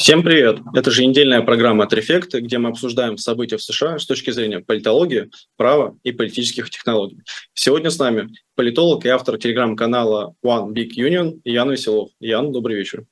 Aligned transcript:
Всем 0.00 0.22
привет! 0.22 0.60
Это 0.74 0.90
же 0.90 1.04
недельная 1.04 1.42
программа 1.42 1.86
«Трефекты», 1.86 2.40
где 2.40 2.56
мы 2.56 2.70
обсуждаем 2.70 3.18
события 3.18 3.58
в 3.58 3.62
США 3.62 3.98
с 3.98 4.06
точки 4.06 4.30
зрения 4.30 4.60
политологии, 4.60 5.30
права 5.58 5.94
и 6.04 6.10
политических 6.10 6.70
технологий. 6.70 7.20
Сегодня 7.52 7.90
с 7.90 7.98
нами 7.98 8.30
политолог 8.54 9.04
и 9.04 9.10
автор 9.10 9.36
телеграм-канала 9.36 10.34
One 10.42 10.72
Big 10.72 10.92
Union 10.96 11.42
Ян 11.44 11.70
Веселов. 11.70 12.12
Ян, 12.18 12.50
добрый 12.50 12.76
вечер. 12.76 13.04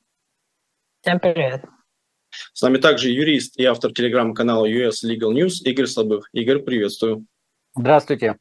Всем 1.03 1.21
привет. 1.21 1.67
С 2.55 2.63
нами 2.63 2.79
также 2.79 3.11
юрист 3.11 3.59
и 3.59 3.65
автор 3.65 3.93
телеграм-канала 3.93 4.65
US 4.65 5.05
Legal 5.05 5.35
News 5.35 5.57
Игорь 5.65 5.89
Слабых. 5.89 6.31
Игорь, 6.33 6.61
приветствую. 6.61 7.27
Здравствуйте. 7.77 8.39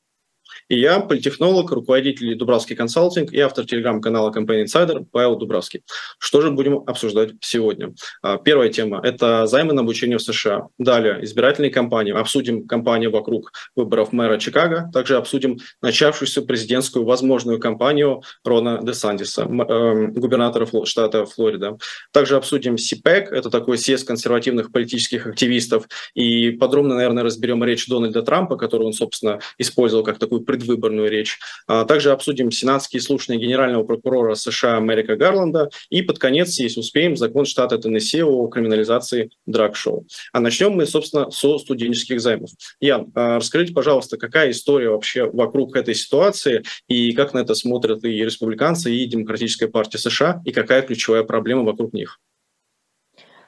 И 0.69 0.79
я, 0.79 0.99
политехнолог, 0.99 1.71
руководитель 1.71 2.35
Дубравский 2.35 2.75
консалтинг 2.75 3.33
и 3.33 3.39
автор 3.39 3.65
телеграм-канала 3.65 4.31
Company 4.31 4.63
Insider 4.65 5.05
Павел 5.11 5.35
Дубравский. 5.35 5.83
Что 6.19 6.41
же 6.41 6.51
будем 6.51 6.83
обсуждать 6.87 7.31
сегодня? 7.41 7.93
А, 8.21 8.37
первая 8.37 8.69
тема– 8.69 9.01
это 9.03 9.47
займы 9.47 9.73
на 9.73 9.81
обучение 9.81 10.17
в 10.17 10.21
США. 10.21 10.67
Далее– 10.77 11.19
избирательные 11.21 11.71
кампании. 11.71 12.13
Обсудим 12.13 12.67
кампанию 12.67 13.11
вокруг 13.11 13.51
выборов 13.75 14.11
мэра 14.11 14.37
Чикаго. 14.37 14.89
Также 14.93 15.17
обсудим 15.17 15.57
начавшуюся 15.81 16.41
президентскую 16.41 17.05
возможную 17.05 17.59
кампанию 17.59 18.21
Рона 18.43 18.79
Де 18.81 18.93
Сандиса, 18.93 19.43
эм, 19.43 20.13
губернатора 20.13 20.67
штата 20.85 21.25
Флорида. 21.25 21.77
Также 22.11 22.35
обсудим 22.35 22.77
СИПЭК– 22.77 23.31
это 23.31 23.49
такой 23.49 23.77
съезд 23.77 24.07
консервативных 24.07 24.71
политических 24.71 25.27
активистов. 25.27 25.87
И 26.13 26.51
подробно, 26.51 26.95
наверное, 26.95 27.23
разберем 27.23 27.63
речь 27.63 27.87
Дональда 27.87 28.21
Трампа, 28.21 28.57
которую 28.57 28.87
он, 28.87 28.93
собственно, 28.93 29.39
использовал 29.57 30.03
как 30.03 30.19
такую 30.19 30.41
предвыборную 30.47 31.11
речь. 31.11 31.37
А 31.67 31.85
также 31.85 32.11
обсудим 32.11 32.49
сенатские 32.49 33.01
слушания 33.01 33.39
генерального 33.39 33.83
прокурора 33.83 34.33
США 34.33 34.77
Америка 34.77 35.15
Гарланда 35.15 35.69
и 35.89 36.01
под 36.01 36.17
конец, 36.17 36.57
если 36.57 36.79
успеем, 36.79 37.15
закон 37.15 37.45
штата 37.45 37.77
Теннесси 37.77 38.23
о 38.23 38.47
криминализации 38.47 39.29
драг-шоу. 39.45 40.07
А 40.33 40.39
начнем 40.39 40.71
мы, 40.71 40.87
собственно, 40.87 41.29
со 41.29 41.59
студенческих 41.59 42.19
займов. 42.19 42.49
Ян, 42.79 43.11
а 43.13 43.35
расскажите, 43.37 43.73
пожалуйста, 43.73 44.17
какая 44.17 44.51
история 44.51 44.89
вообще 44.89 45.29
вокруг 45.29 45.75
этой 45.75 45.93
ситуации 45.93 46.63
и 46.87 47.11
как 47.11 47.33
на 47.33 47.39
это 47.39 47.53
смотрят 47.53 48.03
и 48.03 48.23
республиканцы, 48.23 48.91
и 48.91 49.05
Демократическая 49.05 49.67
партия 49.67 49.97
США, 49.97 50.41
и 50.45 50.51
какая 50.51 50.81
ключевая 50.81 51.23
проблема 51.23 51.63
вокруг 51.63 51.93
них? 51.93 52.19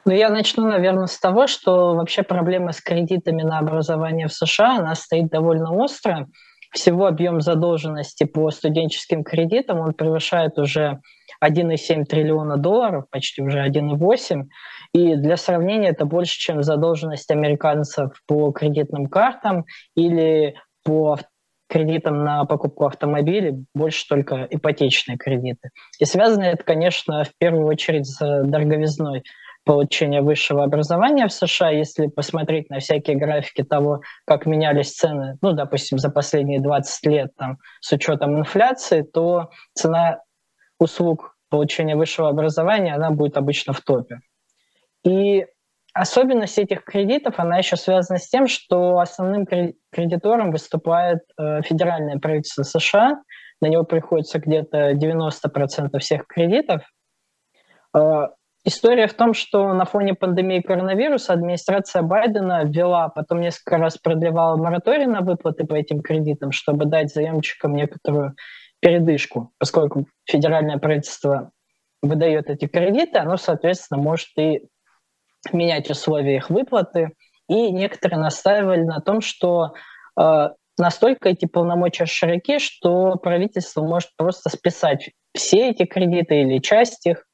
Ну, 0.06 0.14
я 0.14 0.30
начну, 0.30 0.66
наверное, 0.68 1.08
с 1.08 1.20
того, 1.20 1.48
что 1.48 1.94
вообще 1.94 2.24
проблема 2.24 2.72
с 2.72 2.82
кредитами 2.82 3.44
на 3.44 3.60
образование 3.60 4.28
в 4.28 4.34
США, 4.34 4.78
она 4.78 4.96
стоит 4.96 5.30
довольно 5.30 5.74
остро. 5.74 6.28
Всего 6.72 7.08
объем 7.08 7.42
задолженности 7.42 8.26
по 8.26 8.52
студенческим 8.52 9.24
кредитам, 9.24 9.80
он 9.80 9.94
превышает 9.94 10.58
уже 10.60 11.00
1,7 11.44 12.06
триллиона 12.06 12.58
долларов, 12.58 13.06
почти 13.10 13.42
уже 13.42 13.66
1,8. 13.66 14.44
И 14.94 15.16
для 15.16 15.38
сравнения 15.38 15.90
это 15.90 16.06
больше, 16.06 16.38
чем 16.38 16.62
задолженность 16.62 17.32
американцев 17.32 18.12
по 18.28 18.52
кредитным 18.52 19.08
картам 19.08 19.66
или 19.96 20.56
по 20.84 21.18
кредитам 21.70 22.24
на 22.24 22.46
покупку 22.46 22.86
автомобиля, 22.86 23.64
больше 23.76 24.08
только 24.08 24.48
ипотечные 24.50 25.18
кредиты. 25.18 25.70
И 26.00 26.06
связано 26.06 26.44
это, 26.44 26.64
конечно, 26.64 27.24
в 27.24 27.32
первую 27.38 27.68
очередь 27.68 28.08
с 28.08 28.20
дороговизной 28.20 29.24
получения 29.70 30.24
высшего 30.24 30.64
образования 30.64 31.28
в 31.28 31.32
США, 31.32 31.70
если 31.70 32.08
посмотреть 32.08 32.72
на 32.72 32.80
всякие 32.80 33.16
графики 33.16 33.64
того, 33.64 34.02
как 34.26 34.48
менялись 34.48 34.96
цены, 34.96 35.38
ну, 35.44 35.52
допустим, 35.52 36.00
за 36.00 36.10
последние 36.10 36.60
20 36.60 37.06
лет 37.06 37.36
там, 37.38 37.60
с 37.80 37.92
учетом 37.92 38.40
инфляции, 38.40 39.04
то 39.04 39.52
цена 39.76 40.22
услуг 40.80 41.36
получения 41.52 41.96
высшего 41.96 42.30
образования, 42.30 42.96
она 42.96 43.12
будет 43.12 43.38
обычно 43.38 43.74
в 43.74 43.82
топе. 43.82 44.22
И 45.06 45.46
особенность 45.94 46.58
этих 46.58 46.84
кредитов, 46.84 47.36
она 47.38 47.60
еще 47.60 47.76
связана 47.76 48.18
с 48.18 48.28
тем, 48.28 48.48
что 48.48 48.98
основным 48.98 49.46
кредитором 49.92 50.50
выступает 50.50 51.20
э, 51.38 51.62
федеральное 51.62 52.18
правительство 52.18 52.64
США, 52.64 53.22
на 53.62 53.68
него 53.68 53.84
приходится 53.84 54.40
где-то 54.40 54.94
90% 54.94 56.00
всех 56.00 56.26
кредитов. 56.26 56.82
История 58.66 59.08
в 59.08 59.14
том, 59.14 59.34
что 59.34 59.74
на 59.74 59.86
фоне 59.86 60.16
пандемии 60.16 60.60
коронавируса 60.60 61.34
администрация 61.34 62.02
Байдена 62.02 62.66
ввела, 62.66 63.08
потом 63.08 63.40
несколько 63.40 63.78
раз 63.78 63.98
продлевала 63.98 64.58
мораторий 64.58 65.06
на 65.06 65.22
выплаты 65.22 65.66
по 65.66 65.76
этим 65.76 66.02
кредитам, 66.02 66.52
чтобы 66.52 66.86
дать 66.86 67.14
заемщикам 67.14 67.74
некоторую 67.74 68.36
передышку, 68.82 69.52
поскольку 69.60 70.08
федеральное 70.26 70.78
правительство 70.78 71.52
выдает 72.02 72.50
эти 72.50 72.68
кредиты, 72.68 73.20
оно, 73.20 73.38
соответственно, 73.38 74.02
может 74.02 74.30
и 74.38 74.68
менять 75.54 75.90
условия 75.90 76.38
их 76.38 76.50
выплаты. 76.50 77.12
И 77.48 77.72
некоторые 77.72 78.20
настаивали 78.20 78.84
на 78.84 79.00
том, 79.00 79.22
что 79.22 79.74
э, 80.20 80.50
настолько 80.78 81.30
эти 81.30 81.46
полномочия 81.46 82.06
широки, 82.06 82.60
что 82.60 83.16
правительство 83.16 83.82
может 83.82 84.10
просто 84.18 84.50
списать 84.50 85.12
все 85.36 85.70
эти 85.70 85.86
кредиты 85.86 86.42
или 86.42 86.60
часть 86.60 87.06
их 87.06 87.26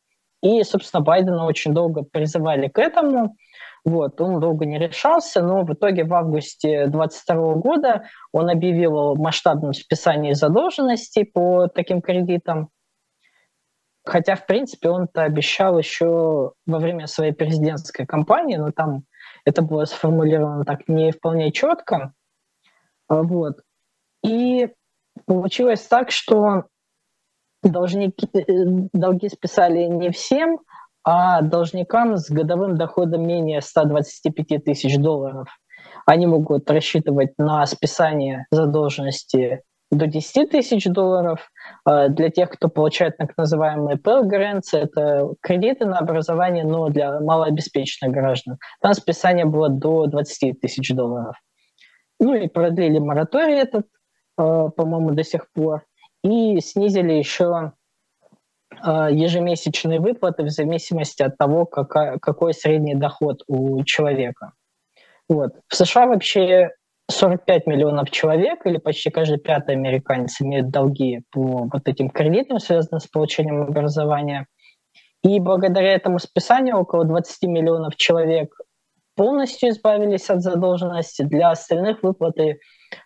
и, 0.45 0.63
собственно, 0.63 1.01
Байдена 1.01 1.45
очень 1.45 1.73
долго 1.73 2.03
призывали 2.03 2.67
к 2.67 2.77
этому. 2.77 3.35
Вот, 3.83 4.21
он 4.21 4.39
долго 4.39 4.65
не 4.65 4.77
решался, 4.77 5.41
но 5.41 5.63
в 5.63 5.73
итоге 5.73 6.03
в 6.03 6.13
августе 6.13 6.85
2022 6.85 7.53
года 7.55 8.03
он 8.31 8.51
объявил 8.51 8.95
о 8.95 9.15
масштабном 9.15 9.73
списании 9.73 10.33
задолженностей 10.33 11.25
по 11.25 11.67
таким 11.67 11.99
кредитам. 11.99 12.69
Хотя, 14.05 14.35
в 14.35 14.45
принципе, 14.45 14.89
он 14.89 15.05
это 15.05 15.23
обещал 15.23 15.79
еще 15.79 16.53
во 16.67 16.77
время 16.77 17.07
своей 17.07 17.33
президентской 17.33 18.05
кампании, 18.05 18.57
но 18.57 18.71
там 18.71 19.05
это 19.45 19.63
было 19.63 19.85
сформулировано 19.85 20.63
так 20.63 20.87
не 20.87 21.11
вполне 21.11 21.51
четко. 21.51 22.13
Вот. 23.09 23.61
И 24.23 24.69
получилось 25.25 25.81
так, 25.87 26.11
что 26.11 26.65
должники, 27.69 28.27
э, 28.33 28.41
долги 28.93 29.29
списали 29.29 29.85
не 29.85 30.11
всем, 30.11 30.59
а 31.03 31.41
должникам 31.41 32.17
с 32.17 32.29
годовым 32.29 32.77
доходом 32.77 33.27
менее 33.27 33.61
125 33.61 34.63
тысяч 34.63 34.97
долларов. 34.97 35.47
Они 36.05 36.25
могут 36.25 36.69
рассчитывать 36.69 37.33
на 37.37 37.65
списание 37.65 38.45
задолженности 38.51 39.61
до 39.91 40.07
10 40.07 40.49
тысяч 40.49 40.85
долларов. 40.85 41.51
А 41.85 42.09
для 42.09 42.29
тех, 42.29 42.49
кто 42.49 42.69
получает 42.69 43.17
так 43.17 43.37
называемые 43.37 43.97
Pell 43.97 44.23
Grants, 44.23 44.73
это 44.73 45.33
кредиты 45.41 45.85
на 45.85 45.99
образование, 45.99 46.63
но 46.63 46.89
для 46.89 47.19
малообеспеченных 47.19 48.11
граждан. 48.13 48.57
Там 48.81 48.93
списание 48.93 49.45
было 49.45 49.69
до 49.69 50.07
20 50.07 50.59
тысяч 50.59 50.93
долларов. 50.93 51.35
Ну 52.19 52.33
и 52.33 52.47
продлили 52.47 52.97
мораторий 52.97 53.57
этот, 53.57 53.85
а, 54.37 54.69
по-моему, 54.69 55.11
до 55.11 55.23
сих 55.23 55.51
пор 55.51 55.83
и 56.25 56.59
снизили 56.59 57.13
еще 57.13 57.73
а, 58.81 59.09
ежемесячные 59.11 59.99
выплаты 59.99 60.43
в 60.43 60.49
зависимости 60.49 61.21
от 61.21 61.37
того, 61.37 61.65
какая, 61.65 62.17
какой 62.17 62.53
средний 62.53 62.95
доход 62.95 63.43
у 63.47 63.83
человека. 63.83 64.53
Вот. 65.29 65.51
В 65.67 65.75
США 65.75 66.07
вообще 66.07 66.71
45 67.11 67.67
миллионов 67.67 68.09
человек, 68.09 68.65
или 68.65 68.77
почти 68.77 69.11
каждый 69.11 69.37
пятый 69.37 69.75
американец 69.75 70.41
имеет 70.41 70.71
долги 70.71 71.21
по 71.31 71.69
вот 71.71 71.87
этим 71.87 72.09
кредитам, 72.09 72.59
связанным 72.59 72.99
с 72.99 73.07
получением 73.07 73.61
образования. 73.61 74.47
И 75.23 75.39
благодаря 75.39 75.93
этому 75.93 76.17
списанию 76.17 76.77
около 76.77 77.05
20 77.05 77.43
миллионов 77.43 77.95
человек 77.95 78.55
полностью 79.15 79.69
избавились 79.69 80.29
от 80.29 80.41
задолженности. 80.41 81.23
Для 81.23 81.51
остальных 81.51 82.03
выплаты 82.03 82.59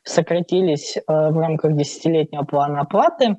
сократились 0.04 0.98
э, 0.98 1.02
в 1.08 1.38
рамках 1.38 1.76
десятилетнего 1.76 2.44
плана 2.44 2.82
оплаты. 2.82 3.38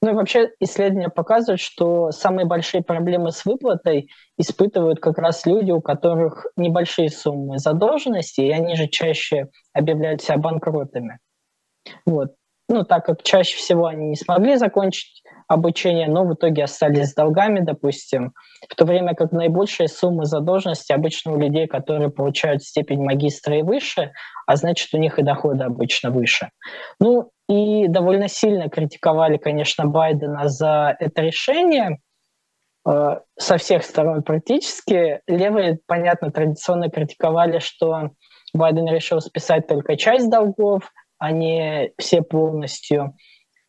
Ну 0.00 0.10
и 0.10 0.14
вообще 0.14 0.50
исследования 0.60 1.10
показывают, 1.10 1.60
что 1.60 2.10
самые 2.10 2.46
большие 2.46 2.82
проблемы 2.82 3.32
с 3.32 3.44
выплатой 3.44 4.08
испытывают 4.38 5.00
как 5.00 5.18
раз 5.18 5.44
люди, 5.44 5.70
у 5.70 5.82
которых 5.82 6.46
небольшие 6.56 7.10
суммы 7.10 7.58
задолженности, 7.58 8.40
и 8.40 8.50
они 8.50 8.76
же 8.76 8.88
чаще 8.88 9.48
объявляют 9.74 10.22
себя 10.22 10.38
банкротами. 10.38 11.18
Вот. 12.06 12.37
Ну, 12.68 12.84
так 12.84 13.06
как 13.06 13.22
чаще 13.22 13.56
всего 13.56 13.86
они 13.86 14.08
не 14.08 14.16
смогли 14.16 14.56
закончить 14.56 15.22
обучение, 15.46 16.08
но 16.08 16.24
в 16.24 16.34
итоге 16.34 16.64
остались 16.64 17.10
с 17.10 17.14
долгами, 17.14 17.60
допустим, 17.60 18.34
в 18.68 18.74
то 18.74 18.84
время 18.84 19.14
как 19.14 19.32
наибольшие 19.32 19.88
суммы 19.88 20.26
задолженности 20.26 20.92
обычно 20.92 21.32
у 21.32 21.40
людей, 21.40 21.66
которые 21.66 22.10
получают 22.10 22.62
степень 22.62 23.02
магистра 23.02 23.58
и 23.58 23.62
выше, 23.62 24.12
а 24.46 24.56
значит, 24.56 24.92
у 24.92 24.98
них 24.98 25.18
и 25.18 25.22
доходы 25.22 25.64
обычно 25.64 26.10
выше. 26.10 26.50
Ну, 27.00 27.30
и 27.48 27.88
довольно 27.88 28.28
сильно 28.28 28.68
критиковали, 28.68 29.38
конечно, 29.38 29.86
Байдена 29.86 30.48
за 30.48 30.94
это 31.00 31.22
решение, 31.22 32.00
э, 32.86 33.20
со 33.38 33.56
всех 33.56 33.84
сторон 33.84 34.22
практически. 34.22 35.22
Левые, 35.26 35.78
понятно, 35.86 36.30
традиционно 36.30 36.90
критиковали, 36.90 37.58
что 37.58 38.10
Байден 38.52 38.86
решил 38.88 39.22
списать 39.22 39.66
только 39.66 39.96
часть 39.96 40.28
долгов, 40.28 40.92
а 41.18 41.32
не 41.32 41.92
все 41.98 42.22
полностью. 42.22 43.16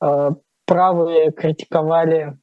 Э, 0.02 0.32
правые 0.66 1.32
критиковали 1.32 2.38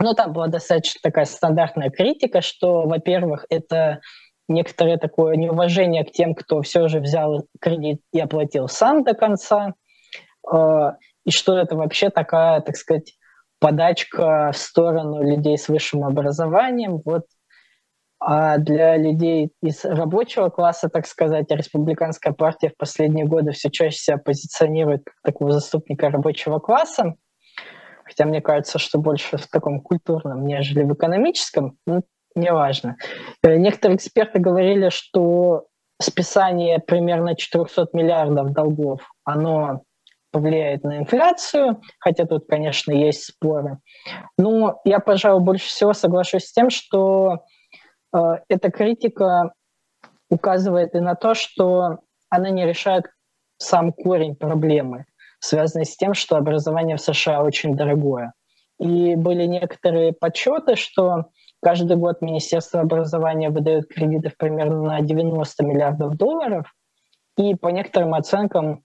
Но 0.00 0.14
там 0.14 0.32
была 0.32 0.48
достаточно 0.48 1.00
такая 1.02 1.26
стандартная 1.26 1.90
критика, 1.90 2.40
что, 2.40 2.82
во-первых, 2.82 3.46
это 3.50 4.00
некоторое 4.48 4.96
такое 4.96 5.36
неуважение 5.36 6.04
к 6.04 6.10
тем, 6.10 6.34
кто 6.34 6.62
все 6.62 6.88
же 6.88 7.00
взял 7.00 7.46
кредит 7.60 8.00
и 8.12 8.18
оплатил 8.18 8.68
сам 8.68 9.04
до 9.04 9.14
конца, 9.14 9.74
а, 10.50 10.96
и 11.24 11.30
что 11.30 11.56
это 11.56 11.76
вообще 11.76 12.10
такая, 12.10 12.60
так 12.60 12.76
сказать, 12.76 13.14
подачка 13.60 14.50
в 14.52 14.56
сторону 14.56 15.22
людей 15.22 15.56
с 15.56 15.68
высшим 15.68 16.04
образованием. 16.04 17.00
Вот 17.04 17.26
а 18.24 18.58
для 18.58 18.96
людей 18.96 19.50
из 19.62 19.84
рабочего 19.84 20.48
класса, 20.48 20.88
так 20.88 21.06
сказать, 21.06 21.50
республиканская 21.50 22.32
партия 22.32 22.68
в 22.68 22.76
последние 22.76 23.26
годы 23.26 23.50
все 23.50 23.68
чаще 23.68 23.96
себя 23.96 24.16
позиционирует 24.16 25.02
как 25.04 25.14
такого 25.24 25.50
заступника 25.50 26.08
рабочего 26.08 26.60
класса, 26.60 27.16
хотя 28.04 28.24
мне 28.24 28.40
кажется, 28.40 28.78
что 28.78 28.98
больше 28.98 29.38
в 29.38 29.48
таком 29.48 29.80
культурном, 29.80 30.46
нежели 30.46 30.84
в 30.84 30.94
экономическом, 30.94 31.78
ну, 31.84 32.02
неважно. 32.36 32.96
Э, 33.42 33.56
некоторые 33.56 33.96
эксперты 33.96 34.38
говорили, 34.38 34.90
что 34.90 35.66
списание 36.00 36.78
примерно 36.78 37.34
400 37.34 37.88
миллиардов 37.92 38.52
долгов, 38.52 39.00
оно 39.24 39.82
повлияет 40.30 40.84
на 40.84 40.98
инфляцию, 40.98 41.80
хотя 41.98 42.24
тут, 42.24 42.46
конечно, 42.48 42.92
есть 42.92 43.24
споры. 43.24 43.78
Но 44.38 44.80
я, 44.84 45.00
пожалуй, 45.00 45.42
больше 45.42 45.66
всего 45.66 45.92
соглашусь 45.92 46.44
с 46.44 46.52
тем, 46.52 46.70
что 46.70 47.40
эта 48.12 48.70
критика 48.70 49.52
указывает 50.30 50.94
и 50.94 51.00
на 51.00 51.14
то, 51.14 51.34
что 51.34 51.98
она 52.28 52.50
не 52.50 52.66
решает 52.66 53.06
сам 53.58 53.92
корень 53.92 54.34
проблемы, 54.34 55.06
связанный 55.38 55.84
с 55.84 55.96
тем, 55.96 56.14
что 56.14 56.36
образование 56.36 56.96
в 56.96 57.00
США 57.00 57.42
очень 57.42 57.76
дорогое. 57.76 58.32
И 58.78 59.14
были 59.14 59.44
некоторые 59.44 60.12
подсчеты, 60.12 60.76
что 60.76 61.26
каждый 61.62 61.96
год 61.96 62.20
Министерство 62.20 62.80
образования 62.80 63.50
выдает 63.50 63.88
кредитов 63.88 64.36
примерно 64.36 64.82
на 64.82 65.00
90 65.00 65.64
миллиардов 65.64 66.16
долларов, 66.16 66.74
и 67.36 67.54
по 67.54 67.68
некоторым 67.68 68.14
оценкам 68.14 68.82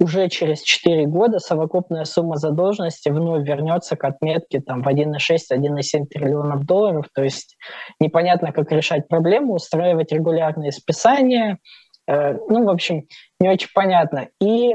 уже 0.00 0.28
через 0.28 0.62
4 0.62 1.06
года 1.06 1.38
совокупная 1.38 2.04
сумма 2.04 2.36
задолженности 2.36 3.08
вновь 3.08 3.46
вернется 3.46 3.96
к 3.96 4.04
отметке 4.04 4.60
там, 4.60 4.82
в 4.82 4.88
1,6-1,7 4.88 6.06
триллионов 6.06 6.64
долларов. 6.64 7.06
То 7.14 7.22
есть 7.22 7.56
непонятно, 7.98 8.52
как 8.52 8.70
решать 8.70 9.08
проблему, 9.08 9.54
устраивать 9.54 10.12
регулярные 10.12 10.72
списания. 10.72 11.58
Э, 12.06 12.34
ну, 12.48 12.64
в 12.64 12.70
общем, 12.70 13.06
не 13.40 13.48
очень 13.48 13.70
понятно. 13.74 14.28
И 14.40 14.74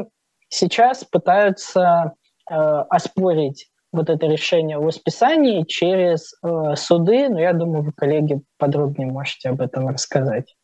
сейчас 0.50 1.06
пытаются 1.06 2.14
э, 2.50 2.56
оспорить 2.56 3.70
вот 3.94 4.10
это 4.10 4.26
решение 4.26 4.78
о 4.78 4.92
списании 4.92 5.64
через 5.64 6.34
э, 6.44 6.76
суды, 6.76 7.30
но 7.30 7.40
я 7.40 7.54
думаю, 7.54 7.84
вы, 7.84 7.94
коллеги, 7.94 8.42
подробнее 8.58 9.10
можете 9.10 9.50
об 9.50 9.62
этом 9.62 9.88
рассказать. 9.88 10.56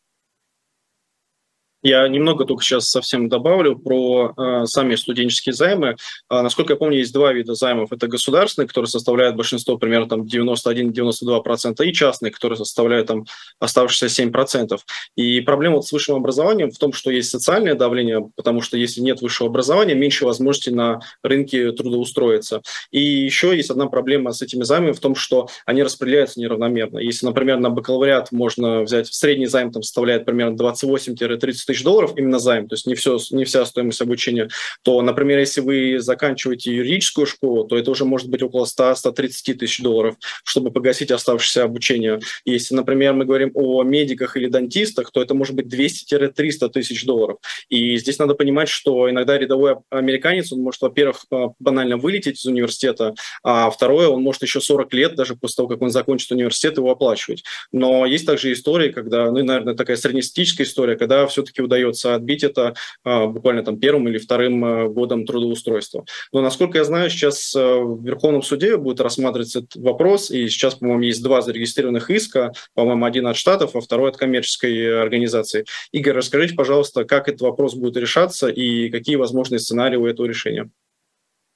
Я 1.82 2.06
немного 2.08 2.44
только 2.44 2.62
сейчас 2.62 2.90
совсем 2.90 3.28
добавлю 3.28 3.76
про 3.76 4.34
э, 4.36 4.66
сами 4.66 4.96
студенческие 4.96 5.54
займы. 5.54 5.96
Э, 6.30 6.42
насколько 6.42 6.74
я 6.74 6.76
помню, 6.76 6.98
есть 6.98 7.12
два 7.12 7.32
вида 7.32 7.54
займов. 7.54 7.90
Это 7.92 8.06
государственные, 8.06 8.68
которые 8.68 8.88
составляют 8.88 9.36
большинство, 9.36 9.78
примерно 9.78 10.08
там 10.08 10.22
91-92%, 10.22 11.82
и 11.82 11.92
частные, 11.94 12.32
которые 12.32 12.58
составляют 12.58 13.06
там 13.06 13.24
оставшиеся 13.58 14.24
7%. 14.24 14.78
И 15.16 15.40
проблема 15.40 15.76
вот 15.76 15.86
с 15.86 15.92
высшим 15.92 16.16
образованием 16.16 16.70
в 16.70 16.76
том, 16.76 16.92
что 16.92 17.10
есть 17.10 17.30
социальное 17.30 17.74
давление, 17.74 18.30
потому 18.36 18.60
что 18.60 18.76
если 18.76 19.00
нет 19.00 19.22
высшего 19.22 19.48
образования, 19.48 19.94
меньше 19.94 20.26
возможностей 20.26 20.72
на 20.72 21.00
рынке 21.22 21.72
трудоустроиться. 21.72 22.60
И 22.90 23.00
еще 23.00 23.56
есть 23.56 23.70
одна 23.70 23.86
проблема 23.86 24.32
с 24.32 24.42
этими 24.42 24.64
займами 24.64 24.92
в 24.92 25.00
том, 25.00 25.14
что 25.14 25.48
они 25.64 25.82
распределяются 25.82 26.40
неравномерно. 26.40 26.98
Если, 26.98 27.24
например, 27.24 27.58
на 27.58 27.70
бакалавриат 27.70 28.32
можно 28.32 28.82
взять, 28.82 29.06
средний 29.06 29.46
займ 29.46 29.72
там 29.72 29.82
составляет 29.82 30.26
примерно 30.26 30.56
28-30 30.56 31.69
тысяч 31.70 31.84
долларов 31.84 32.12
именно 32.16 32.38
займ, 32.38 32.68
то 32.68 32.74
есть 32.74 32.86
не, 32.86 32.94
все, 32.94 33.18
не 33.30 33.44
вся 33.44 33.64
стоимость 33.64 34.00
обучения, 34.00 34.48
то, 34.82 35.00
например, 35.02 35.38
если 35.38 35.60
вы 35.60 36.00
заканчиваете 36.00 36.74
юридическую 36.74 37.26
школу, 37.26 37.64
то 37.64 37.78
это 37.78 37.90
уже 37.90 38.04
может 38.04 38.28
быть 38.28 38.42
около 38.42 38.64
100-130 38.66 39.54
тысяч 39.54 39.80
долларов, 39.80 40.16
чтобы 40.44 40.70
погасить 40.70 41.10
оставшееся 41.10 41.64
обучение. 41.64 42.20
Если, 42.44 42.74
например, 42.74 43.14
мы 43.14 43.24
говорим 43.24 43.52
о 43.54 43.82
медиках 43.84 44.36
или 44.36 44.48
дантистах, 44.48 45.12
то 45.12 45.22
это 45.22 45.34
может 45.34 45.54
быть 45.54 45.66
200-300 45.66 46.68
тысяч 46.70 47.04
долларов. 47.04 47.38
И 47.68 47.96
здесь 47.98 48.18
надо 48.18 48.34
понимать, 48.34 48.68
что 48.68 49.08
иногда 49.08 49.38
рядовой 49.38 49.76
американец, 49.90 50.52
он 50.52 50.60
может, 50.60 50.80
во-первых, 50.80 51.24
э, 51.30 51.48
банально 51.58 51.96
вылететь 51.96 52.40
из 52.40 52.46
университета, 52.46 53.14
а 53.42 53.70
второе, 53.70 54.08
он 54.08 54.22
может 54.22 54.42
еще 54.42 54.60
40 54.60 54.92
лет, 54.94 55.14
даже 55.14 55.36
после 55.36 55.56
того, 55.56 55.68
как 55.68 55.82
он 55.82 55.90
закончит 55.90 56.32
университет, 56.32 56.76
его 56.76 56.90
оплачивать. 56.90 57.44
Но 57.72 58.06
есть 58.06 58.26
также 58.26 58.52
истории, 58.52 58.90
когда, 58.90 59.30
ну, 59.30 59.44
наверное, 59.44 59.74
такая 59.74 59.96
среднестатистическая 59.96 60.64
история, 60.64 60.96
когда 60.96 61.26
все-таки 61.26 61.59
все-таки 61.60 61.62
удается 61.62 62.14
отбить 62.14 62.44
это 62.44 62.74
а, 63.04 63.26
буквально 63.26 63.62
там 63.62 63.78
первым 63.78 64.08
или 64.08 64.18
вторым 64.18 64.64
а, 64.64 64.88
годом 64.88 65.26
трудоустройства. 65.26 66.04
Но, 66.32 66.40
насколько 66.40 66.78
я 66.78 66.84
знаю, 66.84 67.10
сейчас 67.10 67.54
а, 67.54 67.80
в 67.80 68.04
Верховном 68.04 68.42
суде 68.42 68.76
будет 68.76 69.00
рассматриваться 69.00 69.60
этот 69.60 69.76
вопрос, 69.76 70.30
и 70.30 70.48
сейчас, 70.48 70.74
по-моему, 70.74 71.02
есть 71.02 71.22
два 71.22 71.42
зарегистрированных 71.42 72.10
иска, 72.10 72.52
по-моему, 72.74 73.04
один 73.04 73.26
от 73.26 73.36
штатов, 73.36 73.76
а 73.76 73.80
второй 73.80 74.10
от 74.10 74.16
коммерческой 74.16 75.00
организации. 75.00 75.64
Игорь, 75.92 76.14
расскажите, 76.14 76.54
пожалуйста, 76.54 77.04
как 77.04 77.28
этот 77.28 77.42
вопрос 77.42 77.74
будет 77.74 77.96
решаться 77.96 78.48
и 78.48 78.88
какие 78.90 79.16
возможные 79.16 79.58
сценарии 79.58 79.96
у 79.96 80.06
этого 80.06 80.26
решения? 80.26 80.70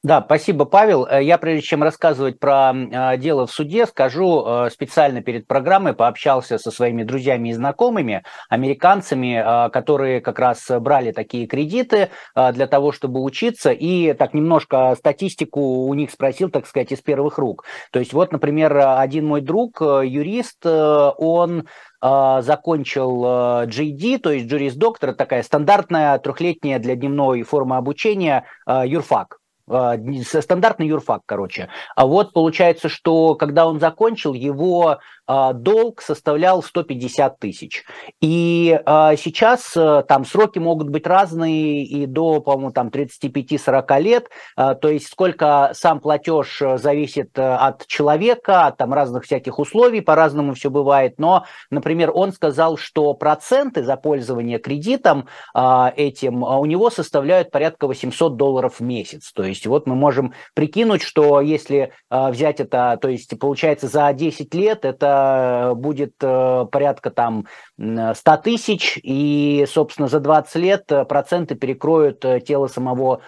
Да, 0.04 0.22
спасибо, 0.22 0.66
Павел. 0.66 1.06
Э, 1.06 1.24
я, 1.24 1.38
прежде 1.38 1.62
чем 1.62 1.82
рассказывать 1.82 2.38
про 2.38 2.74
э, 2.74 3.16
дело 3.16 3.46
в 3.46 3.50
суде, 3.50 3.86
скажу, 3.86 4.44
э, 4.46 4.68
специально 4.70 5.22
перед 5.22 5.46
программой 5.46 5.94
пообщался 5.94 6.58
со 6.58 6.70
своими 6.70 7.04
друзьями 7.04 7.48
и 7.48 7.52
знакомыми, 7.54 8.22
американцами, 8.50 9.70
которые 9.70 10.20
как 10.20 10.38
раз 10.38 10.66
брали 10.68 11.12
такие 11.12 11.46
кредиты 11.46 12.10
для 12.34 12.66
того, 12.66 12.92
чтобы 12.92 13.22
учиться, 13.22 13.70
и 13.70 14.12
так 14.12 14.34
немножко 14.34 14.94
статистику 14.98 15.86
у 15.86 15.94
них 15.94 16.10
спросил, 16.10 16.50
так 16.50 16.66
сказать, 16.66 16.92
из 16.92 17.00
первых 17.00 17.38
рук. 17.38 17.64
То 17.90 17.98
есть 17.98 18.12
вот, 18.12 18.30
например, 18.30 18.76
один 18.76 19.26
мой 19.26 19.40
друг, 19.40 19.80
юрист, 19.80 20.66
он 20.66 21.66
закончил 22.02 23.24
GED, 23.66 24.18
то 24.18 24.30
есть 24.30 24.46
juris-доктор, 24.50 25.14
такая 25.14 25.42
стандартная 25.42 26.18
трехлетняя 26.18 26.78
для 26.78 26.94
дневной 26.94 27.42
формы 27.42 27.76
обучения 27.76 28.44
юрфак. 28.66 29.38
А, 29.68 29.96
стандартный 30.22 30.86
юрфак, 30.88 31.22
короче. 31.26 31.68
А 31.96 32.06
вот 32.06 32.32
получается, 32.32 32.88
что 32.88 33.34
когда 33.34 33.66
он 33.66 33.80
закончил, 33.80 34.34
его 34.34 34.98
долг 35.26 36.02
составлял 36.02 36.62
150 36.62 37.38
тысяч. 37.38 37.84
И 38.20 38.78
а, 38.84 39.16
сейчас 39.16 39.76
э, 39.76 40.04
там 40.06 40.24
сроки 40.24 40.58
могут 40.58 40.90
быть 40.90 41.06
разные 41.06 41.84
и 41.84 42.06
до, 42.06 42.40
по-моему, 42.40 42.72
там 42.72 42.88
35-40 42.88 44.00
лет. 44.00 44.28
А, 44.56 44.74
то 44.74 44.88
есть 44.88 45.06
сколько 45.08 45.70
сам 45.74 46.00
платеж 46.00 46.60
э, 46.60 46.78
зависит 46.78 47.38
э, 47.38 47.42
от 47.42 47.86
человека, 47.86 48.66
от 48.66 48.76
там 48.76 48.92
разных 48.92 49.24
всяких 49.24 49.58
условий, 49.58 50.00
по-разному 50.00 50.54
все 50.54 50.70
бывает. 50.70 51.14
Но, 51.18 51.44
например, 51.70 52.10
он 52.14 52.32
сказал, 52.32 52.76
что 52.76 53.14
проценты 53.14 53.82
за 53.82 53.96
пользование 53.96 54.58
кредитом 54.58 55.28
этим 55.54 56.42
у 56.42 56.64
него 56.66 56.90
составляют 56.90 57.50
порядка 57.50 57.86
800 57.86 58.36
долларов 58.36 58.80
в 58.80 58.80
месяц. 58.80 59.32
То 59.32 59.44
есть 59.44 59.66
вот 59.66 59.86
мы 59.86 59.94
можем 59.94 60.34
прикинуть, 60.54 61.02
что 61.02 61.40
если 61.40 61.92
взять 62.10 62.60
это, 62.60 62.98
то 63.00 63.08
есть 63.08 63.38
получается 63.38 63.88
за 63.88 64.12
10 64.12 64.54
лет 64.54 64.84
это 64.84 65.13
Э, 65.14 65.74
будет 65.74 66.14
э, 66.22 66.66
порядка 66.70 67.10
там 67.10 67.46
100 67.78 68.36
тысяч, 68.38 68.98
и, 69.02 69.66
собственно, 69.68 70.08
за 70.08 70.20
20 70.20 70.54
лет 70.56 70.92
э, 70.92 71.04
проценты 71.04 71.54
перекроют 71.54 72.24
тело 72.46 72.68
самого 72.68 73.20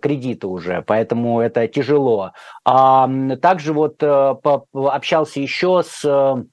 кредита 0.00 0.48
уже, 0.48 0.82
поэтому 0.86 1.40
это 1.40 1.66
тяжело. 1.68 2.32
А 2.64 3.08
также 3.40 3.72
вот 3.72 4.02
общался 4.02 5.40
еще 5.40 5.82
с 5.82 6.44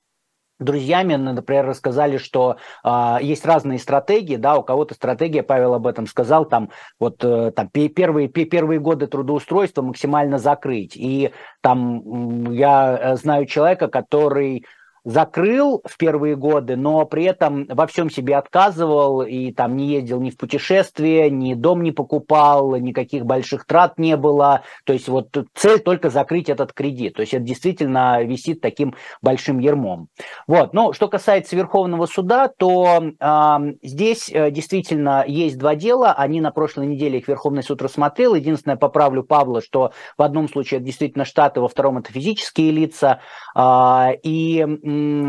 друзьями, 0.60 1.16
например, 1.16 1.66
рассказали, 1.66 2.18
что 2.18 2.58
э, 2.84 3.18
есть 3.22 3.46
разные 3.46 3.80
стратегии, 3.80 4.36
да, 4.36 4.58
у 4.58 4.64
кого-то 4.64 4.94
стратегия, 4.94 5.44
Павел 5.44 5.74
об 5.74 5.88
этом 5.88 6.08
сказал, 6.08 6.46
там 6.46 6.70
вот 7.00 7.18
там 7.18 7.70
первые 7.70 8.28
первые 8.28 8.80
годы 8.80 9.08
трудоустройства 9.08 9.82
максимально 9.82 10.38
закрыть, 10.38 10.96
и 10.96 11.32
там 11.62 12.52
я 12.52 13.16
знаю 13.16 13.46
человека, 13.46 13.88
который 13.88 14.66
закрыл 15.04 15.82
в 15.86 15.98
первые 15.98 16.36
годы, 16.36 16.76
но 16.76 17.06
при 17.06 17.24
этом 17.24 17.66
во 17.68 17.88
всем 17.88 18.10
себе 18.10 18.36
отказывал 18.38 19.24
и 19.24 19.52
там 19.52 19.76
не 19.76 19.88
ездил 19.88 20.22
ни 20.22 20.30
в 20.30 20.38
путешествие, 20.38 21.30
ни 21.32 21.54
дом 21.54 21.82
не 21.82 21.92
покупал, 21.92 22.76
никаких 22.76 23.26
больших 23.26 23.66
трат 23.66 23.98
не 23.98 24.16
было. 24.16 24.62
То 24.86 24.94
есть 24.94 25.08
вот 25.08 25.30
цель 25.56 25.80
только 25.80 26.10
закрыть 26.10 26.50
этот 26.50 26.74
кредит. 26.74 27.16
То 27.16 27.22
есть 27.22 27.34
это 27.34 27.44
действительно 27.44 28.22
висит 28.24 28.62
таким 28.62 28.96
большим 29.22 29.60
ермом. 29.60 30.10
Вот. 30.48 30.74
Ну, 30.74 30.94
что 30.94 31.08
касается 31.08 31.56
Верховного 31.56 32.06
суда, 32.06 32.48
то 32.48 33.02
э, 33.02 33.58
здесь 33.82 34.32
действительно 34.52 35.24
есть 35.28 35.58
два 35.58 35.76
дела. 35.76 36.14
Они 36.14 36.42
на 36.42 36.52
прошлой 36.52 36.86
неделе 36.88 37.20
их 37.20 37.28
Верховный 37.28 37.64
суд 37.64 37.82
рассмотрел. 37.82 38.36
Единственное, 38.36 38.78
поправлю 38.78 39.24
Павла, 39.24 39.62
что 39.62 39.92
в 40.18 40.22
одном 40.22 40.48
случае 40.48 40.78
это 40.78 40.86
действительно 40.86 41.26
штаты, 41.26 41.60
во 41.62 41.68
втором 41.68 41.98
это 41.98 42.12
физические 42.12 42.72
лица. 42.72 43.20
Э, 43.56 44.10
и 44.22 44.66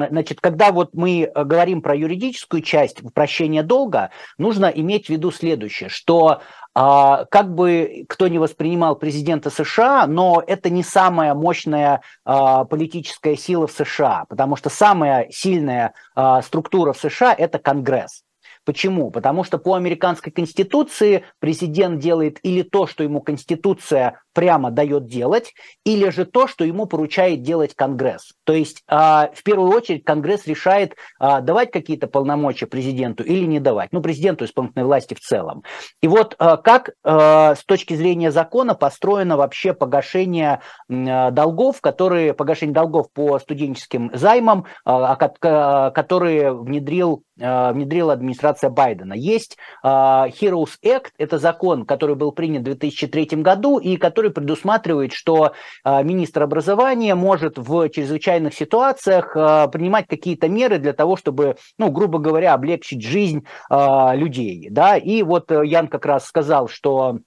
значит, 0.09 0.41
когда 0.41 0.73
вот 0.73 0.91
мы 0.95 1.23
э, 1.23 1.45
говорим 1.45 1.83
про 1.83 1.95
юридическую 1.95 2.63
часть 2.63 3.03
упрощения 3.03 3.63
долга, 3.63 4.11
нужно 4.39 4.67
иметь 4.67 5.07
в 5.07 5.09
виду 5.11 5.31
следующее, 5.31 5.89
что 5.89 6.41
а, 6.75 7.27
как 7.27 7.55
бы 7.55 8.07
кто 8.09 8.29
не 8.29 8.39
воспринимал 8.39 8.97
президента 8.97 9.51
США, 9.51 10.07
но 10.07 10.43
это 10.47 10.71
не 10.71 10.83
самая 10.83 11.35
мощная 11.35 12.01
а, 12.25 12.65
политическая 12.65 13.37
сила 13.37 13.67
в 13.67 13.73
США, 13.73 14.25
потому 14.29 14.57
что 14.57 14.71
самая 14.71 15.29
сильная 15.31 15.93
а, 16.15 16.41
структура 16.41 16.95
в 16.95 16.99
США– 16.99 17.35
это 17.39 17.59
Конгресс. 17.59 18.23
Почему? 18.65 19.11
Потому 19.11 19.43
что 19.45 19.59
по 19.59 19.75
американской 19.75 20.33
конституции 20.33 21.25
президент 21.41 21.99
делает 21.99 22.39
или 22.43 22.63
то, 22.63 22.87
что 22.87 23.03
ему 23.03 23.21
конституция 23.21 24.22
прямо 24.33 24.71
дает 24.71 25.07
делать, 25.07 25.55
или 25.85 26.09
же 26.11 26.25
то, 26.25 26.47
что 26.47 26.65
ему 26.65 26.87
поручает 26.87 27.43
делать 27.43 27.75
Конгресс. 27.75 28.33
То 28.45 28.53
есть 28.53 28.83
а, 28.89 29.31
в 29.35 29.43
первую 29.43 29.73
очередь 29.73 30.05
Конгресс 30.05 30.47
решает, 30.47 30.95
а, 31.19 31.41
давать 31.41 31.71
какие-то 31.71 32.07
полномочия 32.07 32.67
президенту 32.67 33.23
или 33.23 33.45
не 33.45 33.61
давать, 33.61 33.93
ну, 33.93 34.01
президенту 34.01 34.45
исполнительной 34.45 34.85
власти 34.85 35.15
в 35.15 35.21
целом. 35.21 35.63
И 36.01 36.09
вот 36.09 36.35
а, 36.39 36.57
как 36.57 36.91
с 37.05 37.65
точки 37.67 37.95
зрения 37.95 38.31
закона 38.31 38.75
построено 38.75 39.37
вообще 39.37 39.73
погашение 39.73 40.61
долгов, 40.89 41.81
которые, 41.81 42.35
погашение 42.35 42.75
долгов 42.75 43.11
по 43.13 43.39
студенческим 43.39 44.11
займам, 44.15 44.67
которые 44.85 46.53
внедрил, 46.53 47.25
внедрила 47.37 48.13
администрация 48.13 48.71
Байдена. 48.71 49.15
Есть 49.15 49.57
Heroes 49.85 50.71
Act, 50.85 51.09
это 51.19 51.39
закон, 51.39 51.85
который 51.85 52.17
был 52.17 52.33
принят 52.33 52.63
в 52.63 52.65
2003 52.65 53.43
году 53.43 53.79
и 53.79 53.97
который 53.97 54.22
который 54.23 54.33
предусматривает, 54.33 55.13
что 55.13 55.53
а, 55.83 56.03
министр 56.03 56.45
образования 56.45 57.15
может 57.17 57.59
в 57.59 57.89
чрезвычайных 57.89 58.55
ситуациях 58.55 59.37
а, 59.37 59.67
принимать 59.67 60.07
какие-то 60.07 60.49
меры 60.49 60.79
для 60.79 60.93
того, 60.93 61.17
чтобы, 61.17 61.57
ну, 61.77 61.91
грубо 61.91 62.19
говоря, 62.21 62.55
облегчить 62.55 63.03
жизнь 63.03 63.45
а, 63.69 64.15
людей. 64.15 64.69
Да? 64.71 64.97
И 64.97 65.23
вот 65.23 65.51
э, 65.51 65.67
Ян 65.67 65.89
как 65.89 66.07
раз 66.07 66.27
сказал, 66.27 66.69
что 66.69 67.19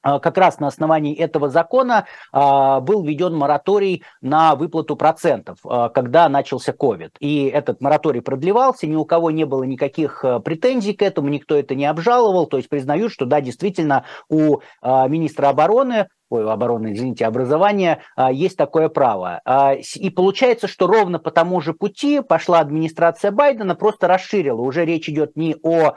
как 0.00 0.38
раз 0.38 0.60
на 0.60 0.68
основании 0.68 1.14
этого 1.14 1.48
закона 1.48 2.06
был 2.32 3.02
введен 3.02 3.34
мораторий 3.34 4.04
на 4.22 4.54
выплату 4.54 4.94
процентов, 4.94 5.58
когда 5.92 6.28
начался 6.28 6.72
COVID. 6.72 7.10
И 7.18 7.46
этот 7.46 7.80
мораторий 7.80 8.22
продлевался, 8.22 8.86
ни 8.86 8.94
у 8.94 9.04
кого 9.04 9.32
не 9.32 9.44
было 9.44 9.64
никаких 9.64 10.24
э, 10.24 10.38
претензий 10.38 10.94
к 10.94 11.02
этому, 11.02 11.28
никто 11.28 11.56
это 11.56 11.74
не 11.74 11.84
обжаловал, 11.84 12.46
то 12.46 12.58
есть 12.58 12.68
признают, 12.68 13.12
что 13.12 13.26
да, 13.26 13.40
действительно 13.40 14.04
у 14.28 14.60
министра 14.82 15.48
обороны 15.48 16.06
ой, 16.30 16.50
обороны, 16.50 16.92
извините, 16.92 17.26
образования, 17.26 18.02
а, 18.16 18.32
есть 18.32 18.56
такое 18.56 18.88
право. 18.88 19.40
А, 19.44 19.74
и 19.74 20.10
получается, 20.10 20.68
что 20.68 20.86
ровно 20.86 21.18
по 21.18 21.30
тому 21.30 21.60
же 21.60 21.72
пути 21.72 22.20
пошла 22.20 22.60
администрация 22.60 23.30
Байдена, 23.30 23.74
просто 23.74 24.08
расширила. 24.08 24.60
Уже 24.60 24.84
речь 24.84 25.08
идет 25.08 25.36
не 25.36 25.56
о 25.62 25.94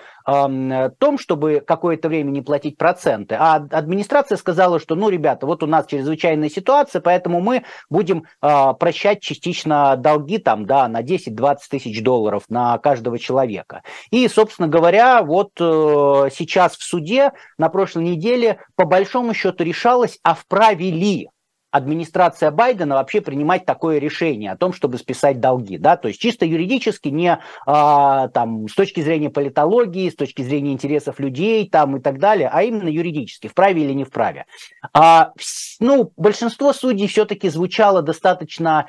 том, 1.00 1.18
чтобы 1.18 1.64
какое-то 1.66 2.08
время 2.08 2.32
не 2.32 2.42
платить 2.42 2.78
проценты, 2.78 3.36
а 3.36 3.56
администрация 3.56 4.38
сказала, 4.38 4.80
что, 4.80 4.96
ну, 4.96 5.10
ребята, 5.10 5.46
вот 5.46 5.64
у 5.64 5.68
нас 5.68 5.88
чрезвычайная 5.88 6.50
ситуация, 6.50 7.02
поэтому 7.02 7.42
мы 7.42 7.64
будем 7.90 8.26
а, 8.42 8.74
прощать 8.74 9.22
частично 9.22 9.96
долги 9.98 10.38
там, 10.38 10.66
да, 10.66 10.88
на 10.88 11.02
10-20 11.02 11.58
тысяч 11.70 12.02
долларов 12.04 12.44
на 12.50 12.78
каждого 12.78 13.20
человека. 13.20 13.84
И, 14.12 14.28
собственно 14.28 14.68
говоря, 14.68 15.24
вот 15.24 15.52
э, 15.60 16.30
сейчас 16.34 16.76
в 16.76 16.84
суде 16.84 17.32
на 17.58 17.70
прошлой 17.70 18.04
неделе 18.04 18.60
по 18.76 18.86
большому 18.86 19.34
счету 19.34 19.64
решалось, 19.64 20.20
а 20.24 20.34
вправе 20.34 20.92
ли 20.92 21.30
администрация 21.72 22.52
Байдена 22.52 22.96
вообще 22.96 23.22
принимать 23.22 23.66
такое 23.66 23.98
решение 23.98 24.52
о 24.52 24.58
том, 24.58 24.74
чтобы 24.74 24.98
списать 24.98 25.40
долги, 25.40 25.78
да, 25.78 25.96
то 25.96 26.10
есть 26.10 26.20
чисто 26.20 26.46
юридически, 26.46 27.08
не 27.08 27.40
а, 27.66 28.28
там 28.28 28.68
с 28.68 28.76
точки 28.76 29.00
зрения 29.00 29.30
политологии, 29.30 30.10
с 30.10 30.16
точки 30.16 30.42
зрения 30.42 30.74
интересов 30.74 31.20
людей 31.20 31.68
там 31.70 31.98
и 31.98 32.02
так 32.02 32.20
далее, 32.20 32.50
а 32.52 32.62
именно 32.64 32.90
юридически, 32.90 33.48
вправе 33.48 33.84
или 33.84 33.94
не 33.94 34.04
вправе. 34.04 34.46
А, 34.94 35.32
ну, 35.80 36.12
большинство 36.18 36.74
судей 36.74 37.08
все-таки 37.08 37.50
звучало 37.50 38.02
достаточно 38.02 38.88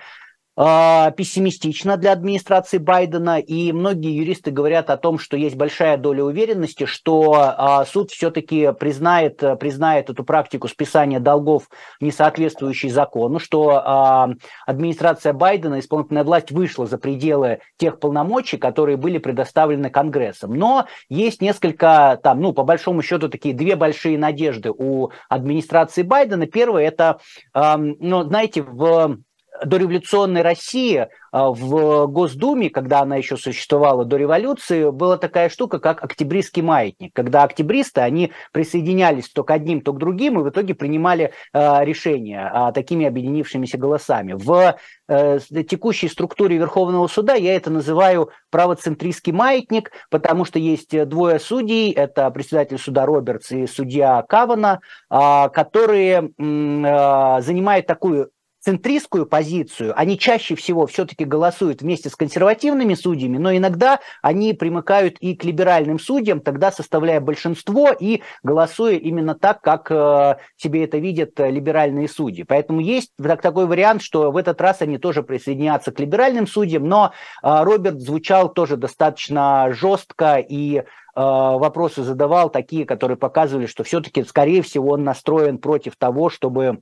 пессимистично 0.55 1.97
для 1.97 2.13
администрации 2.13 2.77
Байдена, 2.79 3.41
и 3.41 3.73
многие 3.73 4.15
юристы 4.15 4.51
говорят 4.51 4.91
о 4.91 4.99
том, 4.99 5.19
что 5.19 5.37
есть 5.37 5.57
большая 5.57 5.97
доля 5.97 6.25
уверенности, 6.25 6.85
что 6.85 7.35
а, 7.35 7.87
суд 7.87 8.11
все-таки 8.11 8.73
признает, 8.79 9.43
признает 9.59 10.11
эту 10.11 10.25
практику 10.25 10.69
списания 10.69 11.21
долгов, 11.21 11.71
не 12.01 12.11
соответствующей 12.11 12.91
закону, 12.91 13.39
что 13.39 14.37
администрация 14.67 15.33
Байдена, 15.33 15.79
исполнительная 15.79 16.25
власть, 16.25 16.51
вышла 16.51 16.87
за 16.87 16.99
пределы 16.99 17.61
тех 17.79 17.99
полномочий, 17.99 18.59
которые 18.59 18.97
были 18.97 19.19
предоставлены 19.19 19.89
Конгрессом. 19.89 20.55
Но 20.55 20.87
есть 21.09 21.41
несколько, 21.41 22.21
там, 22.23 22.41
ну, 22.41 22.53
по 22.53 22.63
большому 22.63 23.03
счету, 23.03 23.29
такие 23.29 23.55
две 23.55 23.75
большие 23.77 24.19
надежды 24.19 24.71
у 24.71 25.11
администрации 25.29 26.03
Байдена. 26.03 26.47
Первое, 26.47 26.85
это, 26.85 27.19
ну, 27.55 28.25
знаете, 28.25 28.63
в 28.63 29.19
дореволюционной 29.65 30.43
России 30.43 31.09
а, 31.31 31.51
в 31.51 32.07
Госдуме, 32.07 32.71
когда 32.71 33.01
она 33.01 33.17
еще 33.17 33.37
существовала 33.37 34.05
до 34.05 34.17
революции, 34.17 34.91
была 34.91 35.19
такая 35.19 35.49
штука, 35.49 35.79
как 35.79 36.03
октябристский 36.03 36.63
маятник, 36.63 37.13
когда 37.15 37.43
октябристы, 37.43 38.01
они 38.01 38.33
присоединялись 38.53 39.29
то 39.29 39.45
к 39.45 39.51
одним, 39.51 39.81
то 39.81 39.93
к 39.93 39.99
другим, 39.99 40.39
и 40.39 40.43
в 40.43 40.49
итоге 40.49 40.75
принимали 40.75 41.33
а, 41.53 41.85
решения 41.85 42.51
а, 42.53 42.73
такими 42.73 43.07
объединившимися 43.07 43.79
голосами. 43.79 44.35
В 44.35 44.77
э, 45.09 45.39
текущей 45.69 46.09
структуре 46.09 46.57
Верховного 46.57 47.07
суда 47.07 47.35
я 47.35 47.55
это 47.55 47.71
называю 47.71 48.31
правоцентристский 48.51 49.33
маятник, 49.33 49.93
потому 50.11 50.45
что 50.45 50.59
есть 50.59 51.07
двое 51.09 51.39
судей, 51.39 51.93
это 51.93 52.31
председатель 52.31 52.79
суда 52.79 53.07
Робертс 53.07 53.53
и 53.53 53.67
судья 53.67 54.23
Кавана, 54.29 54.81
которые 55.09 56.31
занимают 56.39 57.87
такую 57.87 58.31
центристскую 58.65 59.27
позицию, 59.27 59.93
они 59.97 60.17
чаще 60.19 60.55
всего 60.55 60.87
все-таки 60.87 61.25
голосуют 61.25 61.83
вместе 61.83 62.09
с 62.09 62.17
консервативными 62.17 62.95
судьями, 62.95 63.37
но 63.37 63.55
иногда 63.55 63.99
они 64.23 64.53
примыкают 64.53 65.17
и 65.19 65.35
к 65.35 65.45
либеральным 65.45 65.99
судьям, 65.99 66.41
тогда 66.41 66.71
составляя 66.71 67.21
большинство 67.21 67.91
и 67.91 68.23
голосуя 68.45 68.95
именно 68.95 69.35
так, 69.35 69.61
как 69.63 69.91
э, 69.91 70.37
себе 70.57 70.85
это 70.85 70.99
видят 70.99 71.39
э, 71.41 71.51
либеральные 71.51 72.09
судьи. 72.09 72.45
Поэтому 72.45 72.81
есть 72.81 73.11
так, 73.21 73.43
такой 73.43 73.67
вариант, 73.67 74.03
что 74.03 74.31
в 74.31 74.37
этот 74.37 74.61
раз 74.61 74.81
они 74.81 74.99
тоже 74.99 75.25
присоединятся 75.25 75.91
к 75.91 75.99
либеральным 75.99 76.47
судьям, 76.47 76.89
но 76.89 77.13
э, 77.43 77.63
Роберт 77.65 78.01
звучал 78.01 78.53
тоже 78.53 78.77
достаточно 78.77 79.71
жестко 79.73 80.37
и 80.37 80.77
э, 80.77 80.83
вопросы 81.15 82.05
задавал 82.05 82.49
такие, 82.49 82.85
которые 82.85 83.17
показывали, 83.17 83.67
что 83.67 83.83
все-таки, 83.83 84.23
скорее 84.23 84.63
всего, 84.63 84.91
он 84.91 85.03
настроен 85.03 85.59
против 85.59 85.97
того, 85.97 86.31
чтобы 86.31 86.79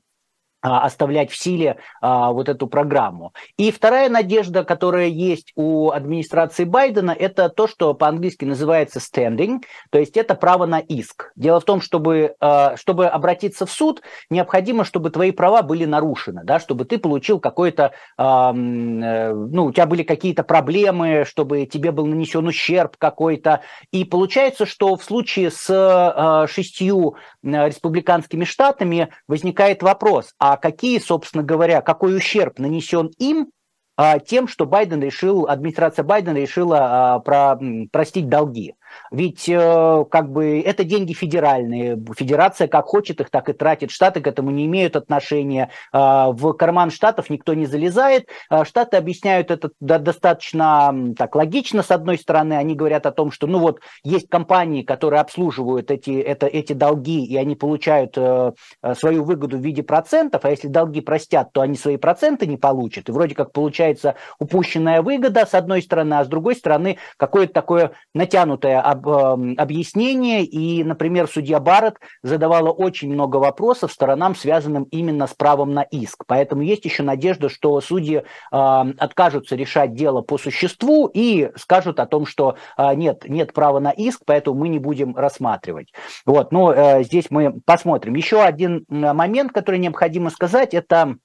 оставлять 0.61 1.31
в 1.31 1.37
силе 1.37 1.79
а, 2.01 2.33
вот 2.33 2.49
эту 2.49 2.67
программу. 2.67 3.33
И 3.57 3.71
вторая 3.71 4.09
надежда, 4.09 4.65
которая 4.65 5.07
есть 5.07 5.53
у 5.57 5.91
администрации 5.91 6.65
Байдена, 6.65 7.13
это 7.19 7.49
то, 7.49 7.67
что 7.67 7.95
по-английски 7.95 8.45
называется 8.45 9.01
standing, 9.01 9.61
то 9.91 9.99
есть 9.99 10.17
это 10.17 10.35
право 10.35 10.67
на 10.67 10.79
иск. 10.79 11.33
Дело 11.37 11.61
в 11.61 11.65
том, 11.65 11.81
чтобы, 11.81 12.35
а, 12.41 12.77
чтобы 12.77 13.07
обратиться 13.07 13.67
в 13.67 13.71
суд, 13.71 14.03
необходимо, 14.29 14.85
чтобы 14.85 15.11
твои 15.11 15.31
права 15.31 15.63
были 15.63 15.85
нарушены, 15.85 16.43
да, 16.45 16.59
чтобы 16.61 16.85
ты 16.85 16.99
получил 16.99 17.41
какой-то, 17.41 17.93
а, 18.19 18.53
ну, 18.53 19.65
у 19.65 19.73
тебя 19.73 19.87
были 19.87 20.03
какие-то 20.03 20.43
проблемы, 20.43 21.25
чтобы 21.27 21.67
тебе 21.67 21.91
был 21.93 22.07
нанесен 22.07 22.47
ущерб 22.47 22.97
какой-то. 22.99 23.63
И 23.93 24.05
получается, 24.05 24.67
что 24.67 24.97
в 24.97 25.05
случае 25.05 25.51
с 25.51 25.67
а, 25.71 26.47
шестью 26.47 27.17
республиканскими 27.43 28.45
штатами 28.45 29.09
возникает 29.27 29.83
вопрос, 29.83 30.35
а 30.39 30.50
а 30.53 30.57
какие, 30.57 30.99
собственно 30.99 31.43
говоря, 31.43 31.81
какой 31.81 32.17
ущерб 32.17 32.59
нанесен 32.59 33.11
им 33.19 33.51
а, 33.97 34.19
тем, 34.19 34.49
что 34.49 34.65
Байден 34.67 35.03
решил, 35.03 35.47
администрация 35.47 36.05
Байдена 36.05 36.37
решила 36.37 37.15
а, 37.15 37.19
про, 37.21 37.59
простить 37.93 38.29
долги. 38.29 38.75
Ведь 39.11 39.49
э, 39.49 40.05
как 40.11 40.31
бы 40.31 40.61
это 40.61 40.85
деньги 40.85 41.13
федеральные. 41.13 42.03
Федерация 42.17 42.69
как 42.69 42.87
хочет 42.87 43.21
их, 43.21 43.31
так 43.31 43.49
и 43.49 43.53
тратит. 43.53 43.91
Штаты 43.91 44.21
к 44.21 44.27
этому 44.27 44.51
не 44.51 44.67
имеют 44.67 44.97
отношения. 44.97 45.71
Э, 45.93 46.31
в 46.31 46.53
карман 46.55 46.91
штатов 46.91 47.31
никто 47.31 47.55
не 47.55 47.67
залезает. 47.67 48.29
Э, 48.51 48.65
штаты 48.65 48.97
объясняют 48.97 49.51
это 49.51 49.71
достаточно 49.81 51.15
так 51.17 51.35
логично, 51.35 51.83
с 51.83 51.91
одной 51.91 52.19
стороны. 52.19 52.55
Они 52.55 52.75
говорят 52.75 53.07
о 53.07 53.13
том, 53.13 53.31
что 53.31 53.47
ну 53.47 53.59
вот 53.59 53.81
есть 54.05 54.29
компании, 54.29 54.83
которые 54.83 55.21
обслуживают 55.21 55.91
эти, 55.91 56.19
это, 56.21 56.47
эти 56.47 56.73
долги, 56.73 57.25
и 57.25 57.37
они 57.37 57.57
получают 57.57 58.17
э, 58.17 58.53
э, 58.83 58.95
свою 58.95 59.25
выгоду 59.25 59.59
в 59.59 59.61
виде 59.61 59.83
процентов, 59.83 60.45
а 60.45 60.51
если 60.51 60.69
долги 60.69 61.01
простят, 61.01 61.53
то 61.53 61.61
они 61.61 61.77
свои 61.77 61.97
проценты 61.97 62.47
не 62.47 62.57
получат. 62.57 63.09
И 63.09 63.13
вроде 63.13 63.35
как 63.35 63.53
получается 63.53 64.15
упущенная 64.39 65.03
выгода 65.03 65.47
с 65.47 65.55
одной 65.55 65.83
стороны, 65.83 66.15
а 66.15 66.25
с 66.25 66.29
другой 66.29 66.57
стороны 66.57 66.99
какое-то 67.17 67.53
такое 67.53 67.93
натянутое 68.15 68.80
об, 68.81 69.09
э, 69.09 69.55
объяснение. 69.57 70.45
И, 70.45 70.83
например, 70.85 71.29
судья 71.29 71.61
Барретт 71.61 71.99
задавала 72.23 72.71
очень 72.71 73.13
много 73.13 73.37
вопросов 73.37 73.93
сторонам, 73.93 74.35
связанным 74.35 74.85
именно 74.85 75.27
с 75.27 75.35
правом 75.35 75.73
на 75.73 75.83
иск. 75.83 76.25
Поэтому 76.27 76.63
есть 76.63 76.85
еще 76.85 77.03
надежда, 77.03 77.49
что 77.49 77.81
судьи 77.81 78.19
э, 78.19 78.23
откажутся 78.53 79.57
решать 79.57 79.95
дело 79.95 80.23
по 80.23 80.39
существу 80.39 81.11
и 81.13 81.51
скажут 81.57 82.01
о 82.01 82.07
том, 82.07 82.27
что 82.27 82.57
э, 82.77 82.95
нет, 82.95 83.25
нет 83.29 83.53
права 83.53 83.81
на 83.81 83.91
иск, 83.91 84.23
поэтому 84.25 84.59
мы 84.59 84.69
не 84.69 84.79
будем 84.79 85.17
рассматривать. 85.17 85.93
Вот, 86.27 86.53
но 86.53 86.73
э, 86.73 87.03
здесь 87.05 87.27
мы 87.31 87.61
посмотрим. 87.65 88.15
Еще 88.15 88.43
один 88.43 88.85
момент, 88.89 89.53
который 89.53 89.79
необходимо 89.79 90.31
сказать, 90.31 90.75
это 90.75 91.17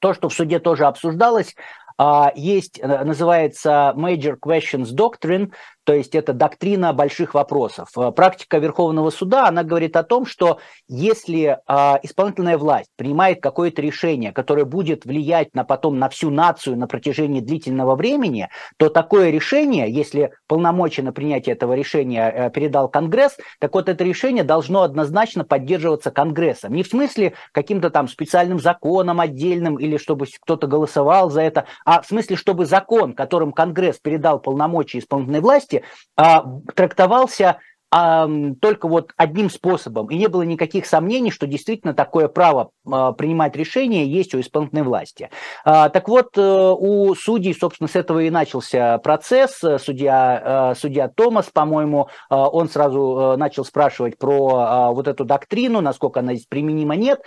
то, 0.00 0.14
что 0.14 0.28
в 0.28 0.34
суде 0.34 0.58
тоже 0.58 0.86
обсуждалось, 0.86 1.54
а, 1.98 2.32
есть, 2.34 2.80
э, 2.80 3.04
называется 3.04 3.94
Major 3.96 4.36
Questions 4.36 4.88
Doctrine, 4.92 5.52
то 5.84 5.94
есть 5.94 6.14
это 6.14 6.32
доктрина 6.32 6.92
больших 6.92 7.34
вопросов. 7.34 7.88
Э, 7.96 8.12
практика 8.12 8.58
Верховного 8.58 9.10
суда, 9.10 9.48
она 9.48 9.64
говорит 9.64 9.96
о 9.96 10.02
том, 10.02 10.26
что 10.26 10.58
если 10.88 11.58
э, 11.66 11.94
исполнительная 12.02 12.58
власть 12.58 12.90
принимает 12.96 13.40
какое-то 13.40 13.82
решение, 13.82 14.32
которое 14.32 14.64
будет 14.64 15.04
влиять 15.04 15.54
на 15.54 15.64
потом 15.64 15.98
на 15.98 16.08
всю 16.08 16.30
нацию 16.30 16.76
на 16.76 16.86
протяжении 16.86 17.40
длительного 17.40 17.96
времени, 17.96 18.48
то 18.76 18.88
такое 18.88 19.30
решение, 19.30 19.90
если 19.90 20.32
полномочия 20.46 21.02
на 21.02 21.12
принятие 21.12 21.54
этого 21.54 21.74
решения 21.74 22.30
э, 22.30 22.50
передал 22.50 22.88
Конгресс, 22.88 23.36
так 23.58 23.74
вот 23.74 23.88
это 23.88 24.04
решение 24.04 24.44
должно 24.44 24.82
однозначно 24.82 25.44
поддерживаться 25.44 26.10
Конгрессом. 26.10 26.74
Не 26.74 26.82
в 26.82 26.88
смысле 26.88 27.34
каким-то 27.52 27.90
там 27.90 28.08
специальным 28.08 28.60
законом 28.60 29.20
отдельным 29.20 29.76
или 29.76 29.96
чтобы 29.96 30.26
кто-то 30.40 30.66
голосовал 30.66 31.30
за 31.30 31.42
это, 31.42 31.66
а 31.84 32.02
в 32.02 32.06
смысле, 32.06 32.36
чтобы 32.36 32.66
закон, 32.66 33.14
которым 33.14 33.52
Конгресс 33.52 33.98
передал 33.98 34.38
полномочия 34.40 34.98
исполнительной 34.98 35.40
власти, 35.40 35.71
власти 35.72 35.82
а, 36.16 36.44
трактовался 36.74 37.58
а, 37.94 38.26
только 38.62 38.88
вот 38.88 39.12
одним 39.18 39.50
способом, 39.50 40.10
и 40.10 40.16
не 40.16 40.28
было 40.28 40.40
никаких 40.42 40.86
сомнений, 40.86 41.30
что 41.30 41.46
действительно 41.46 41.92
такое 41.92 42.28
право 42.28 42.70
а, 42.90 43.12
принимать 43.12 43.54
решения 43.54 44.06
есть 44.06 44.34
у 44.34 44.40
исполнительной 44.40 44.82
власти. 44.82 45.28
А, 45.64 45.90
так 45.90 46.08
вот, 46.08 46.38
э, 46.38 46.42
у 46.42 47.14
судей, 47.14 47.54
собственно, 47.54 47.88
с 47.88 47.96
этого 47.96 48.20
и 48.20 48.30
начался 48.30 48.96
процесс. 48.98 49.60
Судья, 49.78 50.72
судья 50.76 51.08
Томас, 51.08 51.50
по-моему, 51.52 52.08
он 52.30 52.70
сразу 52.70 53.34
начал 53.36 53.64
спрашивать 53.64 54.16
про 54.16 54.92
вот 54.92 55.08
эту 55.08 55.24
доктрину, 55.24 55.80
насколько 55.80 56.20
она 56.20 56.34
здесь 56.34 56.46
применима, 56.46 56.94
нет. 56.96 57.20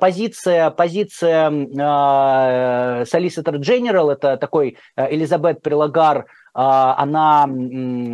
Позиция, 0.00 0.70
позиция 0.70 1.50
Solicitor 1.50 3.58
General, 3.58 4.12
это 4.12 4.36
такой 4.36 4.78
Элизабет 4.96 5.62
Прилагар, 5.62 6.20
а, 6.20 6.24
она, 6.54 7.48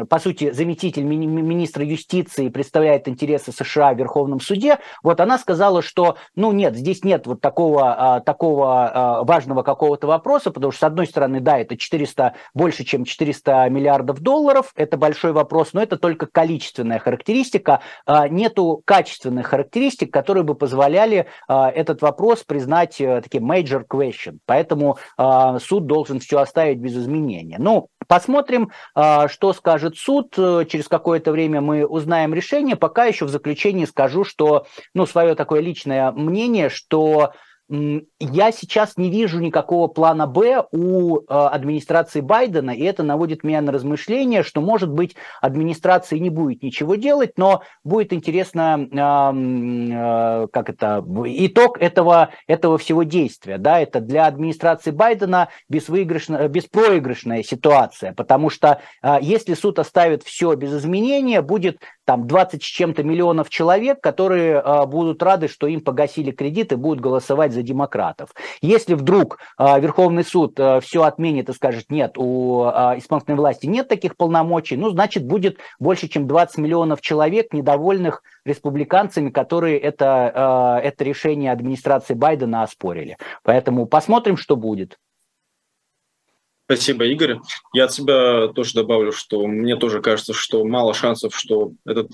по 0.08 0.18
сути, 0.18 0.52
заместитель 0.52 1.04
министра 1.04 1.84
юстиции, 1.84 2.48
представляет 2.48 3.08
интересы 3.08 3.52
США 3.52 3.92
в 3.94 3.98
Верховном 3.98 4.40
суде, 4.40 4.78
вот 5.02 5.20
она 5.20 5.38
сказала, 5.38 5.82
что, 5.82 6.16
ну 6.36 6.52
нет, 6.52 6.76
здесь 6.76 7.04
нет 7.04 7.26
вот 7.26 7.40
такого, 7.40 8.16
а, 8.16 8.20
такого 8.20 8.88
а, 8.88 9.24
важного 9.24 9.62
какого-то 9.62 10.06
вопроса, 10.06 10.50
потому 10.50 10.72
что, 10.72 10.80
с 10.80 10.84
одной 10.84 11.06
стороны, 11.06 11.40
да, 11.40 11.58
это 11.58 11.76
400, 11.76 12.34
больше, 12.54 12.84
чем 12.84 13.04
400 13.04 13.68
миллиардов 13.70 14.20
долларов, 14.20 14.72
это 14.76 14.96
большой 14.96 15.32
вопрос, 15.32 15.72
но 15.72 15.82
это 15.82 15.96
только 15.96 16.26
количественная 16.26 16.98
характеристика, 16.98 17.80
нету 18.30 18.82
качественных 18.84 19.46
характеристик, 19.46 20.12
которые 20.12 20.44
бы 20.44 20.54
позволяли 20.54 21.26
этот 21.48 22.02
вопрос 22.02 22.44
признать 22.44 23.00
э, 23.00 23.20
таким 23.22 23.50
major 23.50 23.84
question, 23.86 24.38
поэтому 24.46 24.98
суд 25.60 25.86
должен 25.86 26.20
все 26.20 26.38
оставить 26.38 26.78
без 26.78 26.96
изменения. 26.96 27.56
Ну, 27.58 27.88
Посмотрим, 28.08 28.72
а, 28.94 29.28
что 29.28 29.52
скажет 29.52 29.96
суд. 29.96 30.34
Через 30.34 30.88
какое-то 30.88 31.30
время 31.30 31.60
мы 31.60 31.86
узнаем 31.86 32.34
решение. 32.34 32.74
Пока 32.74 33.04
еще 33.04 33.26
в 33.26 33.30
заключении 33.30 33.84
скажу, 33.84 34.24
что, 34.24 34.66
ну, 34.94 35.06
свое 35.06 35.34
такое 35.34 35.60
личное 35.60 36.10
мнение, 36.10 36.70
что 36.70 37.34
я 37.68 38.52
сейчас 38.52 38.96
не 38.96 39.10
вижу 39.10 39.38
никакого 39.40 39.88
плана 39.88 40.26
Б 40.26 40.64
у 40.72 41.18
э, 41.18 41.22
администрации 41.28 42.20
Байдена, 42.20 42.70
и 42.70 42.82
это 42.82 43.02
наводит 43.02 43.44
меня 43.44 43.60
на 43.60 43.72
размышление, 43.72 44.42
что, 44.42 44.62
может 44.62 44.90
быть, 44.90 45.16
администрация 45.42 46.18
не 46.18 46.30
будет 46.30 46.62
ничего 46.62 46.94
делать, 46.94 47.32
но 47.36 47.62
будет 47.84 48.14
интересно, 48.14 48.88
э, 48.90 50.46
как 50.50 50.70
это, 50.70 51.04
итог 51.26 51.76
этого, 51.78 52.30
этого 52.46 52.78
всего 52.78 53.02
действия. 53.02 53.58
Да? 53.58 53.80
Это 53.80 54.00
для 54.00 54.26
администрации 54.26 54.90
Байдена 54.90 55.48
безвыигрышная, 55.68 56.48
беспроигрышная 56.48 57.42
ситуация, 57.42 58.14
потому 58.14 58.48
что 58.48 58.80
э, 59.02 59.18
если 59.20 59.52
суд 59.52 59.78
оставит 59.78 60.22
все 60.22 60.54
без 60.54 60.72
изменения, 60.72 61.42
будет 61.42 61.80
там 62.08 62.26
20 62.26 62.62
с 62.62 62.64
чем-то 62.64 63.02
миллионов 63.02 63.50
человек, 63.50 64.00
которые 64.00 64.62
э, 64.64 64.86
будут 64.86 65.22
рады, 65.22 65.46
что 65.46 65.66
им 65.66 65.82
погасили 65.82 66.30
кредит 66.30 66.72
и 66.72 66.76
будут 66.76 67.00
голосовать 67.00 67.52
за 67.52 67.62
демократов. 67.62 68.30
Если 68.62 68.94
вдруг 68.94 69.38
э, 69.58 69.78
Верховный 69.78 70.24
суд 70.24 70.58
э, 70.58 70.80
все 70.80 71.02
отменит 71.02 71.50
и 71.50 71.52
скажет, 71.52 71.90
нет, 71.90 72.16
у 72.16 72.64
э, 72.64 72.96
исполнительной 72.96 73.36
власти 73.36 73.66
нет 73.66 73.88
таких 73.88 74.16
полномочий, 74.16 74.78
ну, 74.78 74.88
значит, 74.88 75.26
будет 75.26 75.58
больше, 75.78 76.08
чем 76.08 76.26
20 76.26 76.56
миллионов 76.56 77.02
человек, 77.02 77.52
недовольных 77.52 78.22
республиканцами, 78.46 79.28
которые 79.28 79.78
это, 79.78 80.80
э, 80.82 80.86
это 80.86 81.04
решение 81.04 81.52
администрации 81.52 82.14
Байдена 82.14 82.62
оспорили. 82.62 83.18
Поэтому 83.42 83.84
посмотрим, 83.84 84.38
что 84.38 84.56
будет. 84.56 84.96
Спасибо, 86.70 87.06
Игорь. 87.06 87.38
Я 87.72 87.84
от 87.84 87.94
себя 87.94 88.48
тоже 88.48 88.74
добавлю, 88.74 89.10
что 89.10 89.46
мне 89.46 89.76
тоже 89.76 90.02
кажется, 90.02 90.34
что 90.34 90.62
мало 90.66 90.92
шансов, 90.92 91.34
что 91.34 91.72
этот 91.86 92.10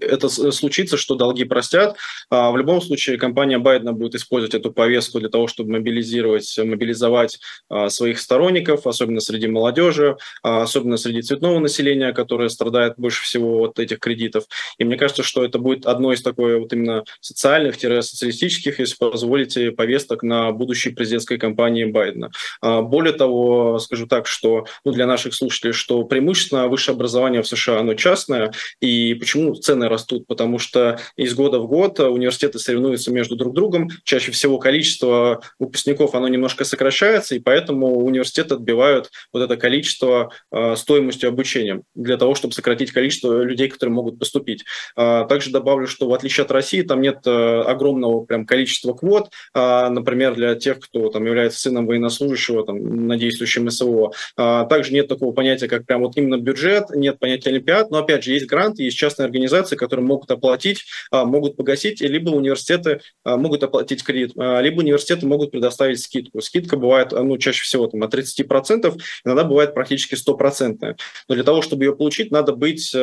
это 0.00 0.28
случится, 0.28 0.96
что 0.96 1.14
долги 1.14 1.44
простят. 1.44 1.96
А, 2.30 2.50
в 2.50 2.56
любом 2.56 2.80
случае 2.80 3.18
компания 3.18 3.58
Байдена 3.58 3.92
будет 3.92 4.14
использовать 4.14 4.54
эту 4.54 4.72
повестку 4.72 5.20
для 5.20 5.28
того, 5.28 5.46
чтобы 5.46 5.72
мобилизировать, 5.72 6.58
мобилизовать 6.58 7.38
а, 7.68 7.88
своих 7.88 8.18
сторонников, 8.18 8.86
особенно 8.86 9.20
среди 9.20 9.46
молодежи, 9.46 10.16
а, 10.42 10.62
особенно 10.62 10.96
среди 10.96 11.22
цветного 11.22 11.58
населения, 11.58 12.12
которое 12.12 12.48
страдает 12.48 12.94
больше 12.96 13.22
всего 13.22 13.64
от 13.64 13.78
этих 13.78 13.98
кредитов. 13.98 14.44
И 14.78 14.84
мне 14.84 14.96
кажется, 14.96 15.22
что 15.22 15.44
это 15.44 15.58
будет 15.58 15.86
одной 15.86 16.16
из 16.16 16.22
такой 16.22 16.58
вот 16.58 16.72
именно 16.72 17.04
социальных-социалистических, 17.20 18.78
если 18.78 18.96
позволите, 18.96 19.70
повесток 19.70 20.22
на 20.22 20.52
будущей 20.52 20.90
президентской 20.90 21.38
кампании 21.38 21.84
Байдена. 21.84 22.30
Более 22.60 23.12
того, 23.12 23.78
скажу 23.78 24.06
так, 24.06 24.26
что 24.26 24.66
ну, 24.84 24.92
для 24.92 25.06
наших 25.06 25.34
слушателей, 25.34 25.72
что 25.72 26.02
преимущественно 26.04 26.68
высшее 26.68 26.94
образование 26.94 27.42
в 27.42 27.46
США, 27.46 27.80
оно 27.80 27.94
частное, 27.94 28.52
и 28.80 29.14
почему 29.14 29.54
цены 29.72 29.88
растут, 29.88 30.26
потому 30.26 30.58
что 30.58 30.98
из 31.16 31.34
года 31.34 31.58
в 31.58 31.66
год 31.66 31.98
университеты 31.98 32.58
соревнуются 32.58 33.10
между 33.10 33.36
друг 33.36 33.54
другом, 33.54 33.88
чаще 34.04 34.30
всего 34.30 34.58
количество 34.58 35.40
выпускников 35.58 36.14
оно 36.14 36.28
немножко 36.28 36.64
сокращается, 36.64 37.34
и 37.34 37.38
поэтому 37.38 38.04
университеты 38.04 38.54
отбивают 38.54 39.10
вот 39.32 39.42
это 39.42 39.56
количество 39.56 40.30
э, 40.50 40.76
стоимостью 40.76 41.30
обучения 41.30 41.82
для 41.94 42.18
того, 42.18 42.34
чтобы 42.34 42.52
сократить 42.52 42.92
количество 42.92 43.42
людей, 43.42 43.68
которые 43.68 43.94
могут 43.94 44.18
поступить. 44.18 44.64
Э, 44.96 45.24
также 45.26 45.50
добавлю, 45.50 45.86
что 45.86 46.08
в 46.08 46.12
отличие 46.12 46.44
от 46.44 46.50
России 46.50 46.82
там 46.82 47.00
нет 47.00 47.20
э, 47.26 47.60
огромного 47.62 48.24
прям 48.24 48.44
количества 48.44 48.92
квот, 48.92 49.30
например, 49.54 50.34
для 50.34 50.54
тех, 50.54 50.80
кто 50.80 51.08
там 51.08 51.24
является 51.24 51.60
сыном 51.60 51.86
военнослужащего 51.86 52.64
там, 52.64 53.06
на 53.06 53.16
действующем 53.16 53.70
СВО. 53.70 54.12
Также 54.36 54.92
нет 54.92 55.08
такого 55.08 55.32
понятия, 55.32 55.68
как 55.68 55.86
прям 55.86 56.02
вот 56.02 56.16
именно 56.16 56.36
бюджет, 56.36 56.90
нет 56.94 57.18
понятия 57.18 57.50
олимпиад, 57.50 57.90
но 57.90 57.98
опять 57.98 58.24
же 58.24 58.32
есть 58.32 58.46
гранты, 58.46 58.82
есть 58.82 58.96
частные 58.96 59.26
организации, 59.26 59.51
организации, 59.52 59.76
которые 59.76 60.04
могут 60.06 60.30
оплатить, 60.30 60.84
могут 61.10 61.56
погасить, 61.56 62.00
либо 62.00 62.30
университеты 62.30 63.00
могут 63.24 63.62
оплатить 63.62 64.02
кредит, 64.02 64.32
либо 64.36 64.80
университеты 64.80 65.26
могут 65.26 65.50
предоставить 65.50 66.00
скидку. 66.00 66.40
Скидка 66.40 66.76
бывает, 66.76 67.12
ну, 67.12 67.36
чаще 67.38 67.62
всего 67.62 67.86
там, 67.86 68.02
от 68.02 68.14
30%, 68.14 68.96
иногда 69.24 69.44
бывает 69.44 69.74
практически 69.74 70.14
стопроцентная. 70.14 70.96
Но 71.28 71.34
для 71.34 71.44
того, 71.44 71.62
чтобы 71.62 71.84
ее 71.84 71.94
получить, 71.94 72.30
надо 72.30 72.52
быть, 72.52 72.94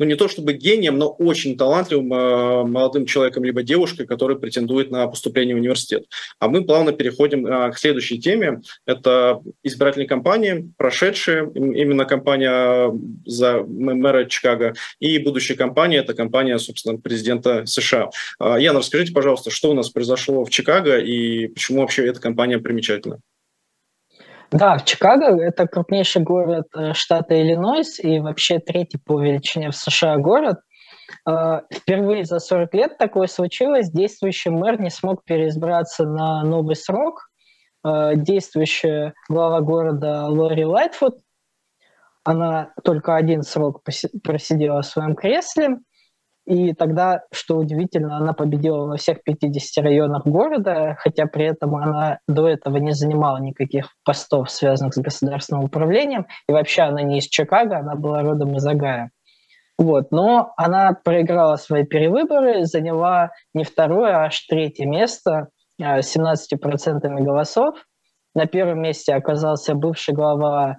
ну, 0.00 0.06
не 0.06 0.16
то 0.16 0.28
чтобы 0.28 0.54
гением, 0.54 0.96
но 0.96 1.10
очень 1.10 1.58
талантливым 1.58 2.08
молодым 2.72 3.04
человеком, 3.04 3.44
либо 3.44 3.62
девушкой, 3.62 4.06
который 4.06 4.38
претендует 4.38 4.90
на 4.90 5.06
поступление 5.06 5.54
в 5.54 5.58
университет. 5.58 6.06
А 6.38 6.48
мы 6.48 6.64
плавно 6.64 6.92
переходим 6.92 7.44
к 7.44 7.76
следующей 7.76 8.18
теме. 8.18 8.62
Это 8.86 9.40
избирательные 9.62 10.08
кампании, 10.08 10.72
прошедшие, 10.78 11.50
именно 11.54 12.06
кампания 12.06 12.90
за 13.26 13.62
мэра 13.62 14.24
Чикаго, 14.24 14.72
и 15.00 15.18
будущая 15.18 15.56
кампания, 15.56 15.98
это 15.98 16.14
кампания, 16.14 16.58
собственно, 16.58 16.98
президента 16.98 17.66
США. 17.66 18.08
А, 18.38 18.58
Яна, 18.58 18.78
расскажите, 18.78 19.12
пожалуйста, 19.12 19.50
что 19.50 19.70
у 19.70 19.74
нас 19.74 19.90
произошло 19.90 20.46
в 20.46 20.50
Чикаго 20.50 20.96
и 20.98 21.48
почему 21.48 21.82
вообще 21.82 22.06
эта 22.06 22.20
кампания 22.20 22.58
примечательна? 22.58 23.20
Да, 24.50 24.78
Чикаго 24.80 25.40
это 25.40 25.66
крупнейший 25.68 26.22
город 26.22 26.66
э, 26.74 26.92
штата 26.92 27.40
Иллинойс 27.40 28.00
и 28.00 28.18
вообще 28.18 28.58
третий 28.58 28.98
по 28.98 29.20
величине 29.20 29.70
в 29.70 29.76
США 29.76 30.16
город. 30.16 30.58
А, 31.24 31.62
впервые 31.72 32.24
за 32.24 32.40
40 32.40 32.74
лет 32.74 32.98
такое 32.98 33.28
случилось. 33.28 33.90
Действующий 33.90 34.50
мэр 34.50 34.80
не 34.80 34.90
смог 34.90 35.24
переизбраться 35.24 36.04
на 36.04 36.42
новый 36.42 36.74
срок. 36.74 37.30
А, 37.84 38.14
действующая 38.14 39.14
глава 39.28 39.60
города 39.60 40.26
Лори 40.26 40.64
Лайтфуд, 40.64 41.14
она 42.24 42.72
только 42.84 43.14
один 43.14 43.42
срок 43.42 43.82
просидела 44.22 44.82
в 44.82 44.86
своем 44.86 45.14
кресле, 45.14 45.78
и 46.50 46.74
тогда, 46.74 47.22
что 47.30 47.58
удивительно, 47.58 48.16
она 48.16 48.32
победила 48.32 48.84
во 48.86 48.96
всех 48.96 49.22
50 49.22 49.84
районах 49.84 50.26
города, 50.26 50.96
хотя 50.98 51.26
при 51.26 51.44
этом 51.44 51.76
она 51.76 52.18
до 52.26 52.48
этого 52.48 52.78
не 52.78 52.90
занимала 52.90 53.38
никаких 53.38 53.94
постов, 54.04 54.50
связанных 54.50 54.94
с 54.94 54.98
государственным 54.98 55.62
управлением. 55.62 56.26
И 56.48 56.52
вообще 56.52 56.82
она 56.82 57.02
не 57.02 57.18
из 57.18 57.28
Чикаго, 57.28 57.78
она 57.78 57.94
была 57.94 58.22
родом 58.22 58.56
из 58.56 58.66
Агая. 58.66 59.12
Вот. 59.78 60.10
Но 60.10 60.52
она 60.56 60.92
проиграла 60.92 61.54
свои 61.54 61.84
перевыборы, 61.84 62.64
заняла 62.64 63.30
не 63.54 63.62
второе, 63.62 64.16
а 64.16 64.24
аж 64.24 64.40
третье 64.48 64.86
место 64.86 65.50
а, 65.80 66.02
с 66.02 66.16
17% 66.16 66.56
голосов. 67.22 67.76
На 68.34 68.46
первом 68.46 68.82
месте 68.82 69.14
оказался 69.14 69.76
бывший 69.76 70.14
глава 70.14 70.72
э, 70.72 70.76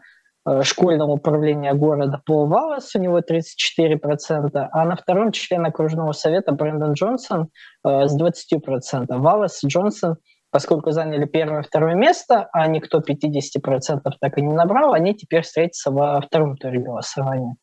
школьного 0.64 1.12
управления 1.12 1.74
города 1.74 2.22
Пол 2.26 2.48
Валлас, 2.48 2.96
у 2.96 3.00
него 3.00 3.20
34%, 3.20 4.68
а 4.72 4.86
на 4.86 4.96
втором 4.96 5.32
член 5.32 5.66
окружного 5.66 6.14
совета 6.14 6.52
Брэндон 6.52 6.94
Джонсон 6.94 7.50
э, 7.86 8.08
с 8.08 8.20
20%. 8.20 9.06
Валлас 9.10 9.64
и 9.64 9.68
Джонсон, 9.68 10.16
поскольку 10.50 10.92
заняли 10.92 11.26
первое 11.26 11.62
и 11.62 11.64
второе 11.64 11.96
место, 11.96 12.50
а 12.54 12.68
никто 12.68 13.00
50% 13.00 14.00
так 14.20 14.38
и 14.38 14.42
не 14.42 14.54
набрал, 14.54 14.94
они 14.94 15.16
теперь 15.16 15.44
встретятся 15.44 15.92
во 15.92 16.20
втором 16.22 16.58
туре 16.58 16.80
голосования. 16.80 17.56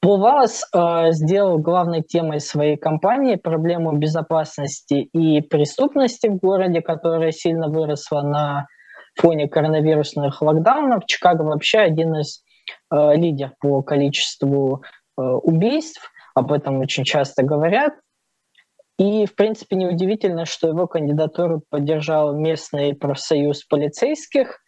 Пулвас 0.00 0.64
э, 0.74 1.12
сделал 1.12 1.58
главной 1.58 2.02
темой 2.02 2.40
своей 2.40 2.76
кампании 2.76 3.36
проблему 3.36 3.96
безопасности 3.96 4.94
и 4.94 5.40
преступности 5.40 6.28
в 6.28 6.38
городе, 6.38 6.82
которая 6.82 7.30
сильно 7.30 7.68
выросла 7.68 8.22
на 8.22 8.66
фоне 9.14 9.48
коронавирусных 9.48 10.42
локдаунов. 10.42 11.06
Чикаго 11.06 11.42
вообще 11.42 11.78
один 11.78 12.16
из 12.16 12.42
э, 12.90 13.16
лидеров 13.16 13.52
по 13.60 13.82
количеству 13.82 14.82
э, 15.18 15.22
убийств, 15.22 16.10
об 16.34 16.52
этом 16.52 16.80
очень 16.80 17.04
часто 17.04 17.42
говорят. 17.42 17.94
И, 18.98 19.26
в 19.26 19.34
принципе, 19.34 19.76
неудивительно, 19.76 20.44
что 20.44 20.68
его 20.68 20.86
кандидатуру 20.86 21.62
поддержал 21.70 22.34
местный 22.36 22.94
профсоюз 22.94 23.64
полицейских, 23.64 24.60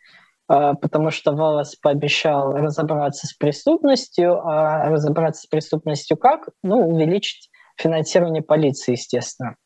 а, 0.48 0.74
потому 0.74 1.10
что 1.10 1.32
Валас 1.32 1.76
пообещал 1.76 2.52
разобраться 2.52 3.26
с 3.26 3.32
преступностью, 3.34 4.40
а 4.46 4.88
разобраться 4.88 5.42
с 5.42 5.46
преступностью 5.46 6.16
как? 6.16 6.48
Ну, 6.62 6.88
увеличить 6.88 7.50
финансирование 7.76 8.42
полиции, 8.42 8.92
естественно. 8.92 9.56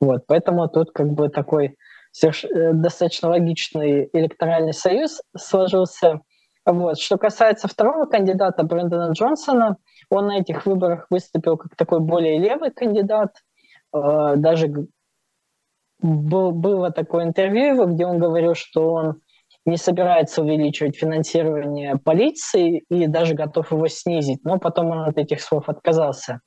Вот, 0.00 0.26
поэтому 0.26 0.68
тут 0.68 0.90
как 0.92 1.08
бы 1.08 1.28
такой 1.28 1.66
э, 1.66 1.74
достаточно 2.20 3.28
логичный 3.28 4.08
электоральный 4.12 4.72
союз 4.72 5.20
сложился. 5.36 6.20
Вот. 6.64 6.98
Что 6.98 7.16
касается 7.16 7.68
второго 7.68 8.06
кандидата, 8.06 8.62
Брэндона 8.62 9.12
Джонсона, 9.12 9.76
он 10.10 10.26
на 10.26 10.38
этих 10.38 10.66
выборах 10.66 11.06
выступил 11.10 11.56
как 11.56 11.76
такой 11.76 12.00
более 12.00 12.38
левый 12.38 12.70
кандидат. 12.70 13.34
А, 13.92 14.36
даже 14.36 14.88
было 16.00 16.90
такое 16.92 17.24
интервью, 17.24 17.86
где 17.86 18.06
он 18.06 18.18
говорил, 18.18 18.54
что 18.54 18.92
он 18.92 19.20
не 19.64 19.76
собирается 19.76 20.42
увеличивать 20.42 20.96
финансирование 20.96 21.96
полиции 21.96 22.84
и 22.88 23.06
даже 23.06 23.34
готов 23.34 23.70
его 23.72 23.86
снизить, 23.88 24.44
но 24.44 24.58
потом 24.58 24.90
он 24.90 25.00
от 25.08 25.18
этих 25.18 25.40
слов 25.40 25.68
отказался. 25.68 26.40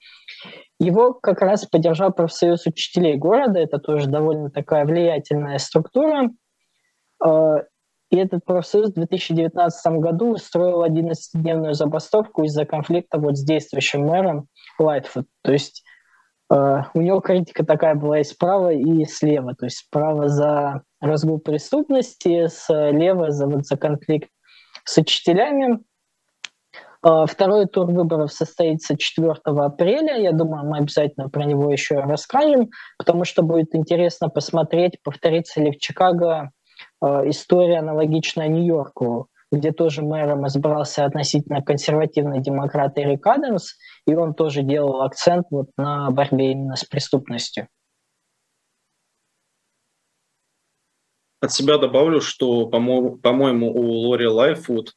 Его 0.82 1.14
как 1.14 1.42
раз 1.42 1.68
поддержал 1.68 2.12
профсоюз 2.12 2.66
учителей 2.66 3.16
города, 3.16 3.60
это 3.60 3.78
тоже 3.78 4.08
довольно 4.08 4.50
такая 4.50 4.84
влиятельная 4.84 5.60
структура. 5.60 6.32
А, 7.24 7.58
и 8.10 8.18
этот 8.18 8.44
профсоюз 8.44 8.90
в 8.90 8.96
2019 8.96 9.94
году 10.00 10.32
устроил 10.34 10.84
11-дневную 10.84 11.76
забастовку 11.76 12.46
из-за 12.46 12.66
конфликта 12.66 13.20
вот 13.20 13.38
с 13.38 13.44
действующим 13.44 14.08
мэром 14.08 14.48
Лайтфуд. 14.80 15.28
То 15.44 15.52
есть 15.52 15.84
э, 16.52 16.78
у 16.96 17.00
него 17.00 17.20
критика 17.20 17.64
такая 17.64 17.94
была 17.94 18.18
и 18.18 18.24
справа, 18.24 18.74
и 18.74 19.06
слева. 19.06 19.54
То 19.54 19.66
есть 19.66 19.78
справа 19.78 20.30
за 20.30 20.82
разгул 21.00 21.38
преступности, 21.38 22.48
слева 22.48 23.30
за, 23.30 23.46
вот, 23.46 23.68
за 23.68 23.78
конфликт 23.78 24.32
с 24.84 24.98
учителями. 24.98 25.78
А, 27.04 27.26
второй 27.26 27.66
тур 27.66 27.88
выборов 27.88 28.32
состоится 28.32 28.96
4 28.96 29.34
апреля. 29.46 30.18
Я 30.18 30.34
думаю, 30.34 30.70
мы 30.70 30.78
обязательно 30.78 31.30
про 31.30 31.46
него 31.46 31.72
еще 31.72 31.96
расскажем, 31.96 32.70
потому 32.98 33.26
что 33.26 33.42
будет 33.42 33.74
интересно 33.74 34.30
посмотреть, 34.30 35.02
повторится 35.04 35.62
ли 35.62 35.72
в 35.72 35.80
Чикаго 35.80 36.52
а, 37.02 37.28
история 37.28 37.80
аналогичная 37.80 38.48
Нью-Йорку, 38.48 39.28
где 39.52 39.72
тоже 39.72 40.04
мэром 40.04 40.46
избрался 40.48 41.06
относительно 41.06 41.64
консервативный 41.64 42.40
демократ 42.40 42.98
Эрик 43.00 43.26
Адамс, 43.26 43.74
и 44.06 44.14
он 44.14 44.36
тоже 44.36 44.62
делал 44.62 45.02
акцент 45.02 45.48
вот 45.50 45.70
на 45.78 46.12
борьбе 46.12 46.52
именно 46.52 46.76
с 46.76 46.84
преступностью. 46.84 47.68
От 51.42 51.52
себя 51.52 51.80
добавлю, 51.80 52.22
что, 52.22 52.68
по-моему, 52.68 53.74
у 53.74 54.10
Лори 54.10 54.28
Лайфуд 54.28 54.94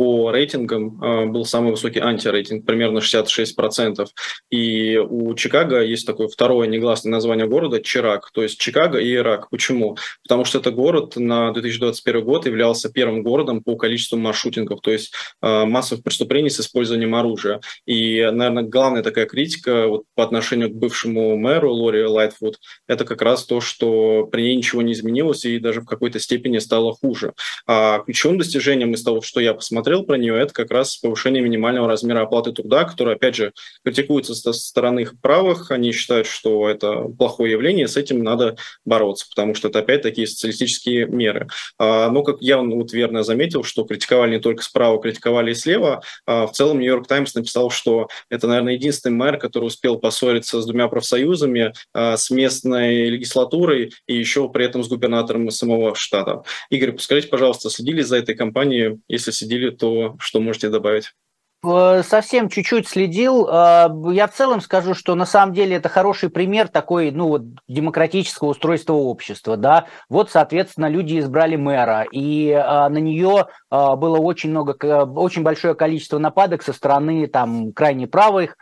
по 0.00 0.30
рейтингам 0.30 0.98
э, 1.04 1.26
был 1.26 1.44
самый 1.44 1.72
высокий 1.72 2.00
антирейтинг, 2.00 2.64
примерно 2.64 3.00
66%. 3.00 4.06
И 4.48 4.96
у 4.96 5.34
Чикаго 5.34 5.82
есть 5.82 6.06
такое 6.06 6.28
второе 6.28 6.66
негласное 6.68 7.10
название 7.10 7.46
города– 7.46 7.80
Чирак, 7.82 8.30
то 8.32 8.42
есть 8.42 8.58
Чикаго 8.58 8.98
и 8.98 9.14
Ирак. 9.14 9.50
Почему? 9.50 9.98
Потому 10.22 10.46
что 10.46 10.58
этот 10.58 10.74
город 10.74 11.16
на 11.16 11.52
2021 11.52 12.24
год 12.24 12.46
являлся 12.46 12.90
первым 12.90 13.22
городом 13.22 13.62
по 13.62 13.76
количеству 13.76 14.16
маршрутингов, 14.16 14.80
то 14.80 14.90
есть 14.90 15.12
э, 15.42 15.64
массовых 15.66 16.02
преступлений 16.02 16.48
с 16.48 16.60
использованием 16.60 17.14
оружия. 17.14 17.60
И, 17.84 18.22
наверное, 18.22 18.62
главная 18.62 19.02
такая 19.02 19.26
критика 19.26 19.86
вот 19.86 20.04
по 20.14 20.24
отношению 20.24 20.70
к 20.70 20.76
бывшему 20.76 21.36
мэру 21.36 21.74
Лори 21.74 22.06
Лайтфуд– 22.06 22.56
это 22.88 23.04
как 23.04 23.20
раз 23.20 23.44
то, 23.44 23.60
что 23.60 24.26
при 24.32 24.44
ней 24.44 24.56
ничего 24.56 24.80
не 24.80 24.94
изменилось 24.94 25.44
и 25.44 25.58
даже 25.58 25.82
в 25.82 25.84
какой-то 25.84 26.18
степени 26.18 26.56
стало 26.56 26.94
хуже. 26.94 27.34
А 27.66 27.98
ключевым 27.98 28.38
достижением 28.38 28.94
из 28.94 29.02
того, 29.02 29.20
что 29.20 29.40
я 29.40 29.52
посмотрел, 29.52 29.89
смотрел 29.90 30.04
про 30.04 30.18
нее, 30.18 30.40
это 30.40 30.52
как 30.54 30.70
раз 30.70 30.96
повышение 30.98 31.42
минимального 31.42 31.88
размера 31.88 32.22
оплаты 32.22 32.52
труда, 32.52 32.84
которое, 32.84 33.16
опять 33.16 33.34
же, 33.34 33.52
критикуется 33.84 34.36
со 34.36 34.52
стороны 34.52 35.08
правых. 35.20 35.72
Они 35.72 35.90
считают, 35.90 36.28
что 36.28 36.68
это 36.68 37.06
плохое 37.18 37.52
явление, 37.52 37.88
с 37.88 37.96
этим 37.96 38.22
надо 38.22 38.56
бороться, 38.84 39.26
потому 39.28 39.56
что 39.56 39.66
это 39.66 39.80
опять 39.80 40.02
такие 40.02 40.28
социалистические 40.28 41.06
меры. 41.06 41.48
А, 41.76 42.08
но, 42.10 42.22
как 42.22 42.36
я 42.40 42.58
вот 42.58 42.92
верно 42.92 43.24
заметил, 43.24 43.64
что 43.64 43.82
критиковали 43.82 44.36
не 44.36 44.40
только 44.40 44.62
справа, 44.62 45.00
критиковали 45.02 45.50
и 45.50 45.54
слева. 45.54 46.02
А, 46.24 46.46
в 46.46 46.52
целом 46.52 46.78
Нью-Йорк 46.78 47.08
Таймс 47.08 47.34
написал, 47.34 47.70
что 47.70 48.06
это, 48.28 48.46
наверное, 48.46 48.74
единственный 48.74 49.16
мэр, 49.16 49.38
который 49.38 49.64
успел 49.64 49.98
поссориться 49.98 50.60
с 50.60 50.66
двумя 50.66 50.86
профсоюзами, 50.86 51.72
а, 51.92 52.16
с 52.16 52.30
местной 52.30 53.06
легислатурой 53.06 53.92
и 54.06 54.16
еще 54.16 54.48
при 54.50 54.66
этом 54.66 54.84
с 54.84 54.88
губернатором 54.88 55.50
самого 55.50 55.96
штата. 55.96 56.44
Игорь, 56.70 56.96
скажите, 56.98 57.26
пожалуйста, 57.26 57.70
следили 57.70 58.02
за 58.02 58.18
этой 58.18 58.36
кампанией? 58.36 59.00
Если 59.08 59.32
следили, 59.32 59.70
то 59.80 60.16
что 60.20 60.40
можете 60.40 60.68
добавить? 60.68 61.12
Э, 61.62 62.02
совсем 62.02 62.48
чуть-чуть 62.48 62.88
следил. 62.88 63.46
Э, 63.46 63.88
я 64.12 64.26
в 64.26 64.32
целом 64.32 64.60
скажу, 64.62 64.94
что 64.94 65.14
на 65.14 65.26
самом 65.26 65.52
деле 65.54 65.76
это 65.76 65.90
хороший 65.90 66.30
пример 66.30 66.68
такой, 66.68 67.10
ну, 67.10 67.28
вот, 67.28 67.42
демократического 67.68 68.48
устройства 68.48 68.94
общества, 68.94 69.58
да. 69.58 69.86
Вот, 70.08 70.30
соответственно, 70.30 70.88
люди 70.88 71.18
избрали 71.18 71.56
мэра, 71.56 72.06
и 72.10 72.48
э, 72.48 72.88
на 72.88 72.98
нее 72.98 73.46
было 73.70 74.16
очень 74.16 74.50
много, 74.50 74.72
очень 75.04 75.42
большое 75.42 75.74
количество 75.74 76.18
нападок 76.18 76.62
со 76.62 76.72
стороны 76.72 77.28
там 77.28 77.72
крайне 77.72 78.08
правых 78.08 78.56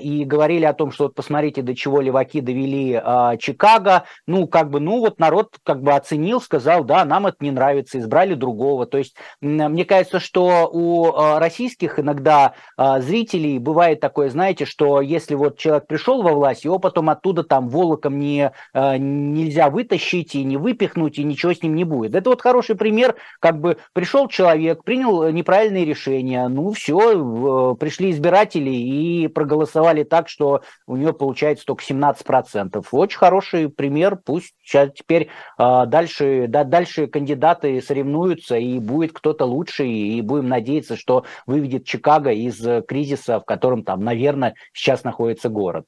и 0.00 0.24
говорили 0.24 0.64
о 0.64 0.72
том, 0.72 0.90
что 0.90 1.04
вот 1.04 1.14
посмотрите, 1.14 1.60
до 1.60 1.74
чего 1.74 2.00
леваки 2.00 2.40
довели 2.40 3.00
Чикаго. 3.38 4.04
Ну, 4.26 4.46
как 4.46 4.70
бы, 4.70 4.80
ну 4.80 5.00
вот 5.00 5.18
народ 5.18 5.56
как 5.62 5.82
бы 5.82 5.92
оценил, 5.92 6.40
сказал, 6.40 6.84
да, 6.84 7.04
нам 7.04 7.26
это 7.26 7.36
не 7.40 7.50
нравится, 7.50 7.98
избрали 7.98 8.34
другого. 8.34 8.86
То 8.86 8.98
есть 8.98 9.16
мне 9.40 9.84
кажется, 9.84 10.18
что 10.18 10.70
у 10.72 11.38
российских 11.38 11.98
иногда 11.98 12.54
зрителей 12.78 13.58
бывает 13.58 14.00
такое, 14.00 14.30
знаете, 14.30 14.64
что 14.64 15.00
если 15.00 15.34
вот 15.34 15.58
человек 15.58 15.86
пришел 15.86 16.22
во 16.22 16.32
власть, 16.32 16.64
его 16.64 16.78
потом 16.78 17.10
оттуда 17.10 17.44
там 17.44 17.68
волоком 17.68 18.18
не, 18.18 18.52
нельзя 18.74 19.68
вытащить 19.68 20.34
и 20.34 20.44
не 20.44 20.56
выпихнуть, 20.56 21.18
и 21.18 21.24
ничего 21.24 21.52
с 21.52 21.62
ним 21.62 21.74
не 21.74 21.84
будет. 21.84 22.14
Это 22.14 22.30
вот 22.30 22.40
хороший 22.40 22.76
пример, 22.76 23.16
как 23.40 23.60
бы 23.60 23.76
пришел 23.92 24.28
человек, 24.28 24.84
принял 24.84 25.28
неправильные 25.30 25.84
решения, 25.84 26.48
ну 26.48 26.72
все, 26.72 27.76
пришли 27.78 28.10
избиратели 28.10 28.70
и 28.70 29.28
проголосовали 29.28 29.65
так, 30.04 30.28
что 30.28 30.62
у 30.86 30.96
него 30.96 31.12
получается 31.12 31.64
только 31.64 31.84
17%. 31.84 32.84
Очень 32.90 33.18
хороший 33.18 33.68
пример, 33.68 34.16
пусть 34.16 34.54
сейчас 34.62 34.90
теперь 34.94 35.28
а, 35.58 35.86
дальше, 35.86 36.46
да, 36.48 36.64
дальше 36.64 37.06
кандидаты 37.06 37.80
соревнуются, 37.80 38.56
и 38.56 38.78
будет 38.78 39.12
кто-то 39.12 39.44
лучше, 39.44 39.86
и 39.86 40.20
будем 40.22 40.48
надеяться, 40.48 40.96
что 40.96 41.24
выведет 41.46 41.84
Чикаго 41.84 42.30
из 42.30 42.64
кризиса, 42.86 43.40
в 43.40 43.44
котором 43.44 43.84
там, 43.84 44.00
наверное, 44.00 44.54
сейчас 44.72 45.04
находится 45.04 45.48
город. 45.48 45.86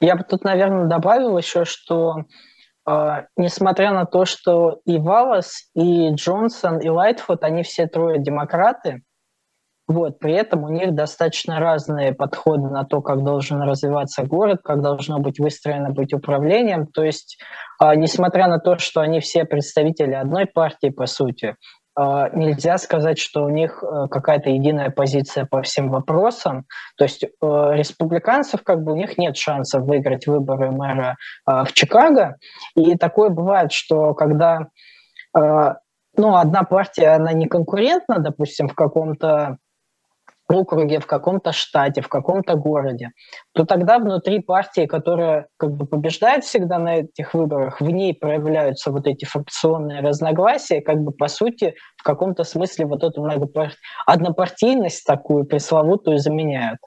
Я 0.00 0.16
бы 0.16 0.24
тут, 0.24 0.44
наверное, 0.44 0.86
добавил 0.86 1.36
еще, 1.38 1.64
что 1.64 2.24
Uh, 2.88 3.24
несмотря 3.36 3.90
на 3.90 4.06
то, 4.06 4.24
что 4.24 4.78
и 4.84 4.96
Валас, 4.96 5.68
и 5.74 6.10
Джонсон, 6.10 6.78
и 6.78 6.88
Лайтфуд, 6.88 7.42
они 7.42 7.64
все 7.64 7.88
трое 7.88 8.20
демократы, 8.20 9.02
вот, 9.88 10.18
при 10.18 10.32
этом 10.32 10.64
у 10.64 10.68
них 10.68 10.94
достаточно 10.94 11.60
разные 11.60 12.12
подходы 12.12 12.68
на 12.68 12.84
то, 12.84 13.00
как 13.02 13.22
должен 13.22 13.62
развиваться 13.62 14.24
город, 14.24 14.60
как 14.64 14.82
должно 14.82 15.18
быть 15.20 15.38
выстроено 15.38 15.90
быть 15.90 16.12
управлением. 16.12 16.86
То 16.86 17.04
есть, 17.04 17.38
uh, 17.80 17.94
несмотря 17.94 18.48
на 18.48 18.58
то, 18.58 18.78
что 18.78 19.00
они 19.00 19.20
все 19.20 19.44
представители 19.44 20.12
одной 20.12 20.46
партии, 20.46 20.90
по 20.90 21.06
сути, 21.06 21.54
а, 21.98 22.28
нельзя 22.28 22.76
сказать, 22.76 23.18
что 23.18 23.44
у 23.44 23.48
них 23.48 23.82
э, 23.82 24.08
какая-то 24.10 24.50
единая 24.50 24.90
позиция 24.90 25.46
по 25.46 25.62
всем 25.62 25.88
вопросам. 25.88 26.66
То 26.98 27.04
есть 27.04 27.24
э, 27.24 27.28
республиканцев 27.40 28.62
как 28.62 28.82
бы 28.82 28.92
у 28.92 28.96
них 28.96 29.16
нет 29.16 29.38
шансов 29.38 29.82
выиграть 29.84 30.26
выборы 30.26 30.70
мэра 30.70 31.16
а, 31.46 31.64
в 31.64 31.72
Чикаго. 31.72 32.36
И 32.74 32.98
такое 32.98 33.30
бывает, 33.30 33.72
что 33.72 34.12
когда 34.12 34.66
а, 35.34 35.76
ну, 36.18 36.36
одна 36.36 36.64
партия, 36.64 37.08
она 37.08 37.32
не 37.32 37.46
конкурентна, 37.46 38.18
допустим, 38.18 38.68
в 38.68 38.74
каком-то 38.74 39.56
округе, 40.48 41.00
в 41.00 41.06
каком-то 41.06 41.52
штате, 41.52 42.00
в 42.00 42.08
каком-то 42.08 42.54
городе, 42.54 43.10
то 43.52 43.64
тогда 43.64 43.98
внутри 43.98 44.40
партии, 44.40 44.86
которая 44.86 45.48
как 45.56 45.72
бы 45.72 45.86
побеждает 45.86 46.44
всегда 46.44 46.78
на 46.78 46.98
этих 47.00 47.34
выборах, 47.34 47.80
в 47.80 47.90
ней 47.90 48.14
проявляются 48.14 48.90
вот 48.90 49.06
эти 49.06 49.24
фракционные 49.24 50.00
разногласия, 50.00 50.80
как 50.80 50.98
бы 50.98 51.12
по 51.12 51.28
сути 51.28 51.74
в 51.96 52.02
каком-то 52.02 52.44
смысле 52.44 52.86
вот 52.86 53.02
эту 53.02 53.22
многопар... 53.22 53.72
однопартийность 54.06 55.04
такую 55.04 55.44
пресловутую 55.44 56.18
заменяют. 56.18 56.78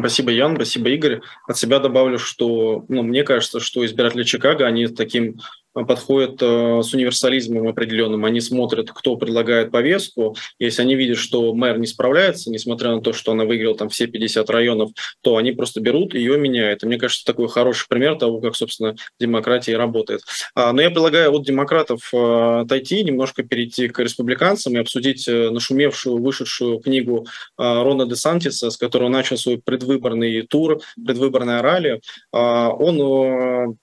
Спасибо, 0.00 0.32
Ян, 0.32 0.56
спасибо, 0.56 0.88
Игорь. 0.90 1.20
От 1.46 1.56
себя 1.56 1.78
добавлю, 1.78 2.18
что 2.18 2.84
ну, 2.88 3.02
мне 3.04 3.22
кажется, 3.22 3.60
что 3.60 3.86
избиратели 3.86 4.24
Чикаго, 4.24 4.66
они 4.66 4.88
таким 4.88 5.38
подходят 5.74 6.40
э, 6.40 6.82
с 6.82 6.92
универсализмом 6.94 7.68
определенным. 7.68 8.24
Они 8.24 8.40
смотрят, 8.40 8.90
кто 8.90 9.16
предлагает 9.16 9.70
повестку. 9.70 10.36
Если 10.58 10.82
они 10.82 10.94
видят, 10.94 11.18
что 11.18 11.54
мэр 11.54 11.78
не 11.78 11.86
справляется, 11.86 12.50
несмотря 12.50 12.94
на 12.94 13.00
то, 13.00 13.12
что 13.12 13.32
она 13.32 13.44
выиграла 13.44 13.76
там 13.76 13.88
все 13.88 14.06
50 14.06 14.48
районов, 14.50 14.90
то 15.22 15.36
они 15.36 15.52
просто 15.52 15.80
берут 15.80 16.14
ее 16.14 16.38
меняют. 16.38 16.82
И 16.82 16.86
мне 16.86 16.98
кажется, 16.98 17.24
такой 17.24 17.48
хороший 17.48 17.86
пример 17.88 18.16
того, 18.16 18.40
как, 18.40 18.56
собственно, 18.56 18.96
демократия 19.20 19.76
работает. 19.76 20.22
А, 20.54 20.72
но 20.72 20.82
я 20.82 20.90
предлагаю 20.90 21.32
от 21.32 21.44
демократов 21.44 22.10
э, 22.12 22.60
отойти, 22.62 23.02
немножко 23.04 23.42
перейти 23.42 23.88
к 23.88 23.98
республиканцам 23.98 24.74
и 24.74 24.80
обсудить 24.80 25.28
э, 25.28 25.50
нашумевшую, 25.50 26.18
вышедшую 26.18 26.78
книгу 26.80 27.26
Рона 27.56 28.06
де 28.06 28.16
Сантиса, 28.16 28.70
с 28.70 28.76
которого 28.76 29.08
начал 29.08 29.36
свой 29.36 29.58
предвыборный 29.58 30.42
тур, 30.42 30.80
предвыборная 31.04 31.62
ралли. 31.62 32.00
А, 32.32 32.70
он 32.70 33.78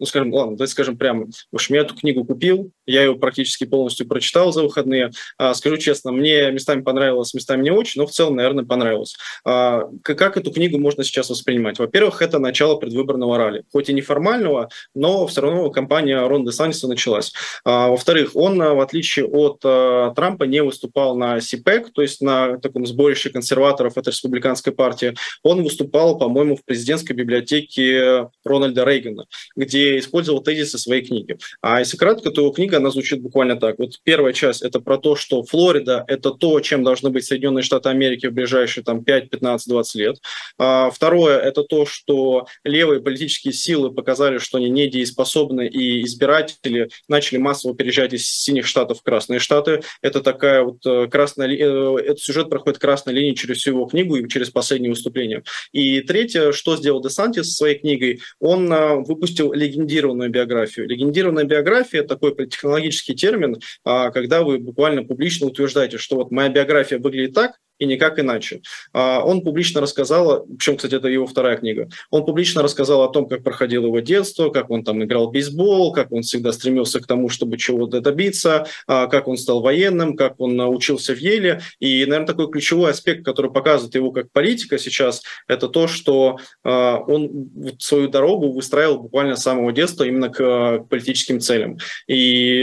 ну, 0.00 0.06
скажем, 0.06 0.32
ладно, 0.32 0.56
давайте 0.56 0.72
скажем 0.72 0.96
прямо, 0.96 1.26
в 1.26 1.54
общем, 1.54 1.74
я 1.74 1.82
эту 1.82 1.94
книгу 1.94 2.24
купил, 2.24 2.72
я 2.86 3.04
ее 3.04 3.14
практически 3.14 3.64
полностью 3.64 4.08
прочитал 4.08 4.50
за 4.50 4.62
выходные. 4.62 5.10
А, 5.36 5.52
скажу 5.52 5.76
честно, 5.76 6.10
мне 6.10 6.50
местами 6.50 6.80
понравилось, 6.80 7.34
местами 7.34 7.62
не 7.62 7.70
очень, 7.70 8.00
но 8.00 8.06
в 8.06 8.10
целом, 8.10 8.36
наверное, 8.36 8.64
понравилось. 8.64 9.16
А, 9.44 9.84
как 10.02 10.38
эту 10.38 10.50
книгу 10.52 10.78
можно 10.78 11.04
сейчас 11.04 11.28
воспринимать? 11.28 11.78
Во-первых, 11.78 12.22
это 12.22 12.38
начало 12.38 12.76
предвыборного 12.76 13.36
ралли. 13.36 13.64
Хоть 13.70 13.90
и 13.90 13.92
неформального, 13.92 14.70
но 14.94 15.26
все 15.26 15.42
равно 15.42 15.70
кампания 15.70 16.26
Рон 16.26 16.46
де 16.46 16.52
Санниса 16.52 16.88
началась. 16.88 17.32
А, 17.64 17.88
во-вторых, 17.88 18.30
он, 18.34 18.58
в 18.58 18.80
отличие 18.80 19.26
от 19.26 19.60
Трампа, 19.60 20.44
не 20.44 20.62
выступал 20.62 21.14
на 21.14 21.40
СИПЕК, 21.40 21.92
то 21.92 22.00
есть 22.00 22.22
на 22.22 22.58
таком 22.58 22.86
сборище 22.86 23.28
консерваторов 23.28 23.98
от 23.98 24.08
республиканской 24.08 24.72
партии. 24.72 25.14
Он 25.42 25.62
выступал, 25.62 26.18
по-моему, 26.18 26.56
в 26.56 26.64
президентской 26.64 27.12
библиотеке 27.12 28.30
Рональда 28.44 28.84
Рейгана, 28.84 29.26
где 29.56 29.89
использовал 29.98 30.42
тезисы 30.42 30.78
своей 30.78 31.04
книги. 31.04 31.38
А 31.60 31.80
если 31.80 31.96
кратко, 31.96 32.30
то 32.30 32.42
его 32.42 32.52
книга, 32.52 32.78
она 32.78 32.90
звучит 32.90 33.20
буквально 33.20 33.56
так. 33.56 33.78
Вот 33.78 33.98
первая 34.04 34.32
часть– 34.32 34.62
это 34.62 34.80
про 34.80 34.98
то, 34.98 35.16
что 35.16 35.42
Флорида– 35.42 36.04
это 36.08 36.30
то, 36.30 36.60
чем 36.60 36.82
должны 36.84 37.10
быть 37.10 37.24
Соединенные 37.24 37.62
Штаты 37.62 37.88
Америки 37.88 38.26
в 38.26 38.32
ближайшие 38.32 38.84
там, 38.84 39.04
5, 39.04 39.30
15, 39.30 39.68
20 39.68 39.94
лет. 39.96 40.16
А 40.58 40.90
второе– 40.90 41.38
это 41.40 41.62
то, 41.62 41.86
что 41.86 42.46
левые 42.64 43.00
политические 43.00 43.52
силы 43.52 43.92
показали, 43.92 44.38
что 44.38 44.58
они 44.58 44.70
недееспособны, 44.70 45.66
и 45.66 46.02
избиратели 46.04 46.90
начали 47.08 47.38
массово 47.38 47.74
переезжать 47.74 48.12
из 48.12 48.28
синих 48.28 48.66
штатов 48.66 49.00
в 49.00 49.02
красные 49.02 49.40
штаты. 49.40 49.80
Это 50.02 50.20
такая 50.20 50.62
вот 50.62 50.84
э, 50.86 51.08
красная... 51.08 51.48
Э, 51.48 51.96
этот 51.98 52.20
сюжет 52.20 52.48
проходит 52.48 52.78
красной 52.78 53.14
линией 53.14 53.34
через 53.34 53.58
всю 53.58 53.70
его 53.70 53.86
книгу 53.86 54.16
и 54.16 54.28
через 54.28 54.50
последнее 54.50 54.90
выступление. 54.90 55.42
И 55.72 56.00
третье, 56.00 56.52
что 56.52 56.76
сделал 56.76 57.02
Десантис 57.02 57.46
со 57.46 57.54
своей 57.54 57.78
книгой, 57.78 58.20
он 58.38 58.72
э, 58.72 58.96
выпустил 58.96 59.52
легендарный 59.52 59.79
легендированную 59.80 60.30
биографию. 60.30 60.88
Легендированная 60.88 61.44
биография– 61.44 62.02
такой 62.04 62.34
технологический 62.46 63.14
термин, 63.14 63.60
а, 63.84 64.10
когда 64.10 64.42
вы 64.42 64.58
буквально 64.58 65.04
публично 65.04 65.46
утверждаете, 65.46 65.98
что 65.98 66.16
вот 66.16 66.30
моя 66.30 66.48
биография 66.48 66.98
выглядит 66.98 67.34
так, 67.34 67.58
и 67.80 67.86
никак 67.86 68.20
иначе. 68.20 68.60
А, 68.92 69.24
он 69.24 69.40
публично 69.40 69.80
рассказал, 69.80 70.46
причем, 70.46 70.76
кстати, 70.76 70.94
это 70.94 71.08
его 71.08 71.26
вторая 71.26 71.56
книга, 71.56 71.88
он 72.10 72.24
публично 72.24 72.62
рассказал 72.62 73.02
о 73.02 73.08
том, 73.08 73.26
как 73.26 73.42
проходило 73.42 73.86
его 73.86 74.00
детство, 74.00 74.50
как 74.50 74.70
он 74.70 74.84
там 74.84 75.02
играл 75.02 75.28
в 75.28 75.32
бейсбол, 75.32 75.92
как 75.92 76.12
он 76.12 76.22
всегда 76.22 76.52
стремился 76.52 77.00
к 77.00 77.06
тому, 77.06 77.28
чтобы 77.30 77.56
чего-то 77.56 78.00
добиться, 78.00 78.66
а, 78.86 79.06
как 79.06 79.26
он 79.26 79.38
стал 79.38 79.62
военным, 79.62 80.14
как 80.14 80.38
он 80.38 80.60
учился 80.60 81.14
в 81.14 81.18
Еле. 81.18 81.62
И, 81.80 82.04
наверное, 82.04 82.26
такой 82.26 82.50
ключевой 82.50 82.90
аспект, 82.90 83.24
который 83.24 83.50
показывает 83.50 83.94
его 83.94 84.12
как 84.12 84.30
политика 84.30 84.78
сейчас, 84.78 85.22
это 85.48 85.68
то, 85.68 85.88
что 85.88 86.36
а, 86.62 86.98
он 86.98 87.50
свою 87.78 88.08
дорогу 88.08 88.52
выстраивал 88.52 88.98
буквально 88.98 89.36
с 89.36 89.42
самого 89.42 89.72
детства 89.72 90.04
именно 90.04 90.28
к 90.28 90.84
политическим 90.90 91.40
целям. 91.40 91.78
И 92.06 92.62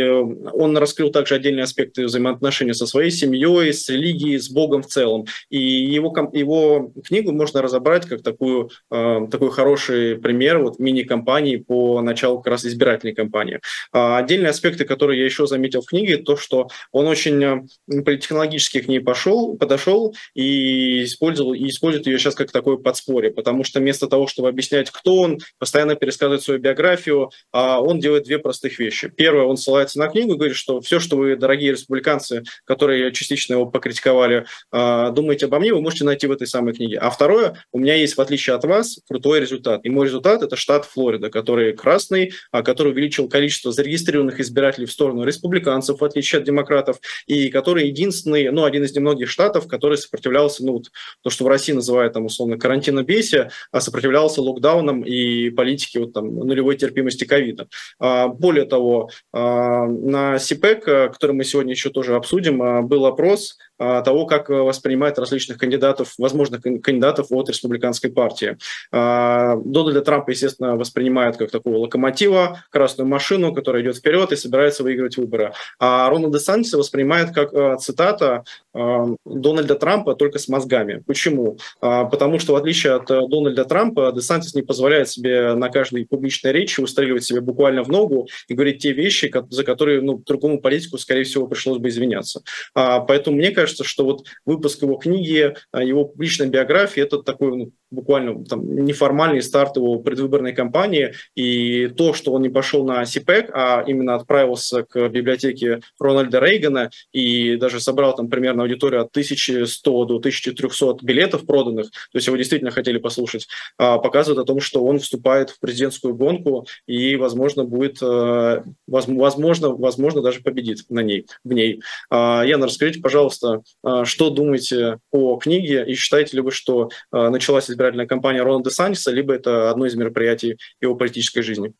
он 0.54 0.78
раскрыл 0.78 1.10
также 1.10 1.34
отдельные 1.34 1.64
аспекты 1.64 2.06
взаимоотношений 2.06 2.74
со 2.74 2.86
своей 2.86 3.10
семьей, 3.10 3.74
с 3.74 3.90
религией, 3.90 4.38
с 4.38 4.52
Богом 4.52 4.84
в 4.84 4.88
целом 4.88 5.07
целом. 5.08 5.26
И 5.50 5.60
его, 5.60 6.14
его 6.34 6.92
книгу 7.06 7.32
можно 7.32 7.62
разобрать 7.62 8.06
как 8.06 8.22
такую, 8.22 8.70
э, 8.92 9.28
такой 9.32 9.52
хороший 9.52 10.18
пример 10.18 10.60
вот, 10.60 10.80
мини-компании 10.80 11.58
по 11.58 12.02
началу 12.02 12.38
как 12.40 12.52
раз 12.52 12.66
избирательной 12.66 13.16
кампании. 13.16 13.60
А 13.92 14.18
отдельные 14.18 14.50
аспекты, 14.50 14.86
которые 14.86 15.20
я 15.20 15.26
еще 15.26 15.48
заметил 15.48 15.82
в 15.82 15.86
книге, 15.86 16.18
то, 16.18 16.36
что 16.36 16.68
он 16.92 17.08
очень 17.08 17.44
э, 17.44 18.02
политехнологически 18.04 18.82
к 18.82 18.88
ней 18.88 19.00
пошел, 19.00 19.58
подошел 19.58 20.16
и 20.36 21.04
использовал 21.04 21.54
и 21.54 21.68
использует 21.68 22.08
ее 22.08 22.20
сейчас 22.20 22.36
как 22.36 22.52
такое 22.52 22.78
подспорье, 22.78 23.32
потому 23.32 23.64
что 23.64 23.80
вместо 23.80 24.08
того, 24.08 24.28
чтобы 24.28 24.50
объяснять, 24.50 24.92
кто 24.92 25.16
он, 25.16 25.40
постоянно 25.60 25.96
пересказывать 25.96 26.44
свою 26.44 26.60
биографию, 26.60 27.32
а 27.52 27.82
он 27.82 28.00
делает 28.00 28.24
две 28.24 28.40
простых 28.40 28.80
вещи. 28.80 29.10
Первое, 29.10 29.46
он 29.46 29.58
ссылается 29.58 30.00
на 30.00 30.08
книгу 30.08 30.34
и 30.34 30.38
говорит, 30.38 30.58
что 30.58 30.82
все, 30.82 31.00
что 31.00 31.18
вы, 31.18 31.36
дорогие 31.36 31.72
республиканцы, 31.72 32.44
которые 32.66 33.12
частично 33.12 33.54
его 33.54 33.66
покритиковали, 33.66 34.46
а, 34.72 34.97
думаете 35.12 35.46
обо 35.46 35.60
мне, 35.60 35.74
вы 35.74 35.82
можете 35.82 36.06
найти 36.06 36.28
в 36.28 36.32
этой 36.32 36.48
самой 36.48 36.74
книге. 36.74 36.98
А 36.98 37.10
второе, 37.10 37.56
у 37.72 37.80
меня 37.80 37.96
есть, 37.96 38.18
в 38.18 38.22
отличие 38.22 38.56
от 38.56 38.64
вас, 38.64 39.00
крутой 39.08 39.40
результат. 39.40 39.82
И 39.84 39.90
мой 39.90 40.06
результат– 40.06 40.42
это 40.44 40.56
штат 40.56 40.86
Флорида, 40.86 41.30
который 41.30 41.74
красный, 41.74 42.34
а 42.52 42.64
который 42.64 42.92
увеличил 42.92 43.30
количество 43.30 43.72
зарегистрированных 43.72 44.40
избирателей 44.40 44.86
в 44.86 44.92
сторону 44.92 45.24
республиканцев, 45.24 46.00
в 46.00 46.06
отличие 46.06 46.40
от 46.40 46.46
демократов, 46.46 47.00
и 47.26 47.50
который 47.50 47.88
единственный, 47.88 48.50
ну, 48.52 48.64
один 48.64 48.84
из 48.84 48.96
немногих 48.96 49.30
штатов, 49.30 49.68
который 49.68 49.98
сопротивлялся, 49.98 50.66
ну, 50.66 50.74
вот, 50.74 50.92
то, 51.22 51.30
что 51.30 51.44
в 51.44 51.48
России 51.48 51.74
называют, 51.74 52.14
там, 52.14 52.26
условно, 52.26 52.58
карантинобесие, 52.58 53.52
а 53.72 53.82
сопротивлялся 53.82 54.42
локдаунам 54.42 55.04
и 55.04 55.50
политике 55.50 56.00
вот, 56.00 56.14
там, 56.14 56.36
нулевой 56.36 56.76
терпимости 56.78 57.26
ковида. 57.26 57.68
А, 58.00 58.28
более 58.28 58.66
того, 58.66 59.10
а, 59.34 59.86
на 59.86 60.40
СИПЭК, 60.40 60.84
который 61.14 61.34
мы 61.34 61.44
сегодня 61.44 61.72
еще 61.72 61.90
тоже 61.90 62.16
обсудим, 62.16 62.88
был 62.88 63.06
опрос 63.06 63.58
того, 63.78 64.26
как 64.26 64.50
воспринимает 64.50 65.20
различных 65.20 65.58
кандидатов, 65.58 66.14
возможных 66.18 66.62
кандидатов 66.62 67.28
от 67.30 67.50
республиканской 67.50 68.12
партии. 68.12 68.58
Дональда 68.92 70.02
Трампа, 70.02 70.32
естественно, 70.32 70.76
воспринимают 70.76 71.38
как 71.38 71.52
такого 71.52 71.78
локомотива, 71.78 72.64
красную 72.70 73.08
машину, 73.08 73.54
которая 73.54 73.84
идет 73.84 73.98
вперед 73.98 74.32
и 74.32 74.36
собирается 74.36 74.84
выигрывать 74.84 75.18
выборы. 75.18 75.54
А 75.80 76.10
Рональда 76.10 76.40
Сантиса 76.40 76.78
воспринимает 76.78 77.32
как, 77.34 77.80
цитата, 77.80 78.44
Дональда 78.74 79.76
Трампа 79.76 80.16
только 80.16 80.40
с 80.40 80.48
мозгами. 80.48 81.04
Почему? 81.06 81.58
Потому 81.80 82.40
что, 82.40 82.54
в 82.54 82.56
отличие 82.56 82.94
от 82.94 83.08
Дональда 83.08 83.66
Трампа, 83.66 84.12
Десантис 84.12 84.56
не 84.56 84.62
позволяет 84.62 85.10
себе 85.10 85.54
на 85.54 85.70
каждой 85.70 86.06
публичной 86.06 86.52
речи 86.52 86.80
выстреливать 86.80 87.24
себе 87.24 87.42
буквально 87.42 87.84
в 87.84 87.90
ногу 87.90 88.28
и 88.48 88.54
говорить 88.54 88.82
те 88.82 88.92
вещи, 88.92 89.32
за 89.50 89.64
которые 89.64 90.02
ну, 90.02 90.22
другому 90.26 90.62
политику, 90.62 90.98
скорее 90.98 91.24
всего, 91.24 91.48
пришлось 91.48 91.80
бы 91.80 91.90
извиняться. 91.90 92.42
Поэтому 92.74 93.38
мне 93.38 93.52
кажется, 93.52 93.67
что 93.68 94.06
вот 94.06 94.26
выпуск 94.46 94.82
его 94.82 94.96
книги, 94.96 95.56
его 95.74 96.06
публичной 96.06 96.48
биографии– 96.48 97.04
это 97.04 97.22
такой 97.24 97.58
ну, 97.58 97.72
буквально 97.92 98.44
там, 98.46 98.86
неформальный 98.86 99.42
старт 99.42 99.78
его 99.78 100.00
предвыборной 100.00 100.54
кампании, 100.54 101.14
и 101.36 101.88
то, 101.88 102.14
что 102.14 102.34
он 102.34 102.42
не 102.42 102.50
пошел 102.50 102.86
на 102.86 103.06
СИПЭК, 103.06 103.52
а 103.54 103.84
именно 103.86 104.16
отправился 104.16 104.84
к 104.84 105.08
библиотеке 105.10 105.82
Рональда 106.00 106.40
Рейгана 106.40 106.90
и 107.12 107.56
даже 107.56 107.80
собрал 107.80 108.16
там 108.16 108.30
примерно 108.30 108.64
аудиторию 108.64 109.02
от 109.02 109.10
1100 109.12 110.06
до 110.06 110.16
1300 110.18 110.98
билетов 111.04 111.46
проданных, 111.46 111.90
то 111.92 112.16
есть 112.16 112.28
его 112.28 112.38
действительно 112.38 112.72
хотели 112.72 112.98
послушать, 112.98 113.48
а, 113.78 113.98
показывает 114.00 114.40
о 114.44 114.46
том, 114.46 114.60
что 114.60 114.84
он 114.84 115.00
вступает 115.00 115.50
в 115.50 115.60
президентскую 115.60 116.16
гонку 116.16 116.68
и, 116.88 117.16
возможно, 117.16 117.64
будет, 117.64 118.02
э, 118.02 118.64
возможно, 118.88 119.70
возможно, 119.70 120.22
даже 120.22 120.42
победит 120.42 120.86
на 120.90 121.02
ней, 121.02 121.26
в 121.44 121.54
ней. 121.54 121.82
А, 122.10 122.44
Яна, 122.44 122.66
расскажите, 122.68 123.02
пожалуйста, 123.02 123.48
а, 123.54 123.57
что 124.04 124.30
думаете 124.30 125.00
о 125.12 125.38
книге 125.38 125.86
и 125.86 125.96
считаете 125.96 126.38
ли 126.38 126.42
вы, 126.42 126.52
что 126.52 126.90
началась 127.12 127.70
избирательная 127.70 128.08
кампания 128.08 128.42
Рональда 128.42 128.70
Сантиса, 128.70 129.12
либо 129.12 129.34
это 129.34 129.70
одно 129.70 129.86
из 129.86 129.96
мероприятий 129.96 130.58
его 130.82 130.96
политической 130.96 131.42
жизни? 131.42 131.74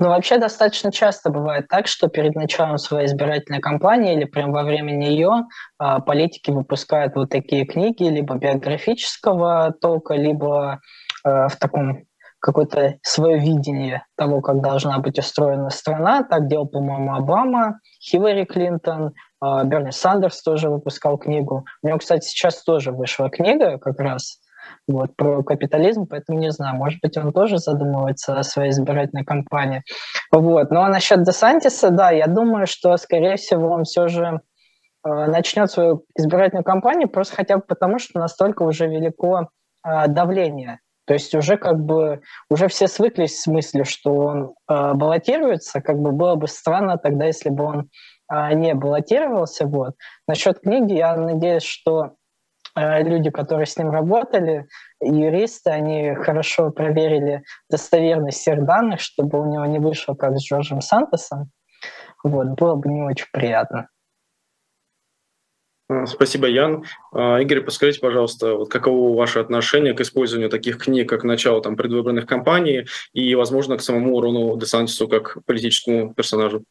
Ну, 0.00 0.08
вообще 0.08 0.38
достаточно 0.38 0.90
часто 0.90 1.30
бывает 1.30 1.68
так, 1.68 1.86
что 1.86 2.08
перед 2.08 2.34
началом 2.34 2.78
своей 2.78 3.06
избирательной 3.06 3.60
кампании 3.60 4.16
или 4.16 4.24
прямо 4.24 4.52
во 4.52 4.64
время 4.64 4.90
нее 4.90 5.44
а, 5.78 6.00
политики 6.00 6.50
выпускают 6.50 7.14
вот 7.14 7.30
такие 7.30 7.64
книги 7.64 8.02
либо 8.02 8.34
биографического 8.34 9.72
толка, 9.80 10.14
либо 10.14 10.80
в 11.22 11.56
таком 11.58 12.04
какое-то 12.44 12.98
свое 13.02 13.38
видение 13.38 14.04
того, 14.18 14.42
как 14.42 14.60
должна 14.60 14.98
быть 14.98 15.18
устроена 15.18 15.70
страна. 15.70 16.22
Так 16.22 16.46
делал, 16.46 16.66
по-моему, 16.66 17.14
Обама, 17.14 17.80
Хиллари 17.98 18.44
Клинтон, 18.44 19.14
Берни 19.64 19.90
Сандерс 19.90 20.42
тоже 20.42 20.70
выпускал 20.70 21.18
книгу. 21.18 21.64
У 21.82 21.86
него, 21.86 21.98
кстати, 21.98 22.26
сейчас 22.26 22.62
тоже 22.62 22.92
вышла 22.92 23.30
книга 23.30 23.78
как 23.78 24.00
раз 24.00 24.40
вот, 24.88 25.16
про 25.16 25.42
капитализм, 25.42 26.06
поэтому 26.06 26.38
не 26.38 26.50
знаю, 26.50 26.76
может 26.76 27.00
быть, 27.02 27.16
он 27.16 27.32
тоже 27.32 27.58
задумывается 27.58 28.38
о 28.38 28.42
своей 28.42 28.70
избирательной 28.70 29.24
кампании. 29.24 29.82
Вот. 30.32 30.70
Но 30.70 30.86
насчет 30.88 31.22
Десантиса, 31.22 31.90
да, 31.90 32.10
я 32.10 32.26
думаю, 32.26 32.66
что, 32.66 32.96
скорее 32.96 33.36
всего, 33.36 33.70
он 33.70 33.84
все 33.84 34.08
же 34.08 34.40
э, 35.04 35.26
начнет 35.26 35.70
свою 35.70 36.04
избирательную 36.16 36.64
кампанию 36.64 37.08
просто 37.08 37.36
хотя 37.36 37.56
бы 37.56 37.62
потому, 37.66 37.98
что 37.98 38.18
настолько 38.18 38.62
уже 38.62 38.86
велико 38.86 39.48
давление. 40.08 40.80
То 41.06 41.12
есть 41.12 41.34
уже 41.34 41.58
как 41.58 41.78
бы 41.78 42.22
уже 42.48 42.68
все 42.68 42.88
свыклись 42.88 43.42
с 43.42 43.46
мыслью, 43.46 43.84
что 43.84 44.14
он 44.14 44.54
баллотируется, 44.66 45.82
как 45.82 45.98
бы 45.98 46.12
было 46.12 46.34
бы 46.36 46.48
странно 46.48 46.96
тогда, 46.96 47.26
если 47.26 47.50
бы 47.50 47.64
он 47.64 47.90
не 48.54 48.74
баллотировался. 48.74 49.66
Вот. 49.66 49.94
Насчет 50.26 50.60
книги 50.60 50.94
я 50.94 51.16
надеюсь, 51.16 51.64
что 51.64 52.16
Э, 52.76 53.02
люди, 53.02 53.30
которые 53.30 53.66
с 53.66 53.76
ним 53.76 53.90
работали, 53.90 54.66
юристы, 55.00 55.70
они 55.70 56.14
хорошо 56.14 56.70
проверили 56.70 57.44
достоверность 57.70 58.38
всех 58.38 58.64
данных, 58.64 59.00
чтобы 59.00 59.40
у 59.40 59.50
него 59.50 59.64
не 59.66 59.78
вышло 59.78 60.14
как 60.14 60.36
с 60.36 60.44
Джорджем 60.44 60.80
Сантосом. 60.80 61.50
Вот, 62.22 62.48
было 62.58 62.74
бы 62.74 62.88
не 62.88 63.02
очень 63.02 63.26
приятно. 63.32 63.88
Э, 65.88 66.06
спасибо, 66.06 66.48
Ян. 66.48 66.84
Э, 67.14 67.40
Игорь, 67.42 67.60
подскажите, 67.60 68.00
пожалуйста, 68.00 68.54
вот 68.56 68.70
каково 68.70 69.16
ваше 69.16 69.38
отношение 69.38 69.94
к 69.94 70.00
использованию 70.00 70.50
таких 70.50 70.78
книг, 70.78 71.08
как 71.08 71.22
начало 71.22 71.62
там, 71.62 71.76
предвыборных 71.76 72.26
кампаний 72.26 72.88
и, 73.12 73.34
возможно, 73.36 73.76
к 73.76 73.82
самому 73.82 74.20
Рону 74.20 74.56
Десантису 74.56 75.06
как 75.06 75.38
политическому 75.46 76.12
персонажу? 76.12 76.64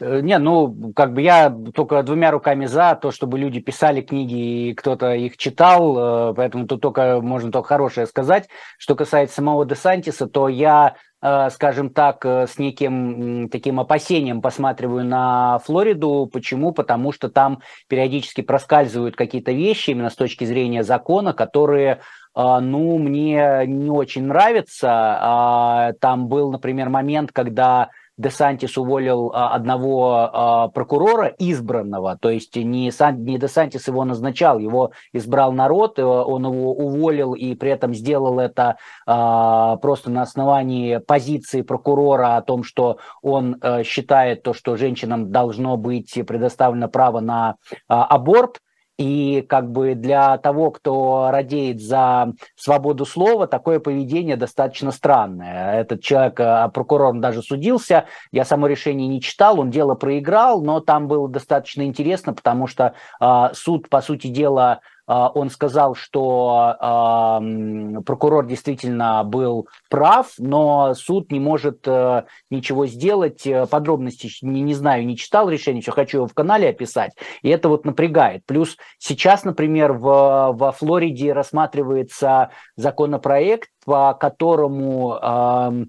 Э, 0.00 0.20
не, 0.20 0.38
ну, 0.38 0.92
как 0.94 1.12
бы 1.12 1.22
я 1.22 1.50
только 1.74 2.02
двумя 2.02 2.30
руками 2.30 2.66
за 2.66 2.98
то, 3.00 3.10
чтобы 3.10 3.38
люди 3.38 3.60
писали 3.60 4.00
книги 4.00 4.68
и 4.68 4.74
кто-то 4.74 5.12
их 5.12 5.36
читал, 5.36 6.30
э, 6.30 6.34
поэтому 6.34 6.66
тут 6.66 6.80
только 6.80 7.20
можно 7.20 7.50
только 7.50 7.68
хорошее 7.68 8.06
сказать. 8.06 8.48
Что 8.78 8.94
касается 8.94 9.36
самого 9.36 9.64
Десантиса, 9.64 10.26
то 10.26 10.48
я, 10.48 10.96
э, 11.22 11.50
скажем 11.50 11.90
так, 11.90 12.24
с 12.24 12.58
неким 12.58 13.48
таким 13.48 13.80
опасением 13.80 14.42
посматриваю 14.42 15.04
на 15.04 15.58
Флориду. 15.60 16.28
Почему? 16.32 16.72
Потому 16.72 17.12
что 17.12 17.28
там 17.28 17.60
периодически 17.88 18.42
проскальзывают 18.42 19.16
какие-то 19.16 19.52
вещи 19.52 19.90
именно 19.90 20.10
с 20.10 20.16
точки 20.16 20.44
зрения 20.44 20.82
закона, 20.82 21.32
которые 21.32 22.00
ну, 22.38 22.98
мне 22.98 23.62
не 23.66 23.88
очень 23.88 24.26
нравятся. 24.26 24.90
А, 24.90 25.92
там 26.02 26.28
был, 26.28 26.52
например, 26.52 26.90
момент, 26.90 27.32
когда 27.32 27.88
Десантис 28.18 28.78
уволил 28.78 29.30
а, 29.34 29.54
одного 29.54 30.30
а, 30.32 30.68
прокурора 30.68 31.34
избранного, 31.38 32.16
то 32.16 32.30
есть 32.30 32.56
не, 32.56 32.90
Сан, 32.90 33.22
не 33.24 33.38
Десантис 33.38 33.88
его 33.88 34.04
назначал, 34.04 34.58
его 34.58 34.92
избрал 35.12 35.52
народ, 35.52 35.98
э, 35.98 36.02
он 36.04 36.46
его 36.46 36.72
уволил 36.72 37.34
и 37.34 37.54
при 37.54 37.70
этом 37.70 37.94
сделал 37.94 38.38
это 38.38 38.76
а, 39.06 39.76
просто 39.76 40.10
на 40.10 40.22
основании 40.22 40.98
позиции 40.98 41.60
прокурора 41.62 42.36
о 42.36 42.42
том, 42.42 42.64
что 42.64 42.98
он 43.22 43.56
э, 43.60 43.82
считает 43.82 44.42
то, 44.42 44.54
что 44.54 44.76
женщинам 44.76 45.30
должно 45.30 45.76
быть 45.76 46.14
предоставлено 46.26 46.88
право 46.88 47.20
на 47.20 47.56
аборт, 47.86 48.60
и 48.98 49.44
как 49.48 49.70
бы 49.70 49.94
для 49.94 50.38
того, 50.38 50.70
кто 50.70 51.28
радеет 51.30 51.82
за 51.82 52.32
свободу 52.54 53.04
слова, 53.04 53.46
такое 53.46 53.78
поведение 53.78 54.36
достаточно 54.36 54.90
странное. 54.90 55.80
Этот 55.80 56.02
человек, 56.02 56.40
а, 56.40 56.68
прокурор, 56.68 57.18
даже 57.18 57.42
судился, 57.42 58.06
я 58.32 58.44
само 58.44 58.66
решение 58.66 59.08
не 59.08 59.20
читал, 59.20 59.60
он 59.60 59.70
дело 59.70 59.94
проиграл, 59.94 60.62
но 60.62 60.80
там 60.80 61.08
было 61.08 61.28
достаточно 61.28 61.82
интересно, 61.82 62.32
потому 62.32 62.66
что 62.66 62.94
э, 63.20 63.48
суд, 63.52 63.88
по 63.88 64.00
сути 64.00 64.28
дела, 64.28 64.80
он 65.06 65.50
сказал, 65.50 65.94
что 65.94 66.76
прокурор 68.04 68.46
действительно 68.46 69.22
был 69.24 69.68
прав, 69.88 70.32
но 70.38 70.94
суд 70.94 71.30
не 71.30 71.40
может 71.40 71.86
э, 71.86 72.24
ничего 72.50 72.86
сделать. 72.86 73.46
Э, 73.46 73.66
подробности 73.66 74.30
не, 74.42 74.62
не 74.62 74.74
знаю, 74.74 75.06
не 75.06 75.16
читал 75.16 75.48
решение, 75.48 75.82
все 75.82 75.92
хочу 75.92 76.18
его 76.18 76.26
в 76.26 76.34
канале 76.34 76.68
описать. 76.68 77.12
И 77.42 77.48
это 77.48 77.68
вот 77.68 77.84
напрягает. 77.84 78.44
Плюс 78.46 78.76
сейчас, 78.98 79.44
например, 79.44 79.92
в, 79.92 80.52
во 80.52 80.72
Флориде 80.72 81.32
рассматривается 81.32 82.50
законопроект, 82.76 83.70
по 83.84 84.14
которому 84.14 85.86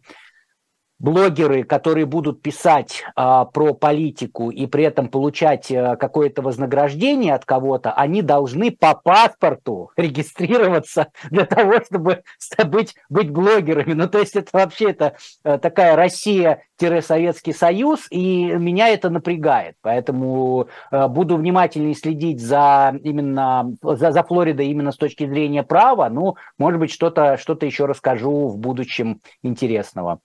блогеры, 1.00 1.64
которые 1.64 2.06
будут 2.06 2.42
писать 2.42 3.04
а, 3.16 3.46
про 3.46 3.74
политику 3.74 4.50
и 4.50 4.66
при 4.66 4.84
этом 4.84 5.10
получать 5.10 5.72
а, 5.72 5.96
какое-то 5.96 6.42
вознаграждение 6.42 7.36
от 7.36 7.46
кого-то, 7.46 7.92
они 7.92 8.22
должны 8.22 8.72
по 8.72 8.96
паспорту 8.96 9.92
регистрироваться 9.98 11.08
для 11.30 11.46
того, 11.46 11.82
чтобы 11.86 12.24
быть, 12.66 12.96
быть 13.10 13.30
блогерами. 13.30 13.94
Ну, 13.94 14.08
то 14.08 14.20
есть 14.20 14.36
это 14.36 14.50
вообще 14.54 14.90
это 14.90 15.18
а, 15.44 15.60
такая 15.60 15.96
Россия-Советский 15.96 17.54
Союз, 17.54 18.08
и 18.10 18.46
меня 18.46 18.90
это 18.90 19.10
напрягает. 19.10 19.76
Поэтому 19.82 20.68
а, 20.90 21.08
буду 21.08 21.38
внимательнее 21.38 21.94
следить 21.94 22.42
за 22.42 22.96
именно 23.04 23.72
за, 23.84 24.12
за 24.12 24.24
Флоридой 24.24 24.68
именно 24.68 24.92
с 24.92 24.98
точки 24.98 25.28
зрения 25.28 25.62
права. 25.62 26.10
Ну, 26.10 26.38
может 26.58 26.80
быть, 26.80 26.92
что-то 26.92 27.38
что 27.38 27.56
еще 27.62 27.86
расскажу 27.86 28.48
в 28.48 28.58
будущем 28.58 29.20
интересного. 29.44 30.20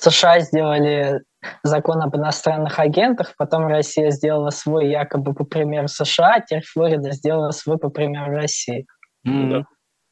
США 0.00 0.40
сделали 0.40 1.22
закон 1.62 2.02
об 2.02 2.16
иностранных 2.16 2.78
агентах, 2.78 3.34
потом 3.36 3.66
Россия 3.66 4.10
сделала 4.10 4.50
свой 4.50 4.88
якобы 4.88 5.34
по 5.34 5.44
примеру 5.44 5.88
США, 5.88 6.34
а 6.36 6.40
теперь 6.40 6.64
Флорида 6.64 7.12
сделала 7.12 7.50
свой 7.50 7.78
по 7.78 7.90
примеру 7.90 8.32
России. 8.32 8.86
Mm-hmm. 9.26 9.50
Да. 9.50 9.64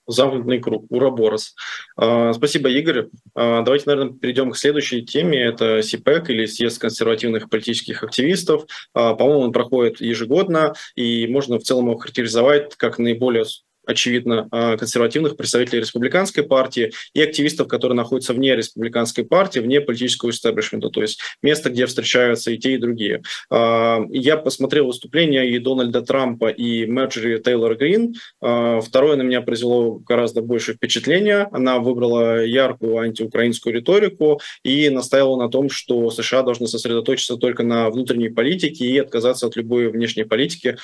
Замкнутый 0.07 0.59
круг, 0.59 0.87
Ураборос. 0.88 1.55
А, 1.96 2.33
спасибо, 2.33 2.70
Игорь. 2.70 3.09
А, 3.35 3.61
давайте, 3.61 3.85
наверное, 3.90 4.14
перейдем 4.14 4.51
к 4.51 4.57
следующей 4.57 5.05
теме. 5.05 5.38
Это 5.38 5.83
СИПЭК 5.83 6.31
или 6.31 6.46
Съезд 6.46 6.81
консервативных 6.81 7.51
политических 7.51 8.03
активистов. 8.03 8.64
А, 8.94 9.14
по-моему, 9.14 9.40
он 9.40 9.53
проходит 9.53 10.01
ежегодно, 10.01 10.72
и 10.94 11.27
можно 11.27 11.59
в 11.59 11.62
целом 11.62 11.88
его 11.88 11.98
характеризовать 11.98 12.74
как 12.77 12.98
наиболее 12.98 13.44
очевидно, 13.88 14.48
консервативных 14.79 15.37
представителей 15.37 15.81
республиканской 15.81 16.44
партии 16.44 16.92
и 17.14 17.22
активистов, 17.22 17.66
которые 17.66 17.96
находятся 17.96 18.35
вне 18.35 18.55
республиканской 18.55 19.24
партии, 19.24 19.61
вне 19.61 19.81
политического 19.81 20.31
истеблишмента, 20.31 20.90
то 20.90 21.01
есть 21.03 21.20
место, 21.42 21.70
где 21.70 21.87
встречаются 21.87 22.51
и 22.51 22.59
те, 22.59 22.74
и 22.74 22.79
другие. 22.79 23.22
Я 23.51 24.37
посмотрел 24.37 24.87
выступления 24.87 25.48
и 25.51 25.59
Дональда 25.59 26.03
Трампа, 26.03 26.48
и 26.48 26.87
Мэджери 26.87 27.38
Тейлор 27.38 27.77
Грин. 27.77 28.14
Второе 28.40 29.16
на 29.16 29.22
меня 29.22 29.40
произвело 29.40 29.94
гораздо 29.94 30.42
больше 30.42 30.74
впечатления. 30.74 31.48
Она 31.53 31.79
выбрала 31.79 32.44
яркую 32.44 32.98
антиукраинскую 32.98 33.74
риторику 33.74 34.40
и 34.62 34.90
настаивала 34.90 35.42
на 35.42 35.48
том, 35.48 35.70
что 35.70 36.11
США 36.11 36.42
должны 36.42 36.66
сосредоточиться 36.66 37.37
только 37.37 37.62
на 37.62 37.88
внутренней 37.88 38.29
политике 38.29 38.85
и 38.85 38.98
отказаться 38.98 39.46
от 39.46 39.57
любой 39.57 39.88
внешней 39.88 40.24
политики, 40.24 40.77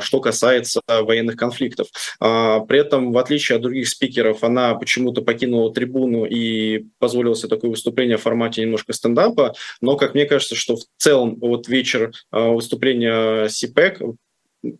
что 0.00 0.20
касается 0.20 0.80
военных 0.86 1.36
конфликтов. 1.36 1.88
При 2.60 2.80
этом, 2.80 3.12
в 3.12 3.18
отличие 3.18 3.56
от 3.56 3.62
других 3.62 3.88
спикеров, 3.88 4.44
она 4.44 4.74
почему-то 4.74 5.22
покинула 5.22 5.72
трибуну 5.72 6.24
и 6.24 6.86
позволила 6.98 7.34
себе 7.34 7.48
такое 7.48 7.70
выступление 7.70 8.16
в 8.16 8.22
формате 8.22 8.62
немножко 8.62 8.92
стендапа, 8.92 9.54
но, 9.80 9.96
как 9.96 10.14
мне 10.14 10.26
кажется, 10.26 10.54
что 10.54 10.76
в 10.76 10.82
целом 10.98 11.36
вот 11.40 11.68
вечер 11.68 12.12
а, 12.30 12.50
выступления 12.50 13.48
СИПЭК 13.48 14.00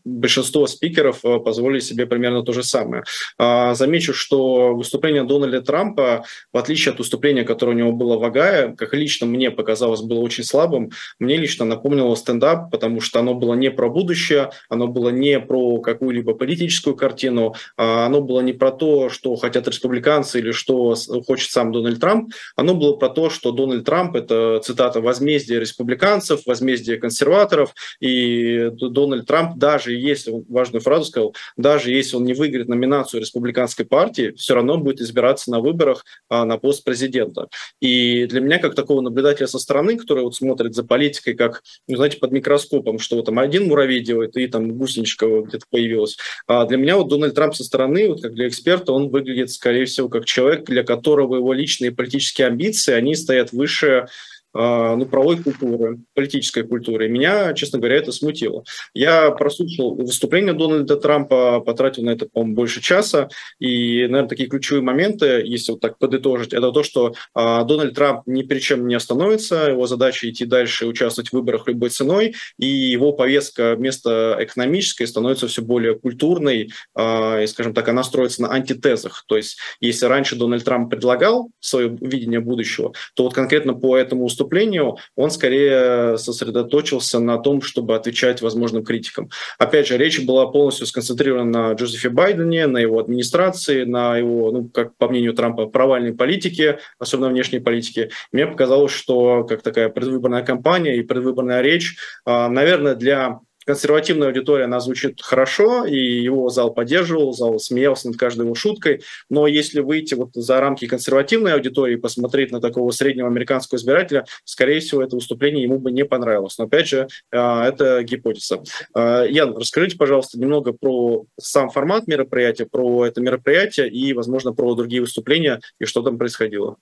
большинство 0.05 0.67
спикеров 0.67 1.25
э, 1.25 1.39
позволили 1.39 1.81
себе 1.81 2.07
примерно 2.07 2.43
то 2.43 2.53
же 2.53 2.63
самое. 2.63 3.05
А, 3.39 3.75
замечу, 3.75 4.15
что 4.15 4.75
выступление 4.75 5.25
Дональда 5.25 5.63
Трампа, 5.63 6.25
в 6.53 6.59
отличие 6.59 6.93
от 6.93 6.99
выступления, 6.99 7.45
которое 7.45 7.73
у 7.73 7.79
него 7.79 7.93
было 7.93 8.19
в 8.19 8.25
Агае, 8.25 8.75
как 8.77 8.95
лично 8.95 9.27
мне 9.27 9.51
показалось, 9.51 10.01
было 10.01 10.21
очень 10.21 10.45
слабым, 10.45 10.91
мне 11.19 11.37
лично 11.37 11.65
напомнило 11.65 12.15
стендап, 12.15 12.71
потому 12.71 13.01
что 13.01 13.21
оно 13.21 13.35
было 13.35 13.55
не 13.55 13.71
про 13.71 13.89
будущее, 13.89 14.51
оно 14.69 14.89
было 14.89 15.11
не 15.11 15.41
про 15.41 15.81
какую-либо 15.81 16.35
политическую 16.35 16.97
картину, 16.97 17.55
а 17.77 18.07
оно 18.07 18.21
было 18.21 18.41
не 18.41 18.53
про 18.53 18.71
то, 18.71 19.09
что 19.09 19.37
хотят 19.37 19.69
республиканцы 19.69 20.39
или 20.39 20.53
что 20.53 20.95
хочет 21.27 21.51
сам 21.51 21.73
Дональд 21.73 22.01
Трамп, 22.01 22.33
оно 22.57 22.75
было 22.75 22.97
про 22.97 23.09
то, 23.09 23.31
что 23.31 23.53
Дональд 23.53 23.85
Трамп– 23.85 24.17
это, 24.17 24.61
цитата, 24.65 25.01
«возмездие 25.01 25.61
республиканцев, 25.61 26.43
возмездие 26.47 26.97
консерваторов», 26.97 27.75
и 28.01 28.71
Дональд 28.71 29.27
Трамп, 29.27 29.57
да, 29.57 29.74
даже 29.75 29.93
если, 29.93 30.31
он 30.31 30.45
важную 30.49 30.81
фразу 30.81 31.07
сказал, 31.07 31.35
даже 31.57 31.91
если 31.91 32.17
он 32.17 32.25
не 32.25 32.33
выиграет 32.33 32.69
номинацию 32.69 33.21
республиканской 33.21 33.85
партии, 33.85 34.33
все 34.37 34.55
равно 34.55 34.79
будет 34.79 35.01
избираться 35.01 35.51
на 35.51 35.59
выборах 35.59 36.05
а, 36.29 36.45
на 36.45 36.59
пост 36.59 36.85
президента. 36.85 37.49
И 37.81 38.27
для 38.27 38.41
меня, 38.41 38.59
как 38.59 38.77
такого 38.77 39.01
наблюдателя 39.01 39.49
со 39.49 39.59
стороны, 39.59 39.99
который 39.99 40.23
вот 40.23 40.37
смотрит 40.37 40.75
за 40.75 40.85
политикой, 40.85 41.35
как, 41.35 41.63
ну, 41.89 41.97
знаете, 41.97 42.19
под 42.19 42.31
микроскопом, 42.31 43.01
что 43.01 43.17
вот 43.17 43.27
там 43.27 43.41
один 43.41 43.67
муравей 43.67 44.01
делает, 44.01 44.37
и 44.37 44.47
там 44.47 44.79
гусеничка 44.79 45.27
где-то 45.41 45.67
появилась. 45.69 46.19
А 46.47 46.65
для 46.67 46.77
меня 46.77 46.97
вот 46.97 47.09
Дональд 47.09 47.35
Трамп 47.35 47.57
со 47.57 47.65
стороны, 47.65 48.09
вот 48.09 48.23
как 48.23 48.33
для 48.35 48.47
эксперта, 48.47 48.93
он 48.93 49.09
выглядит, 49.09 49.51
скорее 49.51 49.87
всего, 49.87 50.09
как 50.09 50.25
человек, 50.25 50.67
для 50.67 50.85
которого 50.85 51.35
его 51.37 51.53
личные 51.53 51.91
политические 51.91 52.47
амбиции, 52.47 52.95
они 52.95 53.17
стоят 53.17 53.51
выше 53.51 54.07
правовой 54.55 55.43
культуры, 55.43 55.99
политической 56.15 56.63
культуры. 56.63 57.09
Меня, 57.09 57.53
честно 57.55 57.79
говоря, 57.79 57.97
это 57.97 58.13
смутило. 58.13 58.65
Я 58.95 59.31
прослушал 59.31 59.97
выступление 59.97 60.55
Дональда 60.55 60.97
Трампа, 60.97 61.61
потратил 61.61 62.05
на 62.05 62.11
это, 62.11 62.27
по-моему, 62.27 62.55
больше 62.55 62.81
часа. 62.81 63.29
И, 63.59 64.03
наверное, 64.03 64.29
такие 64.29 64.49
ключевые 64.49 64.83
моменты, 64.83 65.43
если 65.45 65.73
вот 65.73 65.81
так 65.81 65.99
подытожить, 65.99 66.53
это 66.53 66.71
то, 66.73 66.83
что 66.83 67.15
а, 67.35 67.65
Дональд 67.65 67.95
Трамп 67.95 68.23
ни 68.27 68.43
перед 68.43 68.63
чем 68.63 68.87
не 68.87 68.95
остановится, 68.95 69.69
его 69.69 69.87
задача 69.87 70.29
идти 70.31 70.47
дальше, 70.47 70.87
участвовать 70.87 71.31
в 71.31 71.33
выборах 71.35 71.69
любой 71.69 71.91
ценой, 71.91 72.35
и 72.59 72.67
его 72.67 73.13
повестка 73.13 73.75
вместо 73.77 74.37
экономической 74.41 75.07
становится 75.07 75.49
все 75.49 75.63
более 75.63 75.99
культурной, 75.99 76.71
а, 76.95 77.41
и, 77.43 77.47
скажем 77.47 77.75
так, 77.75 77.89
она 77.89 78.03
строится 78.05 78.43
на 78.43 78.53
антитезах. 78.53 79.25
То 79.27 79.37
есть, 79.37 79.59
если 79.81 80.07
раньше 80.07 80.37
Дональд 80.37 80.65
Трамп 80.65 80.91
предлагал 80.91 81.51
свое 81.61 81.97
видение 82.01 82.41
будущего, 82.41 82.93
то 83.15 83.25
вот 83.25 83.35
конкретно 83.35 83.75
по 83.75 83.97
этому 83.97 84.25
выступлению 84.25 84.44
выступлению, 84.45 84.97
он 85.17 85.31
скорее 85.31 86.19
сосредоточился 86.19 87.19
на 87.19 87.39
том, 87.39 87.63
чтобы 87.63 87.97
отвечать 87.97 88.43
возможным 88.43 88.85
критикам. 88.85 89.31
Опять 89.59 89.89
же, 89.89 89.97
речь 89.97 90.21
была 90.21 90.47
полностью 90.47 90.87
сконцентрирована 90.87 91.71
на 91.71 91.73
Джозефе 91.73 92.11
Байдене, 92.11 92.67
на 92.67 92.79
его 92.79 92.99
администрации, 92.99 93.85
на 93.85 94.17
его, 94.17 94.53
ну, 94.53 94.69
как 94.69 94.97
по 94.97 95.09
мнению 95.09 95.35
Трампа, 95.35 95.67
провальной 95.67 96.13
политике, 96.13 96.79
особенно 96.99 97.29
внешней 97.29 97.61
политике. 97.61 98.11
Мне 98.33 98.47
показалось, 98.47 98.93
что 98.93 99.45
как 99.45 99.63
такая 99.63 99.89
предвыборная 99.89 100.43
кампания 100.43 100.97
и 100.97 101.03
предвыборная 101.03 101.63
речь, 101.63 101.97
а, 102.25 102.49
наверное, 102.49 102.95
для 102.95 103.41
консервативная 103.67 104.29
аудитория, 104.29 104.65
она 104.65 104.81
звучит 104.81 105.21
хорошо, 105.23 105.85
и 105.85 105.97
его 105.97 106.49
зал 106.49 106.73
поддерживал, 106.73 107.33
зал 107.33 107.59
смеялся 107.59 108.09
над 108.09 108.17
каждой 108.17 108.45
его 108.45 108.55
шуткой, 108.55 109.03
но 109.31 109.47
если 109.47 109.81
выйти 109.81 110.15
вот 110.15 110.31
за 110.35 110.61
рамки 110.61 110.87
консервативной 110.87 111.55
аудитории 111.55 111.95
и 111.95 112.01
посмотреть 112.01 112.53
на 112.53 112.61
такого 112.61 112.91
среднего 112.91 113.29
американского 113.29 113.79
избирателя, 113.79 114.25
скорее 114.45 114.81
всего, 114.81 115.03
это 115.03 115.17
выступление 115.17 115.63
ему 115.63 115.79
бы 115.79 115.91
не 115.93 116.05
понравилось. 116.05 116.59
Но 116.59 116.65
опять 116.65 116.89
же, 116.89 117.09
а, 117.33 117.67
это 117.69 118.03
гипотеза. 118.03 118.63
А, 118.95 119.25
Ян, 119.25 119.57
расскажите, 119.57 119.97
пожалуйста, 119.97 120.39
немного 120.39 120.73
про 120.73 121.27
сам 121.39 121.71
формат 121.71 122.07
мероприятия, 122.07 122.67
про 122.67 123.07
это 123.07 123.21
мероприятие 123.21 123.89
и, 123.91 124.13
возможно, 124.13 124.53
про 124.53 124.75
другие 124.75 125.03
выступления 125.03 125.61
и 125.79 125.85
что 125.85 126.03
там 126.03 126.19
происходило. 126.19 126.77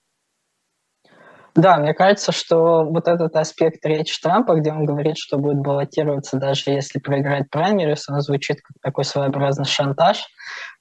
Да, 1.55 1.77
мне 1.77 1.93
кажется, 1.93 2.31
что 2.31 2.83
вот 2.83 3.07
этот 3.07 3.35
аспект 3.35 3.85
речи 3.85 4.19
Трампа, 4.19 4.55
где 4.55 4.71
он 4.71 4.85
говорит, 4.85 5.17
что 5.17 5.37
будет 5.37 5.59
баллотироваться 5.59 6.37
даже 6.37 6.71
если 6.71 6.97
проиграет 6.97 7.51
праймерис, 7.51 8.09
он 8.09 8.21
звучит 8.21 8.57
как 8.61 8.77
такой 8.81 9.05
своеобразный 9.05 9.65
шантаж 9.65 10.25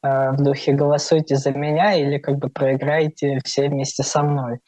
э, 0.03 0.31
в 0.31 0.43
духе 0.43 0.73
«голосуйте 0.73 1.37
за 1.37 1.51
меня» 1.51 1.93
или 1.93 2.17
как 2.17 2.37
бы 2.37 2.49
проиграйте 2.49 3.41
все 3.45 3.69
вместе 3.69 4.03
со 4.03 4.23
мной. 4.23 4.61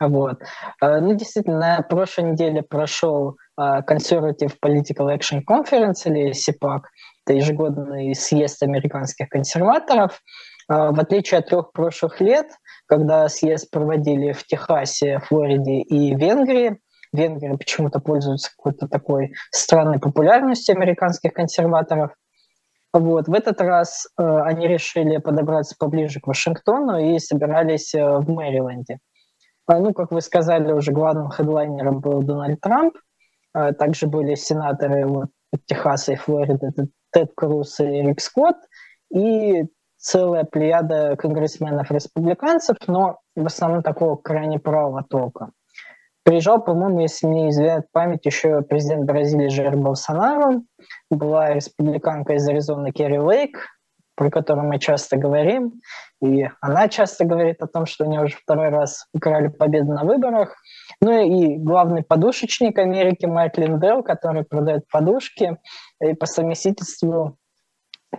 Вот. 0.00 0.40
Э, 0.82 0.98
ну, 0.98 1.14
действительно, 1.14 1.58
на 1.58 1.82
прошлой 1.82 2.32
неделе 2.32 2.62
прошел 2.62 3.36
э, 3.56 3.62
Conservative 3.88 4.54
Political 4.64 5.16
Action 5.16 5.42
Conference 5.48 6.06
или 6.06 6.32
СИПАК, 6.32 6.88
это 7.24 7.36
ежегодный 7.36 8.16
съезд 8.16 8.64
американских 8.64 9.28
консерваторов. 9.28 10.20
Э, 10.68 10.90
в 10.90 11.00
отличие 11.00 11.38
от 11.38 11.48
трех 11.48 11.72
прошлых 11.72 12.20
лет, 12.20 12.50
когда 12.86 13.28
съезд 13.28 13.70
проводили 13.70 14.32
в 14.32 14.46
Техасе, 14.46 15.20
Флориде 15.20 15.80
и 15.80 16.14
Венгрии. 16.14 16.78
Венгрия 17.12 17.56
почему-то 17.56 18.00
пользуется 18.00 18.50
какой-то 18.56 18.88
такой 18.88 19.34
странной 19.50 19.98
популярностью 19.98 20.74
американских 20.74 21.32
консерваторов. 21.32 22.12
Вот. 22.92 23.28
В 23.28 23.32
этот 23.32 23.60
раз 23.60 24.06
э, 24.18 24.22
они 24.22 24.68
решили 24.68 25.16
подобраться 25.18 25.74
поближе 25.78 26.20
к 26.20 26.26
Вашингтону 26.26 26.98
и 26.98 27.18
собирались 27.18 27.94
э, 27.94 28.18
в 28.18 28.28
Мэриленде. 28.30 28.98
Э, 29.70 29.78
ну, 29.78 29.94
как 29.94 30.12
вы 30.12 30.20
сказали, 30.20 30.72
уже 30.72 30.92
главным 30.92 31.30
хедлайнером 31.30 32.00
был 32.00 32.22
Дональд 32.22 32.60
Трамп. 32.60 32.94
Э, 33.54 33.72
также 33.72 34.06
были 34.06 34.34
сенаторы 34.34 35.06
вот, 35.06 35.30
Техаса 35.66 36.12
и 36.12 36.16
Флориды, 36.16 36.70
Тед 37.12 37.32
Круз 37.34 37.80
и 37.80 37.84
Рик 37.84 38.20
Скотт. 38.20 38.56
И 39.10 39.64
целая 40.02 40.44
плеяда 40.44 41.16
конгрессменов-республиканцев, 41.16 42.76
но 42.86 43.20
в 43.36 43.46
основном 43.46 43.82
такого 43.82 44.16
крайне 44.16 44.58
правого 44.58 45.04
толка. 45.08 45.50
Приезжал, 46.24 46.62
по-моему, 46.62 47.00
если 47.00 47.26
мне 47.26 47.48
изменяет 47.48 47.86
память, 47.92 48.26
еще 48.26 48.62
президент 48.62 49.04
Бразилии 49.06 49.48
Жир 49.48 49.76
Болсонaro, 49.76 50.60
была 51.10 51.54
республиканка 51.54 52.34
из 52.34 52.48
Аризоны 52.48 52.92
Керри 52.92 53.18
Лейк, 53.18 53.68
про 54.14 54.30
которую 54.30 54.68
мы 54.68 54.78
часто 54.78 55.16
говорим, 55.16 55.80
и 56.22 56.48
она 56.60 56.88
часто 56.88 57.24
говорит 57.24 57.62
о 57.62 57.66
том, 57.66 57.86
что 57.86 58.04
у 58.04 58.08
нее 58.08 58.22
уже 58.22 58.36
второй 58.36 58.68
раз 58.68 59.06
украли 59.14 59.48
победу 59.48 59.92
на 59.92 60.04
выборах. 60.04 60.54
Ну 61.00 61.10
и 61.18 61.56
главный 61.56 62.04
подушечник 62.04 62.78
Америки 62.78 63.26
Майк 63.26 63.56
Линдел, 63.56 64.02
который 64.02 64.44
продает 64.44 64.86
подушки, 64.88 65.56
и 66.00 66.14
по 66.14 66.26
совместительству 66.26 67.36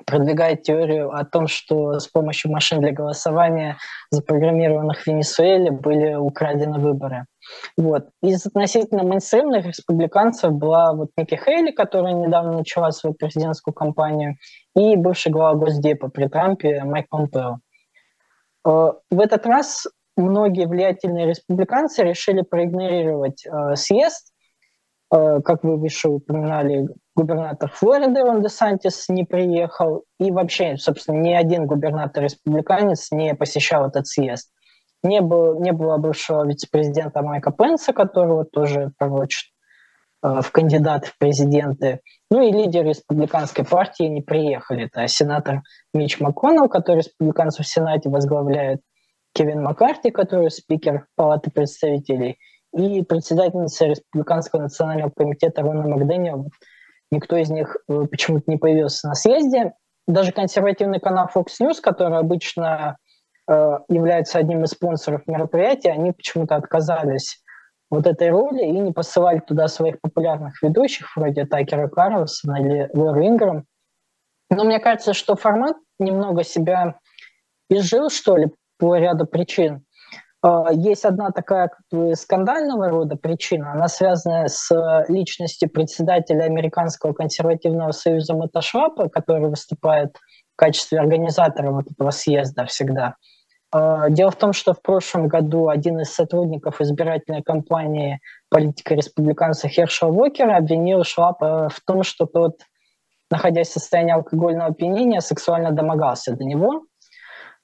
продвигает 0.05 0.63
теорию 0.63 1.11
о 1.11 1.23
том, 1.25 1.47
что 1.47 1.99
с 1.99 2.07
помощью 2.07 2.51
машин 2.51 2.81
для 2.81 2.91
голосования, 2.91 3.77
запрограммированных 4.11 4.99
в 5.01 5.07
Венесуэле, 5.07 5.71
были 5.71 6.15
украдены 6.15 6.79
выборы. 6.79 7.25
Вот. 7.77 8.09
Из 8.21 8.45
относительно 8.45 9.03
мейнстримных 9.03 9.65
республиканцев 9.65 10.51
была 10.53 10.93
вот 10.93 11.09
Ники 11.17 11.35
Хейли, 11.35 11.71
которая 11.71 12.13
недавно 12.13 12.57
начала 12.57 12.91
свою 12.91 13.13
президентскую 13.13 13.73
кампанию, 13.73 14.37
и 14.75 14.95
бывший 14.95 15.31
глава 15.31 15.55
Госдепа 15.55 16.09
при 16.09 16.27
Трампе 16.27 16.83
Майк 16.83 17.07
Помпео. 17.09 17.57
Э, 18.65 18.93
в 19.11 19.19
этот 19.19 19.45
раз 19.45 19.85
многие 20.15 20.67
влиятельные 20.67 21.27
республиканцы 21.27 22.03
решили 22.03 22.41
проигнорировать 22.41 23.45
э, 23.45 23.75
съезд 23.75 24.32
как 25.13 25.63
вы 25.63 25.77
выше 25.77 26.09
упоминали, 26.09 26.87
губернатор 27.15 27.69
Флориды 27.69 28.21
Рон 28.21 28.41
де 28.41 28.49
Сантис 28.49 29.09
не 29.09 29.23
приехал, 29.23 30.05
и 30.19 30.31
вообще, 30.31 30.77
собственно, 30.77 31.17
ни 31.17 31.33
один 31.33 31.67
губернатор-республиканец 31.67 33.11
не 33.11 33.35
посещал 33.35 33.87
этот 33.87 34.07
съезд. 34.07 34.49
Не 35.03 35.21
было, 35.21 35.59
не 35.59 35.71
было 35.71 35.97
бывшего 35.97 36.47
вице-президента 36.47 37.21
Майка 37.21 37.51
Пенса, 37.51 37.93
которого 37.93 38.45
тоже 38.45 38.91
пророчат 38.97 39.51
в 40.23 40.49
кандидаты 40.51 41.09
в 41.09 41.17
президенты. 41.17 41.99
Ну 42.31 42.41
и 42.41 42.51
лидеры 42.51 42.89
республиканской 42.89 43.65
партии 43.65 44.05
не 44.05 44.21
приехали. 44.21 44.85
Это 44.85 45.07
сенатор 45.07 45.61
Мич 45.93 46.19
МакКоннелл, 46.19 46.69
который 46.69 46.99
республиканцев 46.99 47.65
в 47.65 47.69
Сенате 47.69 48.09
возглавляет, 48.09 48.79
Кевин 49.35 49.61
Маккарти, 49.61 50.11
который 50.11 50.49
спикер 50.49 51.07
Палаты 51.15 51.51
представителей, 51.51 52.37
и 52.73 53.03
председательница 53.03 53.85
Республиканского 53.85 54.61
национального 54.61 55.11
комитета 55.11 55.61
Рона 55.61 55.87
Макдэниел. 55.87 56.49
Никто 57.11 57.37
из 57.37 57.49
них 57.49 57.77
э, 57.87 58.05
почему-то 58.09 58.45
не 58.47 58.57
появился 58.57 59.07
на 59.07 59.15
съезде. 59.15 59.73
Даже 60.07 60.31
консервативный 60.31 60.99
канал 60.99 61.29
Fox 61.33 61.47
News, 61.61 61.79
который 61.81 62.17
обычно 62.17 62.97
э, 63.47 63.77
является 63.89 64.39
одним 64.39 64.63
из 64.63 64.71
спонсоров 64.71 65.27
мероприятия, 65.27 65.91
они 65.91 66.11
почему-то 66.11 66.55
отказались 66.55 67.43
вот 67.89 68.07
этой 68.07 68.31
роли 68.31 68.63
и 68.63 68.71
не 68.71 68.91
посылали 68.91 69.39
туда 69.39 69.67
своих 69.67 70.01
популярных 70.01 70.61
ведущих, 70.63 71.15
вроде 71.15 71.45
Такера 71.45 71.87
Карлсона 71.87 72.59
или 72.59 72.89
Лоры 72.93 73.27
Инграм. 73.27 73.65
Но 74.49 74.63
мне 74.63 74.79
кажется, 74.79 75.13
что 75.13 75.35
формат 75.35 75.77
немного 75.99 76.43
себя 76.43 76.95
изжил, 77.69 78.09
что 78.09 78.37
ли, 78.37 78.51
по 78.79 78.95
ряду 78.95 79.27
причин. 79.27 79.85
А, 80.43 80.73
есть 80.73 81.05
одна 81.05 81.31
такая 81.31 81.71
скандального 82.15 82.89
рода 82.89 83.15
причина, 83.15 83.71
она 83.71 83.87
связана 83.87 84.49
с 84.49 85.05
личностью 85.07 85.69
председателя 85.69 86.43
Американского 86.43 87.13
консервативного 87.13 87.91
союза 87.91 88.33
Мэтта 88.33 88.61
Швапа, 88.61 89.07
который 89.07 89.49
выступает 89.49 90.17
в 90.17 90.57
качестве 90.57 90.99
организатора 90.99 91.71
вот 91.71 91.85
этого 91.89 92.11
съезда 92.11 92.65
всегда. 92.65 93.15
А, 93.71 94.09
дело 94.09 94.31
в 94.31 94.35
том, 94.35 94.51
что 94.51 94.73
в 94.73 94.81
прошлом 94.81 95.29
году 95.29 95.69
один 95.69 96.01
из 96.01 96.13
сотрудников 96.13 96.81
избирательной 96.81 97.41
кампании 97.41 98.19
политика 98.49 98.95
республиканца 98.95 99.69
Хершел 99.69 100.11
Уокера 100.11 100.57
обвинил 100.57 101.05
Швапа 101.05 101.69
в 101.69 101.79
том, 101.85 102.03
что 102.03 102.25
тот, 102.25 102.59
находясь 103.31 103.69
в 103.69 103.73
состоянии 103.73 104.13
алкогольного 104.13 104.71
опьянения, 104.71 105.21
сексуально 105.21 105.71
домогался 105.71 106.35
до 106.35 106.43
него. 106.43 106.83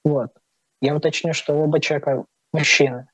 Вот. 0.06 0.30
Я 0.82 0.96
уточню, 0.96 1.34
что 1.34 1.54
оба 1.54 1.82
человека 1.82 2.24
мужчины. 2.54 3.08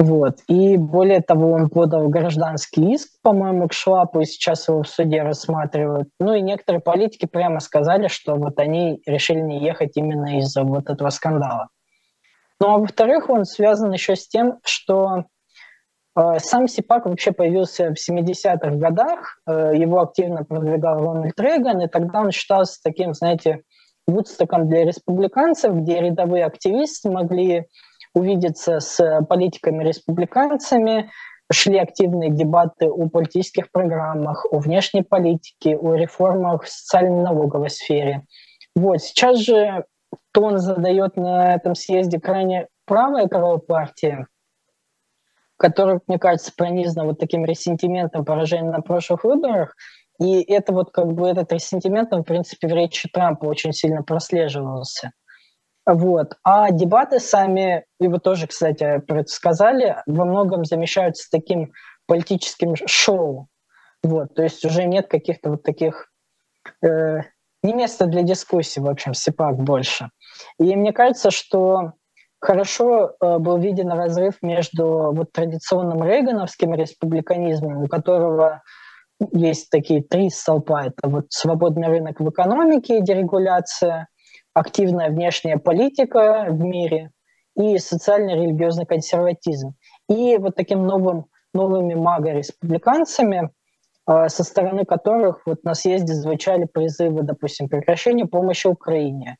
Вот. 0.00 0.38
И 0.48 0.78
более 0.78 1.20
того, 1.20 1.52
он 1.52 1.68
подал 1.68 2.08
гражданский 2.08 2.94
иск, 2.94 3.10
по-моему, 3.22 3.68
к 3.68 3.74
Швапу, 3.74 4.20
и 4.20 4.24
сейчас 4.24 4.66
его 4.66 4.82
в 4.82 4.88
суде 4.88 5.20
рассматривают. 5.20 6.08
Ну 6.18 6.32
и 6.32 6.40
некоторые 6.40 6.80
политики 6.80 7.26
прямо 7.26 7.60
сказали, 7.60 8.08
что 8.08 8.36
вот 8.36 8.58
они 8.58 9.02
решили 9.04 9.40
не 9.40 9.62
ехать 9.62 9.98
именно 9.98 10.38
из-за 10.38 10.62
вот 10.62 10.88
этого 10.88 11.10
скандала. 11.10 11.68
Ну 12.60 12.68
а 12.68 12.78
во-вторых, 12.78 13.28
он 13.28 13.44
связан 13.44 13.92
еще 13.92 14.16
с 14.16 14.26
тем, 14.26 14.58
что 14.64 15.24
э, 16.16 16.38
сам 16.38 16.66
СИПАК 16.66 17.04
вообще 17.04 17.32
появился 17.32 17.94
в 17.94 17.98
70-х 17.98 18.70
годах, 18.76 19.38
э, 19.46 19.72
его 19.74 20.00
активно 20.00 20.44
продвигал 20.44 21.00
Рональд 21.00 21.38
Рейган, 21.38 21.82
и 21.82 21.88
тогда 21.88 22.20
он 22.20 22.30
считался 22.30 22.80
таким, 22.82 23.12
знаете, 23.12 23.64
Вудстоком 24.06 24.66
для 24.66 24.86
республиканцев, 24.86 25.74
где 25.74 26.00
рядовые 26.00 26.46
активисты 26.46 27.10
могли 27.10 27.66
увидеться 28.14 28.80
с 28.80 29.22
политиками-республиканцами, 29.28 31.10
шли 31.52 31.78
активные 31.78 32.30
дебаты 32.30 32.88
о 32.88 33.08
политических 33.08 33.70
программах, 33.70 34.46
о 34.50 34.58
внешней 34.58 35.02
политике, 35.02 35.76
о 35.76 35.94
реформах 35.94 36.64
в 36.64 36.68
социально-налоговой 36.68 37.70
сфере. 37.70 38.24
Вот. 38.76 38.98
Сейчас 38.98 39.38
же 39.38 39.84
тон 40.32 40.58
задает 40.58 41.16
на 41.16 41.54
этом 41.54 41.74
съезде 41.74 42.20
крайне 42.20 42.68
правая 42.84 43.26
правая 43.26 43.58
партия, 43.58 44.26
которая, 45.56 46.00
мне 46.06 46.18
кажется, 46.18 46.52
пронизана 46.56 47.06
вот 47.06 47.18
таким 47.18 47.44
ресентиментом 47.44 48.24
поражения 48.24 48.70
на 48.70 48.80
прошлых 48.80 49.24
выборах. 49.24 49.74
И 50.20 50.42
это 50.42 50.72
вот 50.72 50.90
как 50.92 51.12
бы 51.12 51.28
этот 51.28 51.52
ресентимент, 51.52 52.12
в 52.12 52.22
принципе, 52.22 52.68
в 52.68 52.72
речи 52.72 53.08
Трампа 53.12 53.46
очень 53.46 53.72
сильно 53.72 54.02
прослеживался. 54.02 55.12
Вот. 55.86 56.36
А 56.44 56.70
дебаты 56.70 57.18
сами, 57.18 57.84
и 57.98 58.08
вы 58.08 58.18
тоже, 58.18 58.46
кстати, 58.46 58.98
про 59.06 59.20
это 59.20 59.30
сказали, 59.30 59.96
во 60.06 60.24
многом 60.24 60.64
замещаются 60.64 61.28
таким 61.30 61.72
политическим 62.06 62.74
шоу. 62.86 63.48
Вот. 64.02 64.34
То 64.34 64.42
есть 64.42 64.64
уже 64.64 64.84
нет 64.84 65.08
каких-то 65.08 65.50
вот 65.50 65.62
таких... 65.62 66.10
Э, 66.84 67.22
не 67.62 67.74
места 67.74 68.06
для 68.06 68.22
дискуссий, 68.22 68.80
в 68.80 68.88
общем, 68.88 69.14
СИПАК 69.14 69.56
больше. 69.56 70.10
И 70.58 70.74
мне 70.76 70.92
кажется, 70.92 71.30
что 71.30 71.92
хорошо 72.40 73.16
э, 73.20 73.38
был 73.38 73.58
виден 73.58 73.90
разрыв 73.90 74.36
между 74.42 75.12
вот 75.12 75.32
традиционным 75.32 76.02
рейгановским 76.02 76.74
республиканизмом, 76.74 77.82
у 77.82 77.88
которого 77.88 78.62
есть 79.32 79.68
такие 79.70 80.02
три 80.02 80.30
столпа. 80.30 80.86
Это 80.86 81.08
вот 81.08 81.26
свободный 81.30 81.88
рынок 81.88 82.20
в 82.20 82.28
экономике, 82.28 83.00
дерегуляция– 83.02 84.08
активная 84.54 85.10
внешняя 85.10 85.58
политика 85.58 86.46
в 86.48 86.60
мире 86.60 87.10
и 87.56 87.78
социально-религиозный 87.78 88.86
консерватизм. 88.86 89.74
И 90.08 90.36
вот 90.38 90.56
таким 90.56 90.86
новым, 90.86 91.26
новыми 91.52 91.94
мага-республиканцами, 91.94 93.50
а, 94.06 94.28
со 94.28 94.44
стороны 94.44 94.84
которых 94.84 95.42
вот 95.46 95.64
на 95.64 95.74
съезде 95.74 96.14
звучали 96.14 96.64
призывы, 96.64 97.22
допустим, 97.22 97.68
прекращения 97.68 98.26
помощи 98.26 98.66
Украине, 98.66 99.36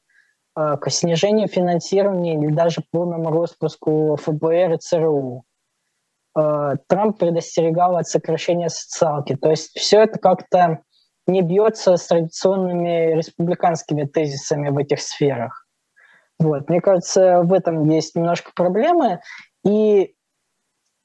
а, 0.54 0.76
к 0.76 0.90
снижению 0.90 1.48
финансирования 1.48 2.34
или 2.34 2.52
даже 2.52 2.82
полному 2.90 3.30
распуску 3.30 4.16
ФБР 4.16 4.74
и 4.74 4.78
ЦРУ. 4.78 5.44
А, 6.34 6.76
Трамп 6.88 7.18
предостерегал 7.18 7.96
от 7.96 8.06
сокращения 8.06 8.68
социалки. 8.68 9.36
То 9.36 9.50
есть 9.50 9.76
все 9.76 10.02
это 10.02 10.18
как-то 10.18 10.82
не 11.30 11.42
бьется 11.42 11.96
с 11.96 12.06
традиционными 12.06 13.14
республиканскими 13.16 14.04
тезисами 14.04 14.68
в 14.68 14.78
этих 14.78 15.00
сферах. 15.00 15.66
Вот. 16.38 16.68
Мне 16.68 16.80
кажется, 16.80 17.42
в 17.42 17.52
этом 17.52 17.88
есть 17.88 18.14
немножко 18.14 18.52
проблемы. 18.54 19.20
И 19.64 20.14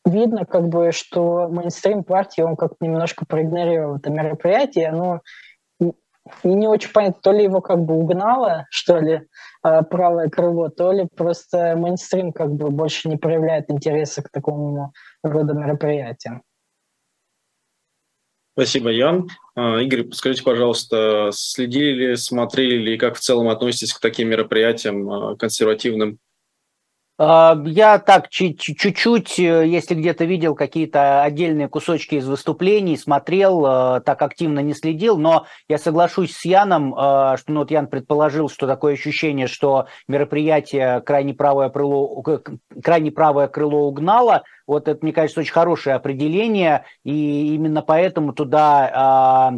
видно, 0.05 0.45
как 0.45 0.69
бы, 0.69 0.91
что 0.91 1.47
мейнстрим 1.49 2.03
партии, 2.03 2.41
он 2.41 2.55
как-то 2.55 2.85
немножко 2.85 3.25
проигнорировал 3.25 3.97
это 3.97 4.09
мероприятие. 4.09 4.89
Оно 4.89 5.21
и 6.43 6.47
не 6.47 6.67
очень 6.67 6.91
понятно, 6.91 7.21
то 7.21 7.31
ли 7.31 7.43
его 7.43 7.61
как 7.61 7.83
бы 7.85 7.95
угнало, 7.95 8.65
что 8.71 8.97
ли, 8.99 9.27
а, 9.61 9.83
правое 9.83 10.29
крыло, 10.29 10.69
то 10.69 10.91
ли 10.91 11.07
просто 11.15 11.75
мейнстрим 11.75 12.33
как 12.33 12.51
бы 12.51 12.71
больше 12.71 13.09
не 13.09 13.17
проявляет 13.17 13.69
интереса 13.69 14.23
к 14.23 14.29
такому 14.29 14.91
роду 15.23 15.53
мероприятиям. 15.53 16.41
Спасибо, 18.57 18.89
Ян. 18.89 19.27
А, 19.53 19.81
Игорь, 19.81 20.09
скажите, 20.13 20.41
пожалуйста, 20.41 21.29
следили 21.33 21.91
ли, 21.91 22.15
смотрели 22.15 22.77
ли, 22.77 22.97
как 22.97 23.17
в 23.17 23.19
целом 23.19 23.49
относитесь 23.49 23.91
к 23.91 23.99
таким 23.99 24.29
мероприятиям 24.29 25.09
а, 25.09 25.35
консервативным? 25.35 26.19
А, 27.17 27.57
я 27.65 27.97
так 27.99 28.29
чуть-чуть, 28.29 29.39
э, 29.39 29.65
если 29.65 29.95
где-то 29.95 30.25
видел 30.25 30.53
какие-то 30.53 31.23
отдельные 31.23 31.69
кусочки 31.69 32.15
из 32.15 32.27
выступлений, 32.27 32.97
смотрел, 32.97 33.65
э, 33.65 34.01
так 34.01 34.21
активно 34.21 34.59
не 34.59 34.73
следил, 34.73 35.17
но 35.17 35.45
я 35.69 35.77
соглашусь 35.77 36.35
с 36.35 36.43
Яном, 36.43 36.93
э, 36.93 37.37
что 37.37 37.53
ну, 37.53 37.59
вот 37.61 37.71
Ян 37.71 37.87
предположил, 37.87 38.49
что 38.49 38.67
такое 38.67 38.93
ощущение, 38.93 39.47
что 39.47 39.87
мероприятие 40.09 40.99
крайне 41.01 41.33
правое 41.33 41.69
крыло, 41.69 42.21
крайне 42.83 43.11
правое 43.11 43.47
крыло 43.47 43.87
угнало. 43.87 44.43
Вот 44.67 44.89
это, 44.89 44.99
мне 45.01 45.13
кажется, 45.13 45.39
очень 45.39 45.53
хорошее 45.53 45.95
определение, 45.95 46.83
и 47.05 47.53
именно 47.53 47.81
поэтому 47.81 48.33
туда 48.33 48.91
а, 48.93 49.53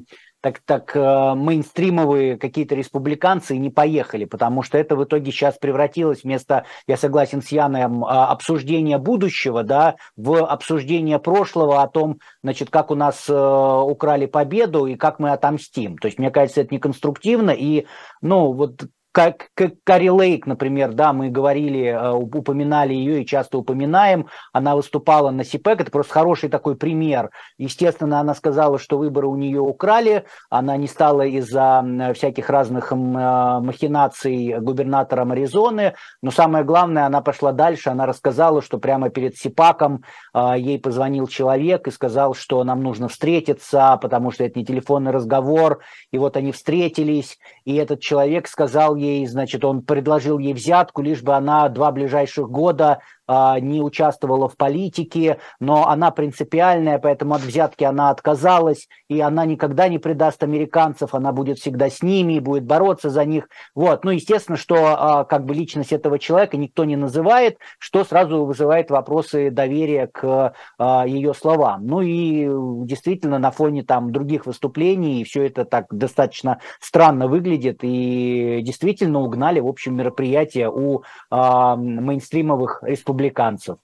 так, 0.47 0.59
так 0.65 0.95
э, 0.95 1.35
мейнстримовые 1.35 2.37
какие-то 2.37 2.75
республиканцы 2.75 3.57
не 3.57 3.69
поехали, 3.69 4.25
потому 4.25 4.63
что 4.63 4.77
это 4.77 4.95
в 4.95 5.03
итоге 5.03 5.31
сейчас 5.31 5.57
превратилось 5.57 6.23
вместо, 6.23 6.65
я 6.87 6.97
согласен 6.97 7.41
с 7.41 7.49
Яном, 7.49 8.05
а, 8.05 8.27
обсуждения 8.27 8.97
будущего, 8.97 9.63
да, 9.63 9.95
в 10.15 10.45
обсуждение 10.45 11.19
прошлого 11.19 11.81
о 11.81 11.87
том, 11.87 12.19
значит, 12.43 12.69
как 12.69 12.91
у 12.91 12.95
нас 12.95 13.25
э, 13.27 13.33
украли 13.33 14.25
победу 14.25 14.85
и 14.85 14.95
как 14.95 15.19
мы 15.19 15.31
отомстим. 15.31 15.97
То 15.97 16.07
есть, 16.07 16.17
мне 16.17 16.31
кажется, 16.31 16.61
это 16.61 16.73
неконструктивно, 16.73 17.51
и, 17.51 17.85
ну, 18.21 18.53
вот 18.53 18.85
как, 19.17 19.49
как 19.55 19.73
Кари 19.83 20.11
Лейк, 20.11 20.45
например, 20.45 20.93
да, 20.93 21.11
мы 21.11 21.29
говорили, 21.29 21.85
э, 21.85 22.11
упоминали 22.11 22.93
ее 22.93 23.23
и 23.23 23.25
часто 23.25 23.57
упоминаем, 23.57 24.27
она 24.53 24.75
выступала 24.75 25.31
на 25.31 25.43
СИПЭК, 25.43 25.81
это 25.81 25.89
просто 25.89 26.13
хороший 26.13 26.49
такой 26.49 26.75
пример. 26.75 27.31
Естественно, 27.57 28.19
она 28.19 28.35
сказала, 28.35 28.77
что 28.77 28.99
выборы 28.99 29.25
у 29.25 29.35
нее 29.35 29.59
украли, 29.59 30.25
она 30.51 30.77
не 30.77 30.85
стала 30.85 31.23
из-за 31.25 32.13
всяких 32.13 32.47
разных 32.51 32.91
махинаций 32.91 34.59
губернатором 34.59 35.31
Аризоны, 35.31 35.95
но 36.21 36.29
самое 36.29 36.63
главное, 36.63 37.07
она 37.07 37.21
пошла 37.21 37.51
дальше, 37.51 37.89
она 37.89 38.05
рассказала, 38.05 38.61
что 38.61 38.77
прямо 38.77 39.09
перед 39.09 39.35
СИПАКом 39.35 40.03
э, 40.35 40.53
ей 40.59 40.77
позвонил 40.77 41.25
человек 41.25 41.87
и 41.87 41.91
сказал, 41.91 42.35
что 42.35 42.63
нам 42.63 42.83
нужно 42.83 43.07
встретиться, 43.07 43.97
потому 43.99 44.29
что 44.29 44.43
это 44.43 44.59
не 44.59 44.65
телефонный 44.65 45.09
разговор, 45.09 45.79
и 46.11 46.19
вот 46.19 46.37
они 46.37 46.51
встретились, 46.51 47.39
и 47.65 47.73
этот 47.77 47.99
человек 47.99 48.47
сказал 48.47 48.95
ей, 48.95 49.06
ей, 49.07 49.27
значит, 49.27 49.65
он 49.65 49.81
предложил 49.81 50.39
ей 50.39 50.53
взятку, 50.53 51.01
лишь 51.01 51.21
бы 51.21 51.33
она 51.35 51.69
два 51.69 51.91
ближайших 51.91 52.49
года 52.49 52.99
не 53.27 53.81
участвовала 53.81 54.47
в 54.47 54.55
политике, 54.55 55.39
но 55.59 55.87
она 55.87 56.11
принципиальная, 56.11 56.99
поэтому 56.99 57.35
от 57.35 57.41
взятки 57.41 57.83
она 57.83 58.09
отказалась, 58.09 58.87
и 59.09 59.19
она 59.19 59.45
никогда 59.45 59.87
не 59.89 59.99
предаст 59.99 60.43
американцев, 60.43 61.13
она 61.13 61.31
будет 61.31 61.59
всегда 61.59 61.89
с 61.89 62.01
ними 62.01 62.33
и 62.33 62.39
будет 62.39 62.65
бороться 62.65 63.09
за 63.09 63.25
них. 63.25 63.49
Вот. 63.75 64.03
Ну, 64.05 64.11
естественно, 64.11 64.57
что 64.57 65.25
как 65.29 65.45
бы 65.45 65.53
личность 65.53 65.91
этого 65.91 66.19
человека 66.19 66.57
никто 66.57 66.85
не 66.85 66.95
называет, 66.95 67.57
что 67.79 68.03
сразу 68.03 68.45
вызывает 68.45 68.89
вопросы 68.89 69.51
доверия 69.51 70.07
к 70.07 70.53
ее 70.79 71.33
словам. 71.33 71.85
Ну 71.85 72.01
и 72.01 72.47
действительно 72.85 73.39
на 73.39 73.51
фоне 73.51 73.83
там 73.83 74.11
других 74.11 74.45
выступлений 74.45 75.23
все 75.23 75.45
это 75.47 75.65
так 75.65 75.87
достаточно 75.91 76.59
странно 76.79 77.27
выглядит 77.27 77.79
и 77.81 78.61
действительно 78.63 79.19
угнали, 79.21 79.59
в 79.59 79.67
общем, 79.67 79.95
мероприятие 79.95 80.69
у 80.69 81.03
мейнстримовых 81.29 82.83
республиканцев 82.83 83.16
республиканцев. 83.17 83.77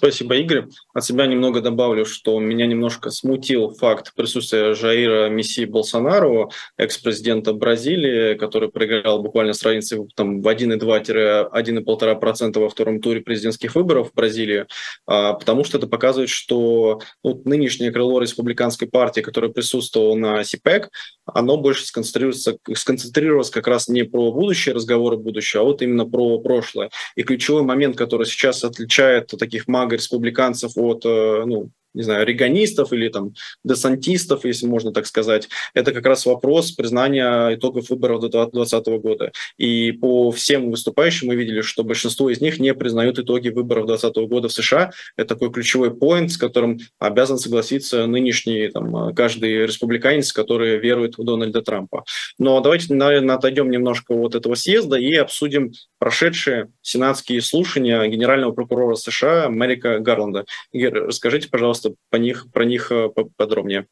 Спасибо, 0.00 0.36
Игорь. 0.36 0.66
От 0.94 1.04
себя 1.04 1.26
немного 1.26 1.60
добавлю, 1.60 2.04
что 2.04 2.38
меня 2.38 2.66
немножко 2.66 3.10
смутил 3.10 3.74
факт 3.74 4.12
присутствия 4.14 4.74
Жаира 4.74 5.28
Месси 5.28 5.64
Болсонару, 5.64 6.52
экс-президента 6.76 7.52
Бразилии, 7.52 8.34
который 8.34 8.68
проиграл 8.68 9.20
буквально 9.20 9.54
с 9.54 9.62
разницей 9.64 10.06
там, 10.14 10.40
в 10.40 10.46
1,2-1,5% 10.46 12.60
во 12.60 12.68
втором 12.68 13.00
туре 13.00 13.22
президентских 13.22 13.74
выборов 13.74 14.10
в 14.10 14.14
Бразилии, 14.14 14.66
а, 15.08 15.32
потому 15.32 15.64
что 15.64 15.78
это 15.78 15.88
показывает, 15.88 16.30
что 16.30 17.00
ну, 17.24 17.42
нынешнее 17.44 17.90
крыло 17.90 18.20
республиканской 18.20 18.86
партии, 18.86 19.20
которое 19.20 19.48
присутствовало 19.48 20.14
на 20.14 20.44
СИПЕК, 20.44 20.90
оно 21.26 21.56
больше 21.56 21.84
сконцентрируется, 21.84 22.56
сконцентрировалось 22.72 23.50
как 23.50 23.66
раз 23.66 23.88
не 23.88 24.04
про 24.04 24.30
будущее, 24.30 24.76
разговоры 24.76 25.16
будущего, 25.16 25.62
а 25.62 25.66
вот 25.66 25.82
именно 25.82 26.08
про 26.08 26.38
прошлое. 26.38 26.90
И 27.16 27.24
ключевой 27.24 27.62
момент, 27.62 27.96
который 27.96 28.26
сейчас 28.26 28.62
отличает 28.62 29.26
таких 29.26 29.66
магов, 29.66 29.87
республиканцев 29.90 30.72
от 30.76 31.04
э, 31.04 31.44
ну, 31.46 31.70
не 31.94 32.02
знаю, 32.02 32.26
реганистов 32.26 32.92
или 32.92 33.08
там 33.08 33.32
десантистов, 33.64 34.44
если 34.44 34.66
можно 34.66 34.92
так 34.92 35.06
сказать, 35.06 35.48
это 35.74 35.92
как 35.92 36.06
раз 36.06 36.26
вопрос 36.26 36.72
признания 36.72 37.54
итогов 37.54 37.90
выборов 37.90 38.20
2020 38.20 38.86
года. 39.00 39.32
И 39.56 39.92
по 39.92 40.30
всем 40.30 40.70
выступающим 40.70 41.28
мы 41.28 41.36
видели, 41.36 41.60
что 41.60 41.84
большинство 41.84 42.30
из 42.30 42.40
них 42.40 42.58
не 42.58 42.74
признают 42.74 43.18
итоги 43.18 43.48
выборов 43.48 43.86
2020 43.86 44.28
года 44.28 44.48
в 44.48 44.52
США. 44.52 44.90
Это 45.16 45.34
такой 45.34 45.50
ключевой 45.52 45.94
поинт, 45.94 46.32
с 46.32 46.36
которым 46.36 46.78
обязан 46.98 47.38
согласиться 47.38 48.06
нынешний 48.06 48.68
там, 48.68 49.14
каждый 49.14 49.66
республиканец, 49.66 50.32
который 50.32 50.78
верует 50.78 51.18
в 51.18 51.24
Дональда 51.24 51.62
Трампа. 51.62 52.04
Но 52.38 52.60
давайте, 52.60 52.94
наверное, 52.94 53.36
отойдем 53.36 53.70
немножко 53.70 54.12
от 54.12 54.34
этого 54.34 54.54
съезда 54.54 54.96
и 54.96 55.14
обсудим 55.14 55.72
прошедшие 55.98 56.70
сенатские 56.82 57.40
слушания 57.40 58.06
генерального 58.06 58.52
прокурора 58.52 58.94
США 58.94 59.48
Мэрика 59.48 59.98
Гарланда. 59.98 60.44
Игорь, 60.72 61.00
расскажите, 61.06 61.48
пожалуйста, 61.48 61.77
пожалуйста, 61.78 61.94
по 62.10 62.16
них, 62.16 62.46
про 62.52 62.64
них 62.64 62.90
э, 62.92 63.08
подробнее. 63.36 63.86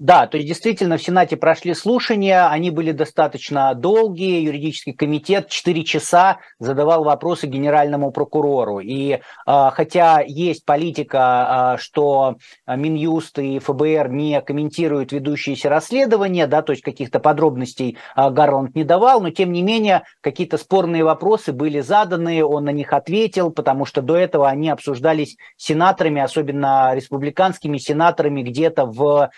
Да, 0.00 0.26
то 0.26 0.38
есть 0.38 0.48
действительно 0.48 0.96
в 0.96 1.02
Сенате 1.02 1.36
прошли 1.36 1.74
слушания, 1.74 2.48
они 2.48 2.70
были 2.70 2.90
достаточно 2.90 3.74
долгие, 3.74 4.42
юридический 4.42 4.94
комитет 4.94 5.48
4 5.48 5.84
часа 5.84 6.38
задавал 6.58 7.04
вопросы 7.04 7.46
генеральному 7.46 8.10
прокурору. 8.10 8.80
И 8.80 9.10
э, 9.12 9.20
хотя 9.46 10.22
есть 10.26 10.64
политика, 10.64 11.74
э, 11.76 11.80
что 11.82 12.36
Минюст 12.66 13.38
и 13.40 13.58
ФБР 13.58 14.08
не 14.08 14.40
комментируют 14.40 15.12
ведущиеся 15.12 15.68
расследования, 15.68 16.46
да, 16.46 16.62
то 16.62 16.72
есть 16.72 16.82
каких-то 16.82 17.20
подробностей 17.20 17.98
э, 18.16 18.30
Гарланд 18.30 18.74
не 18.74 18.84
давал, 18.84 19.20
но 19.20 19.28
тем 19.28 19.52
не 19.52 19.60
менее 19.60 20.04
какие-то 20.22 20.56
спорные 20.56 21.04
вопросы 21.04 21.52
были 21.52 21.80
заданы, 21.80 22.42
он 22.42 22.64
на 22.64 22.72
них 22.72 22.94
ответил, 22.94 23.50
потому 23.50 23.84
что 23.84 24.00
до 24.00 24.16
этого 24.16 24.48
они 24.48 24.70
обсуждались 24.70 25.36
сенаторами, 25.58 26.22
особенно 26.22 26.94
республиканскими 26.94 27.76
сенаторами 27.76 28.40
где-то 28.40 28.86
в 28.86 29.28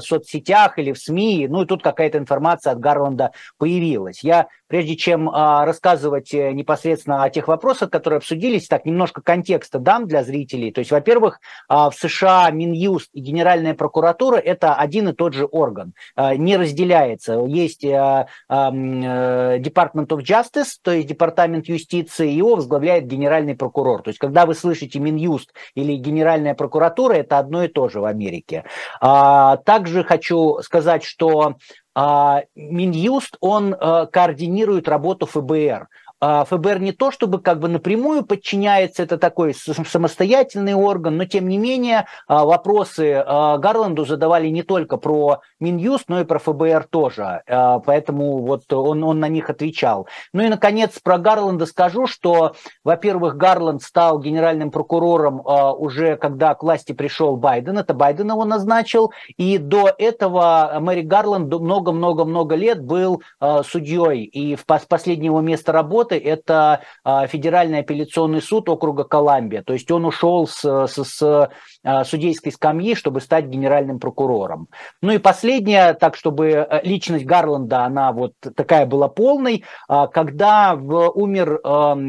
соцсетях 0.00 0.78
или 0.78 0.92
в 0.92 0.98
СМИ, 0.98 1.48
ну 1.48 1.62
и 1.62 1.66
тут 1.66 1.82
какая-то 1.82 2.18
информация 2.18 2.72
от 2.72 2.80
Гарланда 2.80 3.32
появилась. 3.58 4.22
Я 4.22 4.48
прежде 4.68 4.96
чем 4.96 5.30
а, 5.32 5.64
рассказывать 5.64 6.32
э, 6.34 6.52
непосредственно 6.52 7.22
о 7.22 7.30
тех 7.30 7.48
вопросах, 7.48 7.90
которые 7.90 8.18
обсудились, 8.18 8.66
так 8.66 8.84
немножко 8.84 9.22
контекста 9.22 9.78
дам 9.78 10.06
для 10.06 10.24
зрителей. 10.24 10.72
То 10.72 10.80
есть, 10.80 10.90
во-первых, 10.90 11.40
а, 11.68 11.90
в 11.90 11.94
США 11.94 12.50
Минюст 12.50 13.08
и 13.12 13.20
Генеральная 13.20 13.74
прокуратура– 13.74 14.36
это 14.44 14.74
один 14.74 15.08
и 15.08 15.12
тот 15.12 15.34
же 15.34 15.44
орган, 15.44 15.94
а, 16.14 16.34
не 16.34 16.56
разделяется. 16.56 17.44
Есть 17.46 17.84
а, 17.84 18.26
а, 18.48 18.70
Department 18.70 20.08
of 20.08 20.20
Justice, 20.22 20.74
то 20.82 20.92
есть 20.92 21.06
Департамент 21.06 21.68
юстиции, 21.68 22.28
его 22.28 22.56
возглавляет 22.56 23.06
генеральный 23.06 23.54
прокурор. 23.54 24.02
То 24.02 24.08
есть, 24.08 24.18
когда 24.18 24.46
вы 24.46 24.54
слышите 24.54 24.98
Минюст 24.98 25.52
или 25.74 25.94
Генеральная 25.94 26.54
прокуратура, 26.54 27.14
это 27.14 27.38
одно 27.38 27.64
и 27.64 27.68
то 27.68 27.88
же 27.88 28.00
в 28.00 28.04
Америке. 28.04 28.64
А, 29.00 29.45
также 29.56 30.02
хочу 30.02 30.58
сказать, 30.62 31.04
что 31.04 31.56
а, 31.98 32.42
Минюст, 32.54 33.38
он 33.40 33.72
э, 33.72 34.06
координирует 34.12 34.86
работу 34.86 35.24
ФБР. 35.24 35.88
А, 36.18 36.44
ФБР 36.46 36.78
не 36.80 36.92
то 36.92 37.10
чтобы 37.10 37.40
как 37.40 37.60
бы 37.60 37.68
напрямую 37.68 38.24
подчиняется, 38.24 39.02
это 39.02 39.18
такой 39.18 39.54
самостоятельный 39.54 40.74
орган, 40.74 41.18
но 41.18 41.26
тем 41.26 41.46
не 41.46 41.58
менее 41.58 42.06
а, 42.26 42.46
вопросы 42.46 43.22
а, 43.26 43.58
Гарланду 43.58 44.06
задавали 44.06 44.48
не 44.48 44.62
только 44.62 44.96
про 44.96 45.40
Минюст, 45.60 46.04
но 46.08 46.20
и 46.20 46.24
про 46.24 46.38
ФБР 46.38 46.86
тоже, 46.90 47.42
поэтому 47.46 48.44
вот 48.44 48.70
он, 48.72 49.02
он 49.04 49.20
на 49.20 49.28
них 49.28 49.50
отвечал. 49.50 50.06
Ну 50.32 50.42
и, 50.42 50.48
наконец, 50.48 50.98
про 51.02 51.18
Гарланда 51.18 51.66
скажу, 51.66 52.06
что, 52.06 52.54
во-первых, 52.84 53.36
Гарланд 53.36 53.82
стал 53.82 54.20
генеральным 54.20 54.70
прокурором 54.70 55.40
уже 55.44 56.16
когда 56.16 56.54
к 56.54 56.62
власти 56.62 56.92
пришел 56.92 57.36
Байден, 57.36 57.78
это 57.78 57.94
Байден 57.94 58.30
его 58.30 58.44
назначил, 58.44 59.12
и 59.36 59.56
до 59.58 59.90
этого 59.96 60.76
Мэри 60.80 61.02
Гарланд 61.02 61.52
много-много-много 61.52 62.54
лет 62.54 62.82
был 62.82 63.22
судьей, 63.64 64.24
и 64.24 64.56
в 64.56 64.66
последнее 64.66 65.26
его 65.26 65.40
место 65.40 65.72
работы 65.72 66.05
работы– 66.06 66.16
это 66.24 66.80
а, 67.04 67.26
Федеральный 67.26 67.80
апелляционный 67.80 68.42
суд 68.42 68.68
округа 68.68 69.04
Коламбия. 69.04 69.62
То 69.62 69.72
есть 69.72 69.90
он 69.90 70.04
ушел 70.04 70.46
с, 70.46 70.86
с, 70.86 71.04
с 71.04 71.50
а, 71.84 72.04
судейской 72.04 72.52
скамьи, 72.52 72.94
чтобы 72.94 73.20
стать 73.20 73.46
генеральным 73.46 73.98
прокурором. 73.98 74.68
Ну 75.02 75.12
и 75.12 75.18
последнее, 75.18 75.94
так 75.94 76.16
чтобы 76.16 76.48
э, 76.48 76.80
личность 76.82 77.24
Гарланда, 77.24 77.84
она 77.84 78.12
вот 78.12 78.32
такая 78.54 78.86
была 78.86 79.08
полной, 79.08 79.64
а, 79.88 80.06
когда 80.06 80.74
умер 80.74 81.60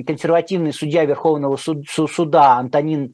консервативный 0.05 0.73
судья 0.73 1.05
Верховного 1.05 1.57
суда 1.57 2.57
Антонин 2.57 3.13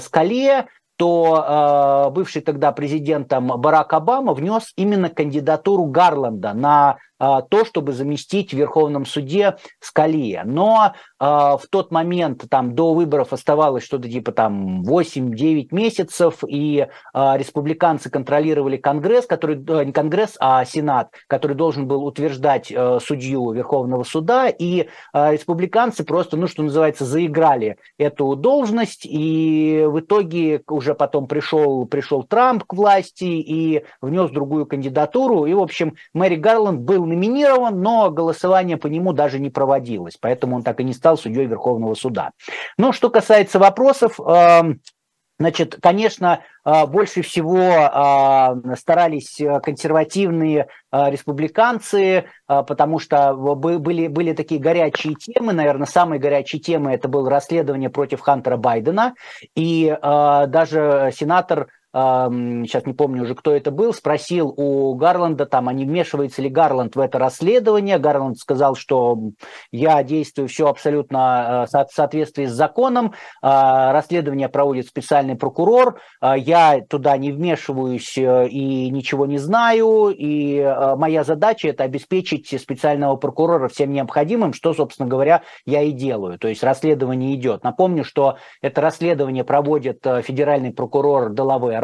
Скале, 0.00 0.66
то 0.96 2.06
э, 2.06 2.10
бывший 2.10 2.42
тогда 2.42 2.72
президентом 2.72 3.48
Барак 3.60 3.92
Обама 3.92 4.32
внес 4.32 4.72
именно 4.76 5.08
кандидатуру 5.08 5.86
Гарланда 5.86 6.52
на 6.54 6.98
то, 7.18 7.64
чтобы 7.64 7.92
заместить 7.92 8.50
в 8.50 8.56
Верховном 8.56 9.06
суде 9.06 9.56
Скалия. 9.80 10.42
Но 10.44 10.94
э, 11.20 11.24
в 11.24 11.62
тот 11.70 11.90
момент, 11.90 12.44
там, 12.50 12.74
до 12.74 12.94
выборов 12.94 13.32
оставалось 13.32 13.84
что-то 13.84 14.08
типа 14.08 14.32
там 14.32 14.82
8-9 14.82 15.68
месяцев, 15.70 16.42
и 16.46 16.86
э, 16.86 16.88
республиканцы 17.36 18.10
контролировали 18.10 18.76
Конгресс, 18.76 19.26
который, 19.26 19.56
э, 19.56 19.84
не 19.84 19.92
Конгресс, 19.92 20.36
а 20.40 20.64
Сенат, 20.64 21.10
который 21.28 21.56
должен 21.56 21.86
был 21.86 22.04
утверждать 22.04 22.70
э, 22.70 22.98
судью 23.00 23.52
Верховного 23.52 24.04
суда, 24.04 24.48
и 24.48 24.88
э, 25.12 25.32
республиканцы 25.32 26.04
просто, 26.04 26.36
ну, 26.36 26.46
что 26.46 26.62
называется, 26.62 27.04
заиграли 27.04 27.76
эту 27.98 28.36
должность, 28.36 29.06
и 29.06 29.84
в 29.86 30.00
итоге 30.00 30.62
уже 30.68 30.94
потом 30.94 31.26
пришел, 31.26 31.86
пришел 31.86 32.22
Трамп 32.22 32.64
к 32.64 32.74
власти 32.74 33.24
и 33.24 33.84
внес 34.00 34.30
другую 34.30 34.66
кандидатуру, 34.66 35.46
и, 35.46 35.54
в 35.54 35.60
общем, 35.60 35.94
Мэри 36.12 36.36
Гарланд 36.36 36.80
был 36.80 37.03
номинирован, 37.06 37.80
но 37.80 38.10
голосование 38.10 38.76
по 38.76 38.86
нему 38.86 39.12
даже 39.12 39.38
не 39.38 39.50
проводилось, 39.50 40.16
поэтому 40.20 40.56
он 40.56 40.62
так 40.62 40.80
и 40.80 40.84
не 40.84 40.92
стал 40.92 41.16
судьей 41.16 41.46
Верховного 41.46 41.94
суда. 41.94 42.30
Но 42.78 42.92
что 42.92 43.10
касается 43.10 43.58
вопросов, 43.58 44.18
эм, 44.20 44.80
Значит, 45.36 45.78
конечно, 45.82 46.42
э, 46.64 46.86
больше 46.86 47.22
всего 47.22 47.58
э, 47.58 48.76
старались 48.76 49.40
консервативные 49.62 50.68
э, 50.92 51.10
республиканцы, 51.10 52.26
потому 52.46 53.00
что 53.00 53.34
были, 53.34 54.06
были 54.06 54.32
такие 54.32 54.60
горячие 54.60 55.14
темы. 55.14 55.52
Наверное, 55.52 55.86
самые 55.86 56.20
горячие 56.20 56.60
темы 56.60 56.92
это 56.92 57.08
было 57.08 57.28
расследование 57.28 57.90
против 57.90 58.20
Хантера 58.20 58.56
Байдена. 58.56 59.14
И 59.56 59.96
даже 60.00 61.10
сенатор 61.14 61.68
сейчас 61.94 62.86
не 62.86 62.92
помню 62.92 63.22
уже, 63.22 63.36
кто 63.36 63.52
это 63.52 63.70
был, 63.70 63.94
спросил 63.94 64.52
у 64.56 64.94
Гарланда, 64.94 65.46
там, 65.46 65.68
а 65.68 65.72
не 65.72 65.84
вмешивается 65.84 66.42
ли 66.42 66.48
Гарланд 66.48 66.96
в 66.96 67.00
это 67.00 67.20
расследование. 67.20 67.98
Гарланд 67.98 68.36
сказал, 68.36 68.74
что 68.74 69.16
я 69.70 70.02
действую 70.02 70.48
все 70.48 70.66
абсолютно 70.68 71.66
в 71.70 71.86
соответствии 71.92 72.46
с 72.46 72.52
законом, 72.52 73.12
расследование 73.42 74.48
проводит 74.48 74.86
специальный 74.86 75.36
прокурор, 75.36 76.00
я 76.20 76.80
туда 76.88 77.16
не 77.16 77.30
вмешиваюсь 77.30 78.18
и 78.18 78.90
ничего 78.90 79.26
не 79.26 79.38
знаю, 79.38 80.12
и 80.16 80.60
моя 80.96 81.22
задача 81.22 81.68
это 81.68 81.84
обеспечить 81.84 82.60
специального 82.60 83.14
прокурора 83.16 83.68
всем 83.68 83.92
необходимым, 83.92 84.52
что, 84.52 84.74
собственно 84.74 85.08
говоря, 85.08 85.42
я 85.64 85.82
и 85.82 85.92
делаю. 85.92 86.38
То 86.38 86.48
есть 86.48 86.64
расследование 86.64 87.34
идет. 87.34 87.62
Напомню, 87.62 88.02
что 88.04 88.36
это 88.60 88.80
расследование 88.80 89.44
проводит 89.44 90.04
э, 90.06 90.22
федеральный 90.22 90.72
прокурор 90.72 91.32
Делавера. 91.32 91.83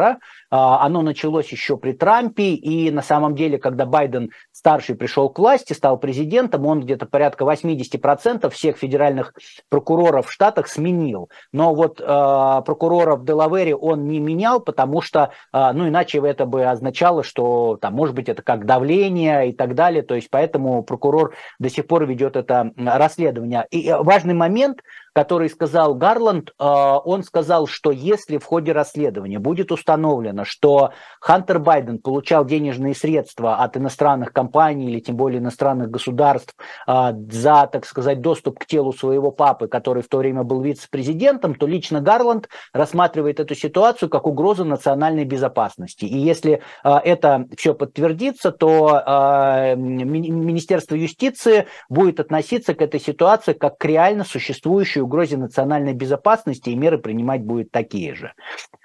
А, 0.51 0.85
оно 0.85 1.03
началось 1.03 1.51
еще 1.53 1.77
при 1.77 1.93
Трампе, 1.93 2.55
и 2.55 2.91
на 2.91 3.03
самом 3.03 3.35
деле, 3.35 3.59
когда 3.59 3.87
Байден 3.87 4.31
старший 4.53 4.97
пришел 4.97 5.29
к 5.31 5.39
власти, 5.39 5.73
стал 5.73 5.99
президентом, 5.99 6.67
он 6.67 6.81
где-то 6.81 7.07
порядка 7.07 7.45
80% 7.45 8.51
всех 8.51 8.77
федеральных 8.77 9.35
прокуроров 9.69 10.27
в 10.27 10.33
Штатах 10.33 10.69
сменил. 10.69 11.31
Но 11.53 11.75
вот 11.75 12.01
э, 12.01 12.05
прокурора 12.05 13.17
в 13.17 13.25
Делавере 13.25 13.77
он 13.77 14.07
не 14.07 14.19
менял, 14.19 14.61
потому 14.61 15.01
что, 15.01 15.31
э, 15.53 15.73
ну, 15.73 15.89
иначе 15.89 16.21
это 16.25 16.47
бы 16.47 16.65
означало, 16.65 17.23
что, 17.23 17.79
там, 17.81 17.95
может 17.95 18.15
быть, 18.15 18.29
это 18.29 18.43
как 18.43 18.67
давление 18.67 19.51
и 19.51 19.53
так 19.53 19.75
далее. 19.75 20.03
То 20.03 20.15
есть 20.15 20.29
поэтому 20.31 20.83
прокурор 20.83 21.35
до 21.59 21.71
сих 21.71 21.87
пор 21.87 22.07
ведет 22.07 22.37
это 22.37 22.73
расследование. 22.77 23.67
И 23.71 23.89
э, 23.89 23.97
важный 23.99 24.35
момент, 24.35 24.81
который 25.13 25.49
сказал 25.49 25.95
Гарланд, 25.95 26.51
э, 26.51 26.55
он 26.59 27.23
сказал, 27.23 27.67
что 27.67 27.91
если 27.91 28.39
в 28.39 28.45
ходе 28.45 28.73
расследования 28.73 29.39
будет 29.39 29.73
установлено, 29.73 30.45
что 30.45 30.93
Хантер 31.21 31.59
Байден 31.59 31.99
получал 31.99 32.45
денежные 32.45 32.95
средства 32.95 33.57
от 33.57 33.77
иностранных 33.77 34.33
компаний 34.33 34.91
или 34.91 35.01
тем 35.01 35.17
более 35.17 35.41
иностранных 35.41 35.91
государств 35.91 36.55
э, 36.87 37.13
за, 37.31 37.67
так 37.67 37.87
сказать, 37.87 38.21
доступ 38.21 38.59
к 38.61 38.67
телу 38.67 38.93
своего 38.93 39.31
папы, 39.31 39.69
который 39.69 40.03
в 40.03 40.09
то 40.09 40.19
время 40.19 40.45
был 40.45 40.61
вице-президентом, 40.61 41.55
то 41.55 41.67
лично 41.67 42.01
Гарланд 42.01 42.49
рассматривает 42.73 43.41
эту 43.41 43.55
ситуацию 43.55 44.09
как 44.09 44.27
угрозу 44.27 44.65
национальной 44.65 45.25
безопасности. 45.25 46.05
И 46.05 46.19
если 46.19 46.63
э, 46.85 46.91
это 47.05 47.47
все 47.57 47.75
подтвердится, 47.75 48.53
то 48.53 49.75
Министерство 49.77 50.95
юстиции 50.95 51.67
будет 51.89 52.21
относиться 52.21 52.75
к 52.75 52.83
этой 52.83 53.01
ситуации 53.01 53.53
как 53.53 53.79
к 53.79 53.85
реально 53.85 54.25
существующей 54.25 55.00
угрозе 55.01 55.37
национальной 55.37 55.95
безопасности, 55.95 56.71
и 56.71 56.77
меры 56.77 56.99
принимать 56.99 57.43
будет 57.43 57.71
такие 57.71 58.15
же. 58.15 58.33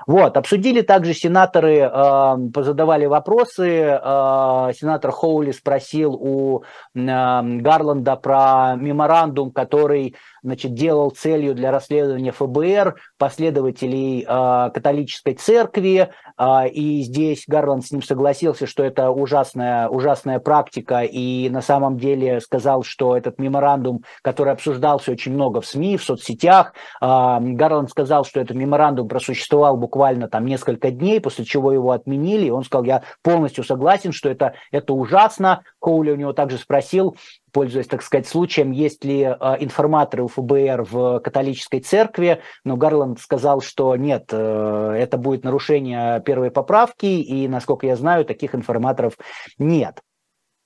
Вот, 0.08 0.38
обсудили 0.38 0.82
также 0.82 1.14
сенаторы, 1.14 1.78
э, 1.78 2.36
позадавали 2.54 3.08
вопросы. 3.08 4.00
Э, 4.02 4.72
сенатор 4.78 5.12
Хоули 5.12 5.52
спросил 5.52 6.14
у 6.14 6.62
э, 6.62 6.64
Гарланда 6.94 8.16
про 8.16 8.76
меморандум, 8.76 9.52
который 9.52 10.16
значит, 10.44 10.76
делал 10.76 11.10
целью 11.10 11.56
для 11.56 11.72
расследования 11.72 12.32
ФБР 12.32 12.98
последователей 13.18 14.22
э, 14.28 14.70
католической 14.72 15.34
церкви, 15.34 16.10
э, 16.38 16.70
и 16.70 17.02
здесь 17.02 17.46
Гарланд 17.48 17.86
с 17.86 17.92
ним 17.92 18.04
согласился, 18.04 18.68
что 18.68 18.84
это 18.84 19.10
ужасная, 19.10 19.90
ужасная 19.90 20.40
практика, 20.40 21.02
и 21.02 21.50
на 21.50 21.62
самом 21.62 21.98
деле 21.98 22.40
сказал, 22.42 22.84
что 22.84 23.18
этот 23.18 23.40
меморандум, 23.40 24.04
который 24.22 24.54
обсуждался 24.54 25.12
очень 25.12 25.34
много 25.34 25.62
в 25.62 25.66
СМИ, 25.66 25.98
в 25.98 26.04
соцсетях, 26.04 26.74
э, 27.02 27.06
Гарланд 27.08 27.90
сказал, 27.90 28.24
что 28.24 28.40
этот 28.40 28.56
меморандум 28.56 29.08
просуществовал 29.08 29.78
буквально 29.78 29.95
там 30.30 30.46
несколько 30.46 30.92
дней, 30.92 31.22
после 31.22 31.46
чего 31.46 31.72
его 31.72 31.92
отменили, 31.92 32.48
и 32.48 32.52
он 32.52 32.64
сказал, 32.64 32.84
я 32.84 33.04
полностью 33.24 33.64
согласен, 33.64 34.12
что 34.12 34.30
это, 34.30 34.54
это 34.72 34.94
ужасно. 34.94 35.64
Коули 35.80 36.12
у 36.12 36.16
него 36.16 36.34
также 36.34 36.58
спросил, 36.58 37.16
пользуясь, 37.52 37.88
так 37.88 38.02
сказать, 38.02 38.28
случаем, 38.28 38.72
есть 38.72 39.06
ли 39.06 39.22
э, 39.22 39.36
информаторы 39.60 40.24
у 40.24 40.28
ФБР 40.28 40.84
в 40.84 41.20
католической 41.20 41.80
церкви, 41.80 42.42
но 42.66 42.76
Гарланд 42.76 43.20
сказал, 43.20 43.62
что 43.62 43.96
нет, 43.96 44.26
э, 44.32 44.96
это 45.00 45.18
будет 45.18 45.44
нарушение 45.46 46.22
первой 46.22 46.52
поправки, 46.52 47.06
и, 47.06 47.48
насколько 47.48 47.88
я 47.88 47.96
знаю, 47.96 48.26
таких 48.26 48.54
информаторов 48.54 49.14
нет. 49.58 50.02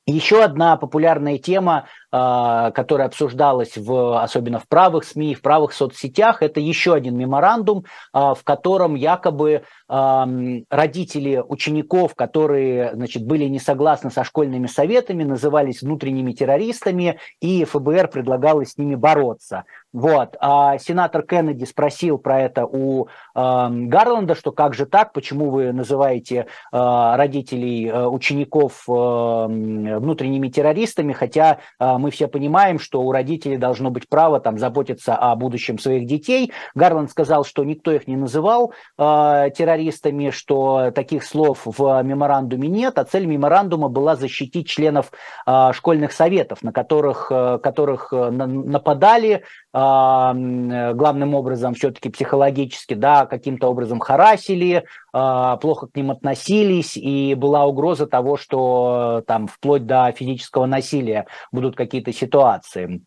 Еще 0.09 0.43
одна 0.43 0.75
популярная 0.75 1.37
тема, 1.37 1.85
а, 2.08 2.08
которая 2.11 3.07
обсуждалась 3.07 3.77
в, 3.77 4.21
особенно 4.21 4.59
в 4.59 4.67
правых 4.67 5.03
СМИ, 5.03 5.35
в 5.35 5.41
правых 5.41 5.73
соцсетях, 5.73 6.41
это 6.41 6.59
еще 6.59 6.93
один 6.93 7.17
меморандум, 7.17 7.85
а, 8.13 8.33
в 8.33 8.43
котором 8.43 8.95
якобы 8.95 9.63
родители 9.87 11.43
учеников, 11.47 12.13
которые 12.13 12.91
значит, 12.93 13.25
были 13.25 13.45
не 13.45 13.59
согласны 13.59 14.11
со 14.11 14.23
школьными 14.23 14.67
советами, 14.67 15.23
назывались 15.23 15.81
внутренними 15.81 16.31
террористами, 16.31 17.19
и 17.41 17.63
ФБР 17.65 18.09
предлагало 18.09 18.65
с 18.65 18.77
ними 18.77 18.93
бороться. 18.93 19.65
Вот. 19.91 20.35
А 20.39 20.77
сенатор 20.77 21.23
Кеннеди 21.23 21.65
спросил 21.65 22.19
про 22.19 22.41
это 22.41 22.65
у 22.65 23.07
э, 23.07 23.07
Гарланда, 23.35 24.35
что 24.35 24.51
как 24.51 24.75
же 24.75 24.85
так, 24.85 25.13
почему 25.13 25.49
вы 25.49 25.71
называете 25.73 26.45
э, 26.71 26.77
родителей 27.15 27.87
э, 27.87 28.05
учеников 28.05 28.83
э, 28.87 28.91
внутренними 28.91 30.49
террористами, 30.49 31.13
хотя 31.13 31.59
э, 31.79 31.97
мы 31.99 32.11
все 32.11 32.27
понимаем, 32.27 32.79
что 32.79 33.01
у 33.01 33.11
родителей 33.11 33.57
должно 33.57 33.91
быть 33.91 34.09
право 34.09 34.39
там, 34.39 34.57
заботиться 34.57 35.15
о 35.15 35.35
будущем 35.35 35.77
своих 35.77 36.05
детей. 36.05 36.51
Гарланд 36.75 37.11
сказал, 37.11 37.45
что 37.45 37.63
никто 37.63 37.91
их 37.91 38.07
не 38.07 38.15
называл 38.15 38.73
э, 38.97 39.49
террористами, 39.55 40.29
что 40.29 40.91
таких 40.91 41.23
слов 41.23 41.61
в 41.65 42.01
меморандуме 42.03 42.67
нет, 42.67 42.97
а 42.97 43.03
цель 43.03 43.25
меморандума 43.25 43.89
была 43.89 44.15
защитить 44.15 44.67
членов 44.67 45.11
э, 45.45 45.71
школьных 45.73 46.11
советов, 46.11 46.63
на 46.63 46.71
которых, 46.71 47.27
э, 47.31 47.59
которых 47.61 48.13
э, 48.13 48.29
нападали 48.29 49.43
главным 49.71 51.35
образом 51.35 51.75
все-таки 51.75 52.09
психологически, 52.09 52.95
да, 52.95 53.25
каким-то 53.25 53.67
образом 53.67 53.99
харасили, 53.99 54.85
а, 55.13 55.57
плохо 55.57 55.87
к 55.87 55.95
ним 55.95 56.11
относились, 56.11 56.97
и 56.97 57.35
была 57.35 57.65
угроза 57.65 58.07
того, 58.07 58.37
что 58.37 59.23
там 59.27 59.47
вплоть 59.47 59.85
до 59.85 60.11
физического 60.11 60.65
насилия 60.65 61.27
будут 61.51 61.75
какие-то 61.75 62.11
ситуации. 62.11 63.01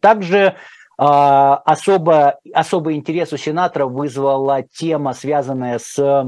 Также 0.00 0.56
а, 0.98 1.56
особо, 1.64 2.40
особый 2.52 2.96
интерес 2.96 3.32
у 3.32 3.36
сенатора 3.36 3.86
вызвала 3.86 4.62
тема, 4.62 5.12
связанная 5.12 5.78
с 5.78 6.26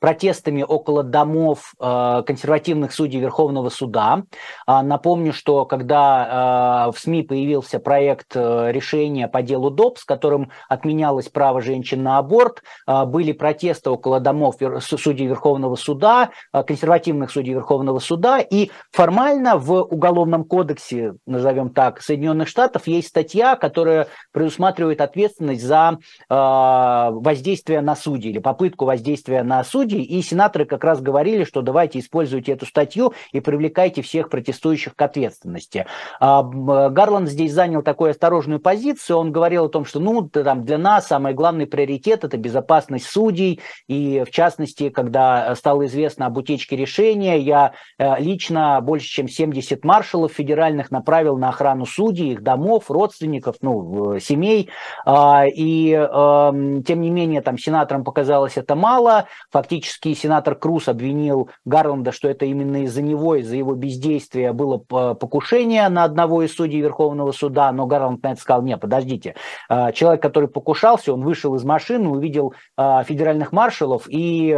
протестами 0.00 0.62
около 0.62 1.02
домов 1.02 1.74
э, 1.78 2.22
консервативных 2.26 2.92
судей 2.92 3.20
Верховного 3.20 3.68
суда. 3.68 4.24
А, 4.66 4.82
напомню, 4.82 5.32
что 5.32 5.66
когда 5.66 6.90
в 6.92 6.98
СМИ 6.98 7.22
появился 7.22 7.78
проект 7.78 8.34
э, 8.34 8.72
решения 8.72 9.28
по 9.28 9.42
делу 9.42 9.70
ДОП, 9.70 9.98
которым 10.06 10.50
отменялось 10.68 11.28
право 11.28 11.60
женщин 11.60 12.02
на 12.02 12.18
аборт, 12.18 12.62
были 12.86 13.32
протесты 13.32 13.90
около 13.90 14.20
домов 14.20 14.56
судей 14.80 15.26
Верховного 15.26 15.76
суда, 15.76 16.30
консервативных 16.52 17.30
судей 17.30 17.52
Верховного 17.52 17.98
суда, 17.98 18.38
и 18.38 18.70
формально 18.90 19.58
в 19.58 19.82
Уголовном 19.82 20.44
кодексе, 20.44 21.14
назовем 21.26 21.70
так, 21.70 22.00
Соединенных 22.00 22.48
Штатов 22.48 22.86
есть 22.86 23.08
статья, 23.08 23.56
которая 23.56 24.08
предусматривает 24.32 25.00
ответственность 25.00 25.62
за 25.62 25.98
воздействие 26.28 27.82
на 27.82 27.94
судей 27.96 28.30
или 28.30 28.38
попытку 28.38 28.86
воздействия 28.90 29.44
на 29.44 29.62
судей, 29.62 30.02
и 30.02 30.20
сенаторы 30.20 30.64
как 30.64 30.82
раз 30.82 31.00
говорили, 31.00 31.44
что 31.44 31.62
давайте 31.62 32.00
используйте 32.00 32.52
эту 32.52 32.66
статью 32.66 33.12
и 33.32 33.38
привлекайте 33.38 34.02
всех 34.02 34.28
протестующих 34.28 34.96
к 34.96 35.02
ответственности. 35.02 35.86
А, 36.18 36.42
Гарланд 36.42 37.28
здесь 37.28 37.52
занял 37.52 37.82
такую 37.82 38.10
осторожную 38.10 38.58
позицию, 38.58 39.18
он 39.18 39.30
говорил 39.30 39.66
о 39.66 39.68
том, 39.68 39.84
что 39.84 40.00
ну, 40.00 40.28
там, 40.28 40.64
для 40.64 40.78
нас 40.78 41.06
самый 41.06 41.34
главный 41.34 41.66
приоритет– 41.66 42.24
это 42.24 42.36
безопасность 42.36 43.06
судей, 43.06 43.60
и 43.86 44.24
в 44.26 44.30
частности, 44.32 44.88
когда 44.88 45.54
стало 45.54 45.86
известно 45.86 46.26
об 46.26 46.36
утечке 46.36 46.74
решения, 46.74 47.38
я 47.38 47.72
э, 47.98 48.20
лично 48.20 48.80
больше 48.80 49.06
чем 49.06 49.28
70 49.28 49.84
маршалов 49.84 50.32
федеральных 50.32 50.90
направил 50.90 51.38
на 51.38 51.50
охрану 51.50 51.86
судей, 51.86 52.32
их 52.32 52.42
домов, 52.42 52.90
родственников, 52.90 53.56
ну, 53.60 54.18
семей, 54.18 54.68
а, 55.06 55.44
и 55.46 55.90
тем 55.90 57.00
не 57.00 57.10
менее, 57.10 57.40
там, 57.40 57.56
сенаторам 57.56 58.02
показалось 58.02 58.56
это 58.56 58.69
мало, 58.74 59.26
фактически 59.50 60.14
сенатор 60.14 60.54
Круз 60.54 60.88
обвинил 60.88 61.50
Гарланда, 61.64 62.12
что 62.12 62.28
это 62.28 62.44
именно 62.44 62.84
из-за 62.84 63.02
него, 63.02 63.36
из-за 63.36 63.56
его 63.56 63.74
бездействия 63.74 64.52
было 64.52 64.78
покушение 64.78 65.88
на 65.88 66.04
одного 66.04 66.42
из 66.42 66.54
судей 66.54 66.80
Верховного 66.80 67.32
суда, 67.32 67.70
но 67.72 67.86
Гарланд 67.86 68.22
на 68.22 68.32
это 68.32 68.40
сказал, 68.40 68.62
нет, 68.62 68.80
подождите, 68.80 69.34
а, 69.68 69.92
человек, 69.92 70.22
который 70.22 70.48
покушался, 70.48 71.12
он 71.12 71.22
вышел 71.22 71.54
из 71.54 71.64
машины, 71.64 72.08
увидел 72.08 72.54
а, 72.76 73.02
федеральных 73.04 73.52
маршалов 73.52 74.04
и 74.08 74.54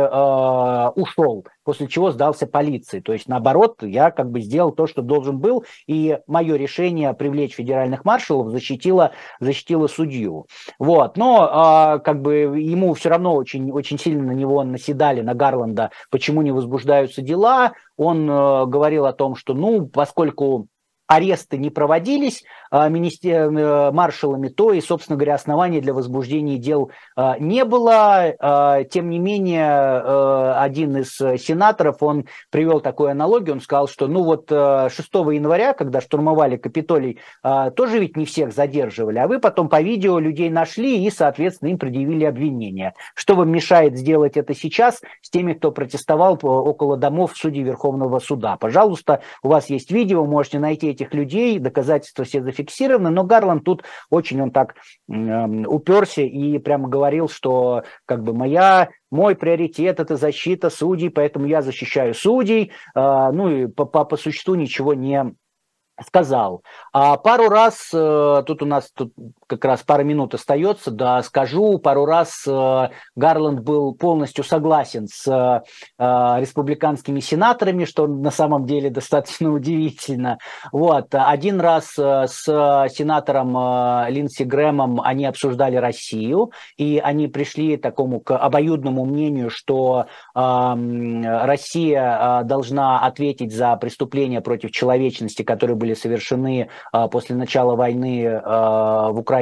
ушел. 0.96 1.44
После 1.64 1.88
чего 1.88 2.10
сдался 2.10 2.46
полиции. 2.46 3.00
То 3.00 3.12
есть, 3.12 3.28
наоборот, 3.28 3.82
я 3.82 4.10
как 4.10 4.30
бы 4.30 4.40
сделал 4.40 4.72
то, 4.72 4.86
что 4.86 5.02
должен 5.02 5.38
был, 5.38 5.64
и 5.86 6.18
мое 6.26 6.56
решение 6.56 7.12
привлечь 7.14 7.54
федеральных 7.54 8.04
маршалов 8.04 8.50
защитило, 8.50 9.12
защитило 9.40 9.86
судью. 9.86 10.46
Вот. 10.78 11.16
Но 11.16 11.48
а, 11.50 11.98
как 11.98 12.22
бы 12.22 12.34
ему 12.34 12.94
все 12.94 13.10
равно 13.10 13.34
очень, 13.34 13.70
очень 13.70 13.98
сильно 13.98 14.24
на 14.24 14.32
него 14.32 14.62
наседали, 14.64 15.20
на 15.20 15.34
Гарланда, 15.34 15.90
почему 16.10 16.42
не 16.42 16.52
возбуждаются 16.52 17.22
дела. 17.22 17.72
Он 17.96 18.28
э, 18.28 18.66
говорил 18.66 19.06
о 19.06 19.12
том, 19.12 19.36
что, 19.36 19.54
ну, 19.54 19.86
поскольку 19.86 20.66
аресты 21.12 21.58
не 21.58 21.70
проводились 21.70 22.44
а, 22.70 22.88
министер... 22.88 23.50
Э, 23.52 23.92
маршалами, 23.92 24.48
то 24.48 24.72
и, 24.72 24.80
собственно 24.80 25.16
говоря, 25.16 25.34
оснований 25.34 25.80
для 25.80 25.92
возбуждения 25.92 26.56
дел 26.56 26.90
а, 27.16 27.38
не 27.38 27.64
было. 27.64 28.34
А, 28.38 28.84
тем 28.84 29.10
не 29.10 29.18
менее, 29.18 29.66
э, 29.66 30.52
один 30.56 30.96
из 30.96 31.14
сенаторов, 31.16 32.02
он 32.02 32.24
привел 32.50 32.80
такую 32.80 33.10
аналогию, 33.10 33.54
он 33.54 33.60
сказал, 33.60 33.88
что 33.88 34.06
ну 34.06 34.22
вот 34.22 34.48
6 34.48 34.50
э, 34.52 35.34
января, 35.34 35.74
когда 35.74 36.00
штурмовали 36.00 36.56
Капитолий, 36.56 37.18
тоже 37.76 37.98
ведь 37.98 38.16
не 38.16 38.24
всех 38.24 38.52
задерживали, 38.52 39.18
а 39.18 39.28
вы 39.28 39.38
потом 39.38 39.68
по 39.68 39.82
видео 39.82 40.18
людей 40.18 40.48
нашли 40.48 41.04
и, 41.04 41.10
соответственно, 41.10 41.70
им 41.70 41.78
предъявили 41.78 42.24
обвинения. 42.24 42.94
Что 43.14 43.34
вам 43.34 43.50
мешает 43.50 43.98
сделать 43.98 44.36
это 44.36 44.54
сейчас 44.54 45.02
с 45.20 45.30
теми, 45.30 45.52
кто 45.52 45.72
протестовал 45.72 46.38
около 46.42 46.96
домов 46.96 47.32
судей 47.36 47.62
Верховного 47.62 48.18
суда? 48.18 48.56
Пожалуйста, 48.56 49.20
у 49.42 49.48
вас 49.48 49.68
есть 49.68 49.90
видео, 49.90 50.24
можете 50.24 50.58
найти 50.58 50.88
эти 50.88 51.01
этих 51.02 51.14
людей, 51.14 51.58
доказательства 51.58 52.24
все 52.24 52.42
зафиксированы, 52.42 53.10
но 53.10 53.24
Гарланд 53.24 53.64
тут 53.64 53.84
очень 54.10 54.40
он 54.40 54.50
так 54.50 54.74
э, 55.08 55.46
уперся 55.66 56.22
и 56.22 56.58
прямо 56.58 56.88
говорил, 56.88 57.28
что 57.28 57.82
как 58.06 58.22
бы 58.22 58.32
моя 58.32 58.88
мой 59.10 59.34
приоритет 59.34 60.00
это 60.00 60.16
защита 60.16 60.70
судей, 60.70 61.10
поэтому 61.10 61.46
я 61.46 61.62
защищаю 61.62 62.14
судей, 62.14 62.72
э, 62.94 63.30
ну 63.32 63.48
и 63.48 63.66
по, 63.66 63.84
по, 63.84 64.04
по 64.04 64.16
существу 64.16 64.54
ничего 64.54 64.94
не 64.94 65.34
сказал. 66.04 66.62
А 66.92 67.16
пару 67.16 67.48
раз, 67.48 67.90
э, 67.92 68.42
тут 68.46 68.62
у 68.62 68.66
нас 68.66 68.90
тут 68.92 69.12
как 69.52 69.64
раз 69.66 69.82
пару 69.82 70.04
минут 70.04 70.34
остается, 70.34 70.90
да, 70.90 71.22
скажу, 71.22 71.78
пару 71.78 72.06
раз 72.06 72.44
э, 72.46 72.88
Гарланд 73.16 73.60
был 73.60 73.94
полностью 73.94 74.44
согласен 74.44 75.06
с 75.08 75.28
э, 75.28 75.60
республиканскими 75.98 77.20
сенаторами, 77.20 77.84
что 77.84 78.06
на 78.06 78.30
самом 78.30 78.64
деле 78.64 78.88
достаточно 78.90 79.50
удивительно. 79.52 80.38
Вот. 80.72 81.08
Один 81.12 81.60
раз 81.60 81.94
с 81.96 82.44
сенатором 82.44 84.08
Линдси 84.08 84.44
Грэмом 84.44 85.00
они 85.00 85.26
обсуждали 85.26 85.76
Россию, 85.76 86.52
и 86.76 87.00
они 87.02 87.28
пришли 87.28 87.76
такому 87.76 88.20
к 88.20 88.36
обоюдному 88.36 89.04
мнению, 89.04 89.50
что 89.50 90.06
Россия 90.34 92.42
должна 92.44 93.00
ответить 93.00 93.54
за 93.54 93.76
преступления 93.76 94.40
против 94.40 94.70
человечности, 94.70 95.42
которые 95.42 95.76
были 95.76 95.94
совершены 95.94 96.68
после 97.10 97.36
начала 97.36 97.76
войны 97.76 98.40
в 98.44 99.18
Украине. 99.18 99.41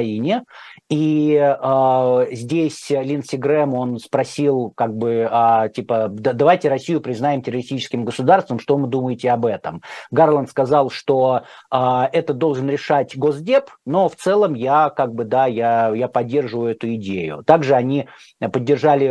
И 0.89 1.37
а, 1.37 2.25
здесь 2.31 2.89
Линдси 2.89 3.35
Грэм, 3.35 3.73
он 3.73 3.99
спросил, 3.99 4.71
как 4.75 4.95
бы, 4.95 5.29
типа, 5.73 6.07
давайте 6.09 6.69
Россию 6.69 7.01
признаем 7.01 7.41
террористическим 7.41 8.05
государством, 8.05 8.59
что 8.59 8.77
вы 8.77 8.87
думаете 8.87 9.31
об 9.31 9.45
этом? 9.45 9.81
Гарланд 10.11 10.49
сказал, 10.49 10.89
что 10.89 11.43
это 11.71 12.33
должен 12.33 12.69
решать 12.69 13.17
Госдеп, 13.17 13.69
но 13.85 14.09
в 14.09 14.15
целом 14.15 14.53
я, 14.53 14.89
как 14.89 15.13
бы, 15.13 15.23
да, 15.23 15.45
я, 15.45 15.93
я 15.95 16.07
поддерживаю 16.07 16.71
эту 16.71 16.93
идею. 16.95 17.43
Также 17.45 17.75
они 17.75 18.07
поддержали 18.39 19.09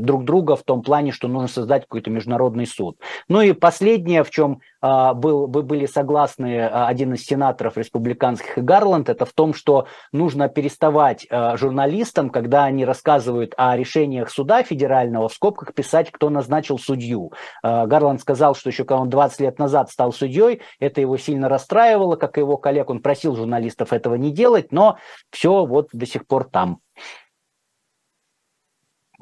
друг 0.00 0.24
друга 0.24 0.56
в 0.56 0.62
том 0.62 0.82
плане, 0.82 1.12
что 1.12 1.28
нужно 1.28 1.48
создать 1.48 1.82
какой-то 1.82 2.10
международный 2.10 2.66
суд. 2.66 2.98
Ну 3.28 3.40
и 3.40 3.52
последнее, 3.52 4.24
в 4.24 4.30
чем 4.30 4.60
был, 4.80 5.46
были 5.46 5.86
согласны 5.86 6.60
а, 6.60 6.86
один 6.86 7.14
из 7.14 7.24
сенаторов 7.24 7.76
республиканских 7.76 8.58
и 8.58 8.60
Гарланд, 8.60 9.08
это 9.08 9.24
в 9.24 9.32
том, 9.32 9.54
что 9.54 9.86
нужно 10.12 10.48
переставать 10.48 11.26
а, 11.30 11.56
журналистам, 11.56 12.30
когда 12.30 12.64
они 12.64 12.84
рассказывают 12.84 13.54
о 13.56 13.76
решениях 13.76 14.30
суда 14.30 14.62
федерального, 14.62 15.28
в 15.28 15.32
скобках 15.32 15.74
писать, 15.74 16.10
кто 16.10 16.30
назначил 16.30 16.78
судью. 16.78 17.32
Гарланд 17.62 18.20
сказал, 18.20 18.54
что 18.54 18.70
еще 18.70 18.84
когда 18.84 19.02
он 19.02 19.08
20 19.10 19.40
лет 19.40 19.58
назад 19.58 19.90
стал 19.90 20.12
судьей, 20.12 20.62
это 20.80 21.00
его 21.00 21.16
сильно 21.16 21.48
расстраивало, 21.48 22.16
как 22.16 22.38
и 22.38 22.40
его 22.40 22.56
коллег. 22.56 22.90
Он 22.90 23.00
просил 23.00 23.36
журналистов 23.36 23.92
этого 23.92 24.14
не 24.14 24.30
делать, 24.30 24.72
но 24.72 24.98
все 25.30 25.66
вот 25.66 25.88
до 25.92 26.06
сих 26.06 26.26
пор 26.26 26.44
там. 26.44 26.80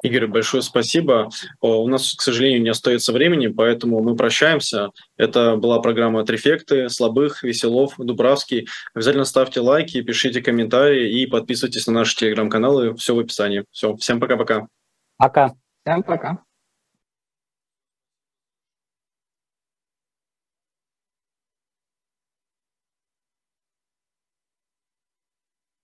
Игорь, 0.03 0.27
большое 0.27 0.61
спасибо. 0.61 1.29
У 1.59 1.87
нас, 1.87 2.13
к 2.13 2.21
сожалению, 2.21 2.61
не 2.61 2.69
остается 2.69 3.11
времени, 3.11 3.47
поэтому 3.47 4.01
мы 4.03 4.15
прощаемся. 4.15 4.89
Это 5.17 5.55
была 5.55 5.79
программа 5.79 6.23
«Трефекты», 6.23 6.87
Слабых, 6.89 7.41
Веселов, 7.43 7.95
Дубравский. 7.97 8.67
Обязательно 8.93 9.25
ставьте 9.25 9.59
лайки, 9.59 10.01
пишите 10.01 10.41
комментарии 10.41 11.21
и 11.21 11.25
подписывайтесь 11.25 11.87
на 11.87 11.93
наши 11.93 12.15
телеграм-каналы. 12.15 12.95
Все 12.95 13.15
в 13.15 13.19
описании. 13.19 13.65
Все, 13.71 13.95
всем 13.95 14.19
пока-пока. 14.19 14.67
Пока. 15.17 15.53
Всем 15.83 16.03
пока. 16.03 16.43